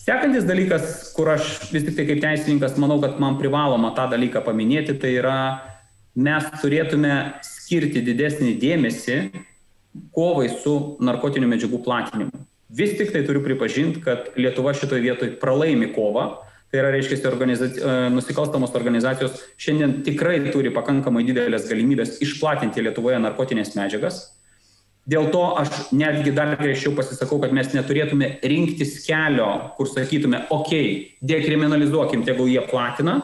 Sekantis 0.01 0.47
dalykas, 0.47 1.11
kur 1.13 1.29
aš 1.29 1.49
vis 1.69 1.83
tik 1.85 1.97
tai 1.99 2.07
kaip 2.07 2.21
teisininkas 2.23 2.79
manau, 2.81 2.97
kad 3.03 3.19
man 3.21 3.35
privaloma 3.37 3.91
tą 3.97 4.07
dalyką 4.09 4.41
paminėti, 4.47 4.95
tai 4.97 5.11
yra 5.19 5.35
mes 6.15 6.47
turėtume 6.63 7.17
skirti 7.45 8.01
didesnį 8.07 8.55
dėmesį 8.63 9.19
kovai 10.15 10.47
su 10.63 10.73
narkotinių 11.03 11.51
medžiagų 11.51 11.83
platinimu. 11.85 12.47
Vis 12.71 12.95
tik 12.95 13.11
tai 13.11 13.25
turiu 13.27 13.43
pripažinti, 13.43 13.99
kad 14.03 14.31
Lietuva 14.39 14.71
šitoje 14.77 15.03
vietoje 15.03 15.35
pralaimi 15.39 15.91
kovą, 15.95 16.29
Tai 16.71 16.79
yra, 16.79 16.91
reiškia, 16.93 17.27
organizaci... 17.27 17.81
E, 17.83 17.95
nusikalstamos 18.15 18.71
organizacijos 18.79 19.41
šiandien 19.59 19.97
tikrai 20.05 20.37
turi 20.53 20.71
pakankamai 20.71 21.25
didelės 21.27 21.67
galimybės 21.67 22.21
išplatinti 22.23 22.85
Lietuvoje 22.85 23.17
narkotinės 23.19 23.73
medžiagas. 23.75 24.21
Dėl 25.11 25.27
to 25.33 25.41
aš 25.59 25.89
netgi 25.91 26.31
dar 26.31 26.53
griežčiau 26.55 26.93
pasisakau, 26.95 27.41
kad 27.43 27.51
mes 27.57 27.73
neturėtume 27.75 28.37
rinktis 28.47 29.01
kelio, 29.03 29.49
kur 29.75 29.89
sakytume, 29.91 30.45
okay, 30.53 31.09
dekriminalizuokim, 31.19 32.23
tegul 32.23 32.47
jie 32.47 32.61
platina. 32.69 33.17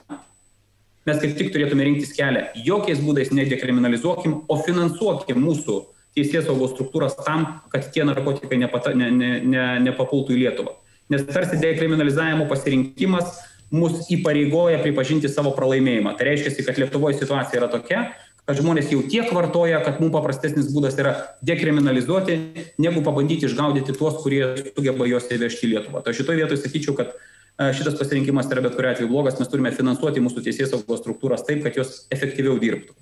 Mes 1.08 1.22
kaip 1.22 1.38
tik 1.40 1.54
turėtume 1.54 1.86
rinktis 1.88 2.12
kelią, 2.18 2.50
jokiais 2.68 3.00
būdais 3.00 3.32
nedekriminalizuokim, 3.32 4.42
o 4.52 4.60
finansuokim 4.66 5.40
mūsų 5.40 5.78
teisės 5.78 5.97
saugos 6.26 6.74
struktūras 6.74 7.20
tam, 7.22 7.48
kad 7.70 7.92
tie 7.94 8.04
narkotikai 8.08 8.58
nepata, 8.58 8.94
ne, 8.98 9.12
ne, 9.12 9.32
ne, 9.44 9.66
nepapultų 9.86 10.34
į 10.34 10.44
Lietuvą 10.46 10.78
nes 11.10 11.24
tarsi 11.28 11.60
dekriminalizavimo 11.62 12.48
pasirinkimas 12.50 13.40
mus 13.72 14.08
įpareigoja 14.12 14.80
pripažinti 14.84 15.30
savo 15.32 15.52
pralaimėjimą. 15.56 16.16
Tai 16.18 16.30
reiškia, 16.30 16.68
kad 16.68 16.80
Lietuvoje 16.80 17.20
situacija 17.20 17.60
yra 17.60 17.70
tokia, 17.72 18.04
kad 18.48 18.60
žmonės 18.60 18.94
jau 18.94 19.02
tiek 19.12 19.32
vartoja, 19.36 19.82
kad 19.84 20.00
mums 20.00 20.16
paprastesnis 20.16 20.70
būdas 20.72 20.96
yra 21.00 21.16
dekriminalizuoti, 21.48 22.38
negu 22.80 23.04
pabandyti 23.04 23.50
išgaudyti 23.50 23.96
tuos, 23.98 24.22
kurie 24.24 24.70
sugeba 24.70 25.08
juos 25.10 25.28
įvežti 25.36 25.68
į 25.68 25.74
Lietuvą. 25.74 26.04
Tai 26.06 26.16
šitoje 26.16 26.40
vietoje 26.40 26.62
sakyčiau, 26.64 26.96
kad 26.96 27.12
e, 27.12 27.74
šitas 27.76 28.00
pasirinkimas 28.00 28.48
yra 28.54 28.64
bet 28.64 28.80
kuriu 28.80 28.94
atveju 28.94 29.12
blogas, 29.12 29.36
mes 29.42 29.52
turime 29.52 29.76
finansuoti 29.76 30.24
mūsų 30.24 30.48
teisės 30.48 30.72
saugos 30.72 31.04
struktūras 31.04 31.44
taip, 31.48 31.60
kad 31.68 31.76
jos 31.76 32.06
efektyviau 32.16 32.56
dirbtų. 32.64 32.96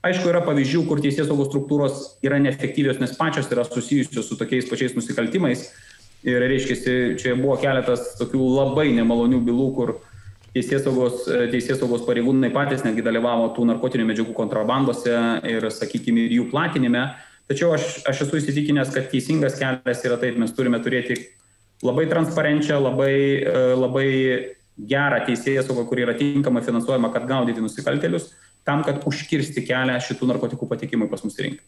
Aišku, 0.00 0.30
yra 0.32 0.40
pavyzdžių, 0.46 0.86
kur 0.88 1.00
teisės 1.04 1.26
saugos 1.28 1.50
struktūros 1.50 1.96
yra 2.24 2.38
neefektyvios, 2.40 2.96
nes 3.02 3.12
pačios 3.18 3.50
yra 3.52 3.66
susijusios 3.68 4.30
su 4.30 4.38
tokiais 4.40 4.68
pačiais 4.70 4.94
nusikaltimais. 4.96 5.66
Ir 6.24 6.40
reiškia, 6.40 6.94
čia 7.20 7.34
buvo 7.36 7.58
keletas 7.60 8.14
tokių 8.16 8.40
labai 8.56 8.86
nemalonių 8.96 9.42
bylų, 9.44 9.66
kur 9.76 9.92
teisės 10.54 10.86
saugos, 10.86 11.26
teisės 11.52 11.82
saugos 11.82 12.06
pareigūnai 12.08 12.48
patys 12.54 12.84
netgi 12.86 13.04
dalyvavo 13.04 13.52
tų 13.56 13.68
narkotinių 13.74 14.08
medžiagų 14.08 14.36
kontrabandose 14.36 15.18
ir, 15.52 15.68
sakykime, 15.68 16.24
ir 16.24 16.38
jų 16.38 16.48
platinime. 16.52 17.10
Tačiau 17.50 17.74
aš, 17.76 18.00
aš 18.08 18.24
esu 18.24 18.40
įsitikinęs, 18.40 18.92
kad 18.94 19.12
teisingas 19.12 19.60
kelias 19.60 20.04
yra 20.08 20.16
taip, 20.22 20.40
mes 20.40 20.52
turime 20.56 20.80
turėti 20.80 21.18
labai 21.84 22.06
transparenčią, 22.08 22.80
labai, 22.88 23.14
labai 23.76 24.08
gerą 24.80 25.24
teisėją 25.28 25.66
saugą, 25.66 25.84
kuri 25.88 26.08
yra 26.08 26.16
tinkamai 26.16 26.64
finansuojama, 26.64 27.12
kad 27.12 27.28
gaudyti 27.28 27.60
nusikaltelius 27.60 28.30
tam, 28.70 28.84
kad 28.86 29.02
užkirsti 29.08 29.64
kelią 29.66 29.98
šitų 30.06 30.28
narkotikų 30.30 30.68
patikimui 30.70 31.10
pas 31.10 31.24
mus 31.26 31.38
rinkai. 31.42 31.66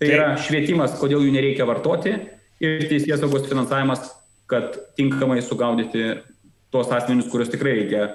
Tai 0.00 0.10
yra 0.10 0.32
švietimas, 0.40 0.96
kodėl 1.00 1.22
jų 1.24 1.32
nereikia 1.32 1.66
vartoti 1.68 2.16
ir 2.64 2.86
teisės 2.90 3.22
saugos 3.22 3.46
finansavimas, 3.48 4.10
kad 4.50 4.74
tinkamai 4.98 5.38
sugaudyti 5.42 6.18
tuos 6.74 6.90
asmenius, 6.92 7.30
kuriuos 7.32 7.52
tikrai 7.52 7.76
reikia, 7.78 8.08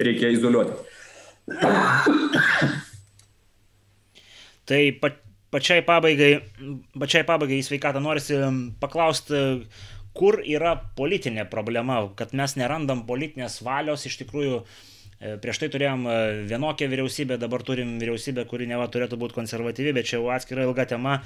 reikia 0.00 0.32
izoliuoti. 0.34 0.80
Tai 4.66 4.80
pa, 4.98 5.12
pačiai 5.54 5.84
pabaigai, 5.86 6.32
pačiai 6.98 7.28
pabaigai 7.28 7.60
į 7.60 7.68
sveikatą 7.68 8.02
norisi 8.02 8.40
paklausti, 8.82 9.44
kur 10.16 10.40
yra 10.40 10.74
politinė 10.98 11.44
problema, 11.52 12.00
kad 12.18 12.32
mes 12.34 12.56
nerandam 12.58 13.04
politinės 13.06 13.60
valios 13.62 14.08
iš 14.08 14.16
tikrųjų 14.24 14.64
E, 14.64 15.05
prieš 15.40 15.62
tai 15.62 15.68
turėjom 15.72 16.02
e, 16.04 16.16
vienokią 16.50 16.88
vyriausybę, 16.92 17.38
dabar 17.40 17.64
turim 17.64 17.96
vyriausybę, 18.00 18.44
kuri 18.48 18.68
neva 18.68 18.88
turėtų 18.92 19.18
būti 19.20 19.36
konservatyvi, 19.38 19.94
bet 19.96 20.10
čia 20.10 20.18
jau 20.18 20.28
atskira 20.34 20.66
ilga 20.66 20.84
tema. 20.90 21.20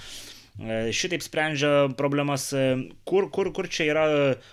E, 0.61 0.93
šitaip 0.95 1.25
sprendžia 1.27 1.73
problemas, 1.99 2.51
kur, 3.09 3.31
kur, 3.35 3.51
kur 3.57 3.71
čia 3.71 3.89
yra, 3.91 4.05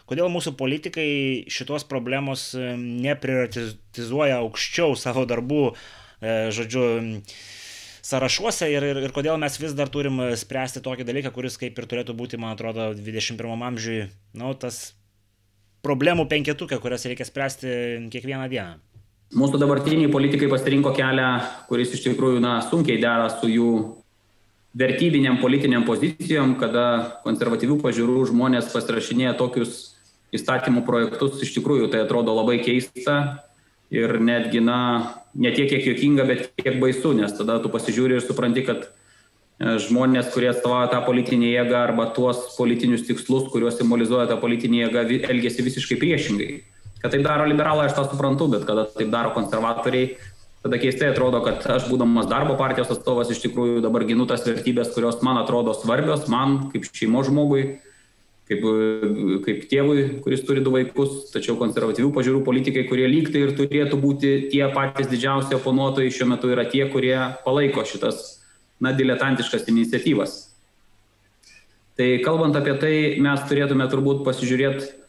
kodėl 0.09 0.31
mūsų 0.33 0.55
politikai 0.57 1.09
šitos 1.53 1.85
problemos 1.89 2.49
neprioritizuoja 2.57 4.41
aukščiau 4.41 4.97
savo 4.97 5.27
darbų, 5.29 5.63
žodžiu, 6.57 6.85
sąrašuose 8.07 8.71
ir, 8.73 8.85
ir, 8.89 8.99
ir 9.05 9.13
kodėl 9.13 9.37
mes 9.41 9.57
vis 9.61 9.75
dar 9.77 9.91
turim 9.93 10.17
spręsti 10.39 10.81
tokį 10.81 11.05
dalyką, 11.05 11.33
kuris 11.35 11.59
kaip 11.61 11.77
ir 11.77 11.89
turėtų 11.91 12.15
būti, 12.17 12.39
man 12.41 12.55
atrodo, 12.55 12.89
21 12.97 13.67
amžiui, 13.69 14.07
na, 14.33 14.47
nu, 14.47 14.55
tas 14.57 14.95
problemų 15.85 16.25
penketukė, 16.31 16.79
kurias 16.81 17.05
reikia 17.05 17.27
spręsti 17.27 17.69
kiekvieną 18.13 18.49
dieną. 18.49 18.86
Mūsų 19.35 19.59
dabartiniai 19.59 20.07
politikai 20.07 20.47
pasirinko 20.47 20.93
kelią, 20.95 21.29
kuris 21.67 21.91
iš 21.97 22.05
tikrųjų 22.05 22.39
na, 22.39 22.61
sunkiai 22.63 22.95
dera 23.01 23.27
su 23.33 23.49
jų 23.51 23.71
vertybiniam 24.77 25.41
politiniam 25.41 25.83
pozicijom, 25.87 26.53
kada 26.61 27.19
konservatyvių 27.25 27.75
pažiūrų 27.81 28.27
žmonės 28.29 28.69
pasirašinėja 28.71 29.33
tokius 29.39 29.97
įstatymų 30.35 30.85
projektus, 30.87 31.41
iš 31.43 31.51
tikrųjų 31.57 31.89
tai 31.91 32.05
atrodo 32.05 32.35
labai 32.37 32.59
keista 32.63 33.17
ir 33.91 34.15
netgi, 34.23 34.61
na, 34.63 34.79
ne 35.35 35.51
tiek 35.55 35.67
kiek 35.71 35.83
juokinga, 35.91 36.27
bet 36.27 36.47
kiek 36.59 36.79
baisu, 36.79 37.11
nes 37.17 37.35
tada 37.35 37.59
tu 37.63 37.71
pasižiūri 37.73 38.19
ir 38.19 38.23
supranti, 38.23 38.63
kad 38.67 38.87
e, 38.87 39.75
žmonės, 39.87 40.31
kurie 40.31 40.53
atstovauja 40.53 40.91
tą 40.91 41.03
politinę 41.07 41.51
jėgą 41.51 41.83
arba 41.83 42.09
tuos 42.15 42.55
politinius 42.55 43.03
tikslus, 43.07 43.47
kuriuos 43.51 43.79
simbolizuoja 43.79 44.27
tą 44.31 44.39
politinė 44.39 44.85
jėga, 44.85 45.07
elgesi 45.31 45.67
visiškai 45.67 45.99
priešingai. 46.03 46.51
Kad 47.01 47.13
taip 47.13 47.23
daro 47.25 47.45
liberalai, 47.45 47.87
aš 47.87 47.97
tą 47.97 48.07
suprantu, 48.09 48.47
bet 48.53 48.65
kada 48.65 48.87
taip 48.89 49.11
daro 49.13 49.33
konservatoriai, 49.35 50.15
tada 50.63 50.79
keistai 50.81 51.11
atrodo, 51.11 51.41
kad 51.45 51.65
aš 51.77 51.89
būdamas 51.91 52.29
darbo 52.29 52.57
partijos 52.59 52.89
atstovas 52.95 53.29
iš 53.33 53.43
tikrųjų 53.45 53.83
dabar 53.85 54.05
ginu 54.07 54.25
tas 54.29 54.45
vertybės, 54.47 54.93
kurios 54.95 55.21
man 55.25 55.39
atrodo 55.41 55.75
svarbios, 55.77 56.25
man 56.31 56.71
kaip 56.73 56.89
šeimo 56.89 57.21
žmogui, 57.27 57.77
kaip, 58.49 58.65
kaip 59.45 59.63
tėvui, 59.71 60.07
kuris 60.25 60.43
turi 60.47 60.63
du 60.65 60.73
vaikus, 60.73 61.29
tačiau 61.33 61.57
konservatyvių 61.59 62.11
pažiūrų 62.15 62.43
politikai, 62.47 62.87
kurie 62.89 63.07
lygtai 63.11 63.45
ir 63.45 63.55
turėtų 63.59 63.99
būti 64.01 64.33
tie 64.51 64.65
patys 64.73 65.09
didžiausi 65.11 65.57
oponuotojai, 65.59 66.13
šiuo 66.13 66.31
metu 66.33 66.51
yra 66.53 66.65
tie, 66.69 66.85
kurie 66.91 67.15
palaiko 67.45 67.85
šitas, 67.87 68.39
na, 68.81 68.93
diletantiškas 68.95 69.67
iniciatyvas. 69.71 70.37
Tai 71.97 72.07
kalbant 72.21 72.57
apie 72.57 72.75
tai, 72.77 72.95
mes 73.23 73.43
turėtume 73.49 73.87
turbūt 73.89 74.23
pasižiūrėti 74.25 75.06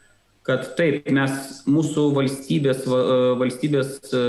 kad 0.49 0.65
taip, 0.79 1.05
mes 1.13 1.61
mūsų 1.69 2.09
valstybės, 2.17 2.87
e, 2.89 3.19
valstybės 3.41 3.99
e, 4.17 4.23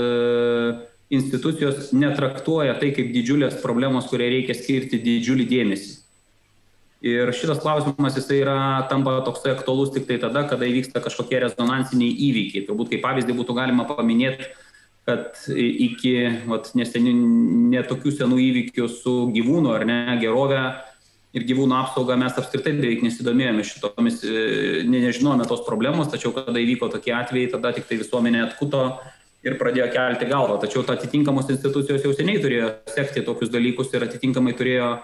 institucijos 1.16 1.94
netraktuoja 1.96 2.76
tai 2.80 2.92
kaip 2.96 3.08
didžiulės 3.14 3.56
problemos, 3.64 4.10
kurie 4.10 4.28
reikia 4.28 4.56
skirti 4.58 5.00
didžiulį 5.00 5.48
dėmesį. 5.48 5.96
Ir 7.00 7.32
šitas 7.32 7.62
klausimas 7.62 8.18
jisai 8.18 8.42
yra 8.42 8.58
tampa 8.90 9.16
toksai 9.24 9.54
aktualus 9.54 9.94
tik 9.94 10.04
tai 10.04 10.18
tada, 10.20 10.44
kada 10.48 10.68
įvyksta 10.68 11.00
kažkokie 11.00 11.38
rezonansiniai 11.46 12.12
įvykiai. 12.28 12.66
Turbūt 12.68 12.92
kaip 12.92 13.00
pavyzdį 13.06 13.36
būtų 13.38 13.56
galima 13.56 13.86
paminėti, 13.88 14.50
kad 15.08 15.40
iki 15.48 16.12
vat, 16.50 16.68
nesenių, 16.76 17.14
netokių 17.72 18.12
senų 18.18 18.42
įvykių 18.50 18.90
su 18.92 19.14
gyvūnu 19.32 19.72
ar 19.72 19.88
ne 19.88 20.18
gerovė 20.20 20.60
ir 21.36 21.46
gyvūnų 21.46 21.76
apsaugą 21.78 22.16
mes 22.18 22.38
apskritai 22.38 22.72
beveik 22.78 23.04
nesidomėjome 23.06 23.64
šitomis, 23.66 24.20
e, 24.26 24.82
ne, 24.86 25.02
nežinome 25.06 25.46
tos 25.48 25.62
problemos, 25.66 26.10
tačiau 26.10 26.32
kada 26.34 26.58
įvyko 26.58 26.90
tokie 26.90 27.14
atvejai, 27.14 27.52
tada 27.54 27.72
tik 27.76 27.86
tai 27.86 28.00
visuomenė 28.00 28.42
atkuto 28.48 28.82
ir 29.46 29.56
pradėjo 29.60 29.86
kelti 29.94 30.26
galvą. 30.30 30.58
Tačiau 30.62 30.82
atitinkamos 30.82 31.48
institucijos 31.54 32.02
jau 32.04 32.12
seniai 32.16 32.42
turėjo 32.42 32.72
sekti 32.96 33.22
tokius 33.26 33.52
dalykus 33.54 33.94
ir 33.94 34.04
atitinkamai 34.08 34.56
turėjo 34.58 34.96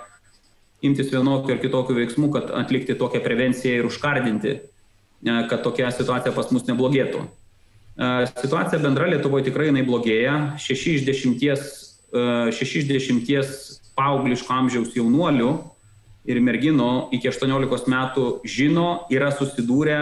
imtis 0.84 1.12
vienokių 1.14 1.54
ir 1.54 1.62
kitokių 1.62 2.00
veiksmų, 2.02 2.32
kad 2.34 2.50
atlikti 2.58 2.98
tokią 2.98 3.22
prevenciją 3.24 3.78
ir 3.78 3.88
užkardinti, 3.88 4.58
e, 4.58 5.38
kad 5.50 5.62
tokia 5.62 5.92
situacija 5.94 6.34
pas 6.34 6.50
mus 6.50 6.66
neblogėtų. 6.66 7.22
E, 7.22 8.10
situacija 8.34 8.82
bendra 8.82 9.06
Lietuvoje 9.14 9.46
tikrai 9.46 9.70
jinai 9.70 9.86
blogėja. 9.86 10.58
6 10.58 10.98
iš 10.98 11.06
10, 11.06 11.38
6 12.50 12.82
iš 12.82 12.90
10 12.90 13.32
paaugliško 13.96 14.52
amžiaus 14.52 14.92
jaunuolių 14.98 15.54
ir 16.26 16.40
merginų 16.42 16.90
iki 17.16 17.30
18 17.30 17.90
metų 17.92 18.26
žino, 18.46 19.06
yra 19.12 19.30
susidūrę 19.34 20.00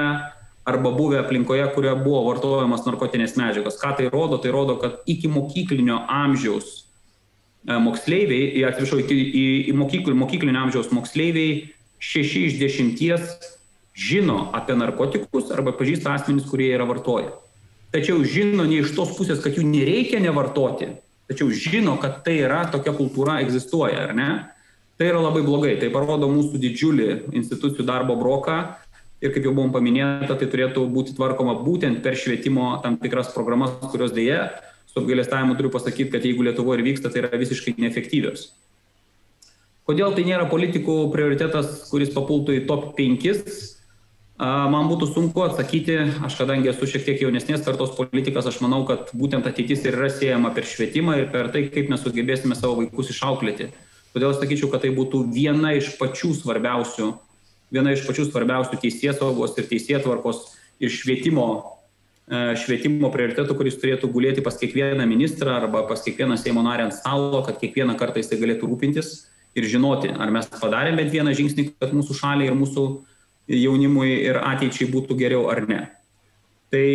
arba 0.64 0.92
buvę 0.96 1.20
aplinkoje, 1.20 1.66
kurioje 1.74 1.98
buvo 2.00 2.22
vartojamas 2.30 2.86
narkotinės 2.86 3.36
medžiagos. 3.36 3.76
Ką 3.80 3.92
tai 3.98 4.08
rodo? 4.12 4.40
Tai 4.40 4.52
rodo, 4.54 4.78
kad 4.80 5.04
iki 5.10 5.28
mokyklinio 5.28 6.00
amžiaus 6.08 6.70
e, 7.68 7.76
moksleiviai, 7.84 8.64
atsiprašau, 8.70 9.02
iki 9.04 9.18
į, 9.20 9.44
į 9.68 9.76
mokyklų, 9.76 10.16
mokyklinio 10.24 10.64
amžiaus 10.64 10.88
moksleiviai 10.96 11.66
6 12.00 12.46
iš 12.48 12.56
10 12.60 13.50
žino 13.94 14.48
apie 14.56 14.74
narkotikus 14.74 15.52
arba 15.54 15.72
pažįsta 15.76 16.16
asmenys, 16.16 16.48
kurie 16.50 16.72
yra 16.74 16.88
vartoję. 16.88 17.30
Tačiau 17.94 18.24
žino 18.26 18.64
ne 18.66 18.80
iš 18.82 18.90
tos 18.96 19.12
pusės, 19.14 19.38
kad 19.44 19.54
jų 19.54 19.62
nereikia 19.68 20.18
nevartoti, 20.18 20.88
tačiau 21.30 21.52
žino, 21.54 21.94
kad 22.02 22.24
tai 22.26 22.40
yra 22.42 22.64
tokia 22.72 22.96
kultūra 22.96 23.38
egzistuoja, 23.44 24.08
ar 24.08 24.16
ne? 24.18 24.30
Tai 24.94 25.08
yra 25.10 25.18
labai 25.18 25.42
blogai, 25.42 25.74
tai 25.80 25.88
parodo 25.90 26.28
mūsų 26.30 26.60
didžiulį 26.62 27.08
institucijų 27.34 27.86
darbo 27.88 28.14
broką 28.18 28.58
ir 29.24 29.32
kaip 29.34 29.46
jau 29.48 29.54
buvom 29.56 29.72
paminėta, 29.74 30.36
tai 30.38 30.46
turėtų 30.50 30.84
būti 30.92 31.16
tvarkoma 31.16 31.56
būtent 31.64 32.02
per 32.04 32.14
švietimo 32.18 32.76
tam 32.84 32.98
tikras 33.00 33.32
programas, 33.34 33.72
kurios 33.90 34.12
dėje, 34.14 34.44
su 34.86 35.00
apgailestavimu 35.00 35.56
turiu 35.58 35.72
pasakyti, 35.74 36.12
kad 36.12 36.26
jeigu 36.26 36.44
Lietuvoje 36.46 36.78
ir 36.78 36.86
vyksta, 36.86 37.10
tai 37.10 37.24
yra 37.24 37.40
visiškai 37.40 37.74
neefektyvios. 37.82 38.52
Kodėl 39.84 40.14
tai 40.16 40.24
nėra 40.28 40.46
politikų 40.48 41.08
prioritetas, 41.12 41.88
kuris 41.90 42.12
papultų 42.14 42.60
į 42.60 42.66
top 42.68 42.92
5? 42.96 43.32
Man 44.38 44.88
būtų 44.90 45.08
sunku 45.10 45.42
atsakyti, 45.44 45.98
aš 46.26 46.38
kadangi 46.40 46.70
esu 46.70 46.88
šiek 46.90 47.04
tiek 47.06 47.20
jaunesnės 47.22 47.66
kartos 47.66 47.92
politikas, 47.98 48.46
aš 48.50 48.60
manau, 48.64 48.82
kad 48.88 49.12
būtent 49.14 49.46
ateitis 49.46 49.84
ir 49.86 49.98
yra 49.98 50.08
siejama 50.10 50.54
per 50.54 50.66
švietimą 50.66 51.18
ir 51.20 51.28
per 51.34 51.50
tai, 51.54 51.66
kaip 51.74 51.90
mes 51.92 52.02
sugebėsime 52.02 52.56
savo 52.58 52.80
vaikus 52.80 53.12
išauklėti. 53.14 53.68
Todėl 54.14 54.34
sakyčiau, 54.36 54.70
kad 54.70 54.84
tai 54.84 54.92
būtų 54.94 55.24
viena 55.34 55.72
iš 55.74 55.96
pačių 55.98 56.30
svarbiausių, 56.38 57.08
viena 57.74 57.94
iš 57.96 58.04
pačių 58.06 58.28
svarbiausių 58.28 58.78
teisės 58.78 59.18
saugos 59.18 59.56
ir 59.58 59.66
teisėtvarkos 59.70 60.44
ir 60.78 60.92
švietimo, 60.94 61.46
e, 62.30 62.54
švietimo 62.62 63.10
prioritetų, 63.10 63.56
kuris 63.58 63.80
turėtų 63.82 64.12
gulėti 64.14 64.44
pas 64.44 64.54
kiekvieną 64.60 65.06
ministrą 65.10 65.58
arba 65.58 65.82
pas 65.88 66.04
kiekvieną 66.06 66.38
Seimo 66.38 66.62
narį 66.62 66.86
ant 66.88 66.94
stalo, 66.94 67.42
kad 67.42 67.58
kiekvieną 67.58 67.98
kartą 67.98 68.22
jisai 68.22 68.38
galėtų 68.38 68.70
rūpintis 68.70 69.26
ir 69.58 69.66
žinoti, 69.70 70.12
ar 70.14 70.30
mes 70.30 70.46
padarėme 70.46 71.02
bent 71.02 71.10
vieną 71.14 71.34
žingsnį, 71.34 71.66
kad 71.82 71.94
mūsų 71.94 72.14
šaliai 72.18 72.50
ir 72.52 72.58
mūsų 72.58 72.86
jaunimui 73.50 74.12
ir 74.24 74.38
ateičiai 74.40 74.88
būtų 74.94 75.18
geriau 75.18 75.48
ar 75.50 75.64
ne. 75.68 75.80
Tai 76.70 76.86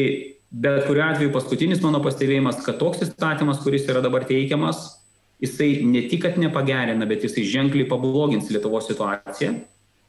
bet 0.51 0.87
kuriuo 0.87 1.05
atveju 1.05 1.33
paskutinis 1.35 1.83
mano 1.83 2.01
pastebėjimas, 2.03 2.63
kad 2.65 2.79
toks 2.81 3.03
įstatymas, 3.05 3.61
kuris 3.63 3.87
yra 3.91 4.01
dabar 4.03 4.25
teikiamas, 4.27 4.98
jisai 5.43 5.85
ne 5.87 6.05
tik, 6.11 6.23
kad 6.25 6.37
nepagerina, 6.41 7.07
bet 7.09 7.23
jisai 7.23 7.47
ženkliai 7.47 7.87
pablogins 7.89 8.51
Lietuvos 8.51 8.87
situaciją, 8.91 9.55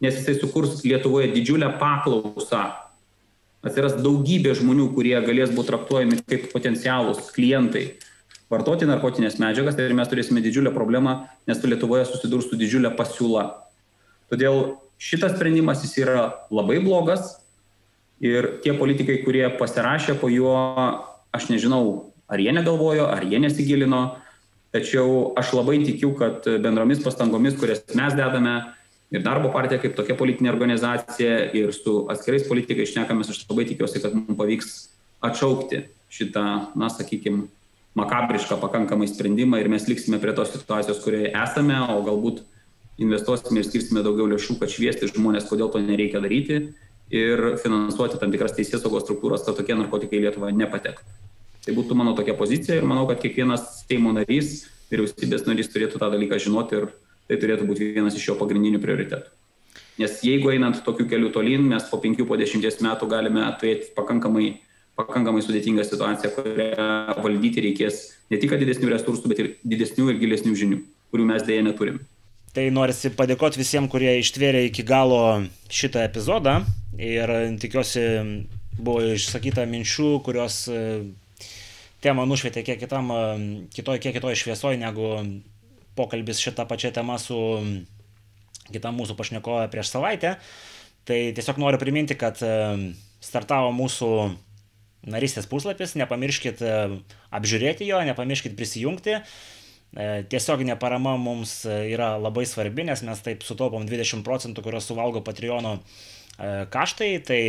nes 0.03 0.21
jisai 0.21 0.37
sukurs 0.41 0.83
Lietuvoje 0.85 1.31
didžiulę 1.35 1.73
paklausą. 1.81 2.69
Atsiras 3.61 3.99
daugybė 4.01 4.55
žmonių, 4.57 4.89
kurie 4.95 5.19
galės 5.21 5.51
būti 5.53 5.69
traktuojami 5.69 6.23
kaip 6.25 6.49
potencialūs 6.55 7.29
klientai 7.35 7.91
vartoti 8.51 8.89
narkotinės 8.89 9.39
medžiagas 9.41 9.79
ir 9.79 9.95
mes 9.95 10.09
turėsime 10.11 10.43
didžiulę 10.43 10.73
problemą, 10.75 11.27
nes 11.47 11.61
Lietuvoje 11.63 12.09
susidurs 12.09 12.49
su 12.51 12.59
didžiulė 12.59 12.95
pasiūla. 12.99 13.45
Todėl 14.33 14.81
šitas 15.01 15.37
sprendimas 15.37 15.85
jis 15.85 15.95
yra 16.03 16.25
labai 16.51 16.81
blogas 16.83 17.37
ir 18.21 18.57
tie 18.65 18.75
politikai, 18.77 19.21
kurie 19.25 19.47
pasirašė 19.61 20.19
po 20.21 20.29
juo, 20.33 20.57
aš 21.35 21.49
nežinau, 21.53 22.11
ar 22.31 22.43
jie 22.43 22.53
negalvojo, 22.55 23.07
ar 23.11 23.25
jie 23.27 23.39
nesigilino, 23.43 24.20
tačiau 24.75 25.33
aš 25.39 25.55
labai 25.59 25.81
tikiu, 25.85 26.13
kad 26.19 26.47
bendromis 26.63 27.03
pastangomis, 27.05 27.57
kurias 27.59 27.83
mes 27.99 28.17
dedame, 28.19 28.59
ir 29.11 29.25
darbo 29.27 29.51
partija 29.55 29.81
kaip 29.83 29.97
tokia 29.99 30.17
politinė 30.19 30.53
organizacija, 30.53 31.39
ir 31.57 31.73
su 31.75 32.05
atskirais 32.13 32.47
politikais 32.49 32.93
šnekamės, 32.93 33.33
aš 33.33 33.43
labai 33.51 33.67
tikiuosi, 33.71 34.03
kad 34.03 34.15
mums 34.15 34.39
pavyks 34.39 34.77
atšaukti 35.27 35.85
šitą, 36.11 36.45
na, 36.79 36.91
sakykime, 36.91 37.49
makabrišką 37.99 38.61
pakankamai 38.63 39.09
sprendimą 39.11 39.59
ir 39.61 39.69
mes 39.71 39.89
liksime 39.91 40.21
prie 40.23 40.35
tos 40.37 40.53
situacijos, 40.55 41.03
kurioje 41.03 41.33
esame, 41.35 41.75
o 41.91 41.99
galbūt 42.07 42.45
investuosime 43.03 43.63
ir 43.63 43.67
skirsime 43.67 44.05
daugiau 44.07 44.29
lėšų, 44.31 44.61
kad 44.61 44.71
šviesti 44.71 45.11
žmonės, 45.11 45.49
kodėl 45.51 45.73
to 45.75 45.83
nereikia 45.83 46.23
daryti 46.23 46.61
ir 47.11 47.43
finansuoti 47.63 48.21
tam 48.21 48.31
tikras 48.31 48.55
teisės 48.55 48.85
saugos 48.85 49.03
struktūros, 49.07 49.43
kad 49.47 49.59
tokie 49.59 49.75
narkotikai 49.75 50.21
į 50.21 50.29
Lietuvą 50.29 50.53
nepatektų. 50.55 51.20
Tai 51.65 51.75
būtų 51.77 51.97
mano 51.99 52.15
tokia 52.17 52.37
pozicija 52.39 52.79
ir 52.79 52.87
manau, 52.89 53.05
kad 53.11 53.21
kiekvienas 53.21 53.83
Seimo 53.83 54.15
narys, 54.17 54.65
vyriausybės 54.93 55.45
narys 55.49 55.69
turėtų 55.73 56.01
tą 56.01 56.09
dalyką 56.13 56.41
žinoti 56.41 56.79
ir 56.79 56.89
tai 57.29 57.39
turėtų 57.43 57.69
būti 57.69 57.93
vienas 57.95 58.17
iš 58.17 58.31
jo 58.31 58.39
pagrindinių 58.41 58.81
prioritetų. 58.83 59.29
Nes 60.01 60.23
jeigu 60.25 60.55
einant 60.55 60.81
tokiu 60.87 61.05
keliu 61.07 61.29
tolyn, 61.35 61.67
mes 61.69 61.85
po 61.91 62.01
5-10 62.01 62.81
metų 62.87 63.09
galime 63.11 63.45
turėti 63.61 63.93
pakankamai 63.97 64.55
pakankamai 65.01 65.43
sudėtinga 65.45 65.85
situacija, 65.87 66.33
kurią 66.35 66.87
valdyti 67.25 67.65
reikės 67.69 68.01
ne 68.33 68.41
tik 68.41 68.55
didesnių 68.61 68.93
resursų, 68.95 69.31
bet 69.33 69.43
ir 69.43 69.51
didesnių 69.65 70.11
ir 70.13 70.21
gilesnių 70.23 70.55
žinių, 70.63 70.81
kurių 71.13 71.29
mes 71.31 71.47
dėja 71.47 71.67
neturime. 71.67 72.03
Tai 72.55 72.65
norisi 72.75 73.13
padėkoti 73.15 73.61
visiems, 73.61 73.91
kurie 73.93 74.17
ištvėrė 74.19 74.65
iki 74.67 74.83
galo 74.87 75.45
šitą 75.71 76.03
epizodą 76.09 76.61
ir 76.99 77.31
tikiuosi 77.63 78.03
buvo 78.81 79.13
išsakyta 79.15 79.69
minčių, 79.71 80.17
kurios 80.27 80.65
temą 82.05 82.27
nušvietė 82.29 82.65
kiek 82.67 82.83
kitam, 82.83 83.11
e, 83.15 83.23
kitoj, 83.77 84.01
kiek 84.03 84.17
kitoj 84.19 84.39
šviesoje 84.39 84.81
negu 84.81 85.13
pokalbis 85.99 86.43
šitą 86.43 86.67
pačią 86.71 86.93
temą 86.97 87.19
su 87.21 87.39
kitam 88.71 88.97
mūsų 89.01 89.17
pašnekovė 89.19 89.71
prieš 89.73 89.95
savaitę. 89.97 90.37
Tai 91.09 91.19
tiesiog 91.35 91.59
noriu 91.59 91.81
priminti, 91.81 92.15
kad 92.19 92.39
e, 92.45 92.55
startavo 93.25 93.73
mūsų 93.77 94.13
narystės 95.09 95.49
puslapis, 95.49 95.97
nepamirškit 95.99 96.61
e, 96.61 96.75
apžiūrėti 97.37 97.89
jo, 97.89 98.01
nepamirškit 98.11 98.57
prisijungti. 98.59 99.21
E, 99.21 100.09
tiesioginė 100.31 100.77
parama 100.81 101.17
mums 101.21 101.63
e, 101.65 101.79
yra 101.95 102.15
labai 102.21 102.47
svarbi, 102.49 102.85
nes 102.89 103.05
mes 103.07 103.25
taip 103.25 103.47
sutaupom 103.47 103.87
20 103.89 104.25
procentų, 104.27 104.65
kurios 104.67 104.89
suvalgo 104.91 105.25
Patreono 105.25 105.81
kaštai, 106.41 107.09
tai 107.21 107.41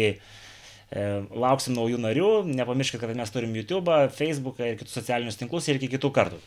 lauksim 0.91 1.75
naujų 1.77 1.99
narių, 2.03 2.31
nepamirškit, 2.51 2.99
kad 2.99 3.15
mes 3.15 3.31
turim 3.31 3.53
YouTube, 3.55 3.93
Facebook 4.11 4.59
ir 4.59 4.75
kitus 4.79 4.97
socialinius 4.97 5.39
tinklus 5.39 5.69
ir 5.71 5.79
iki 5.79 5.93
kitų 5.95 6.11
kartų. 6.17 6.41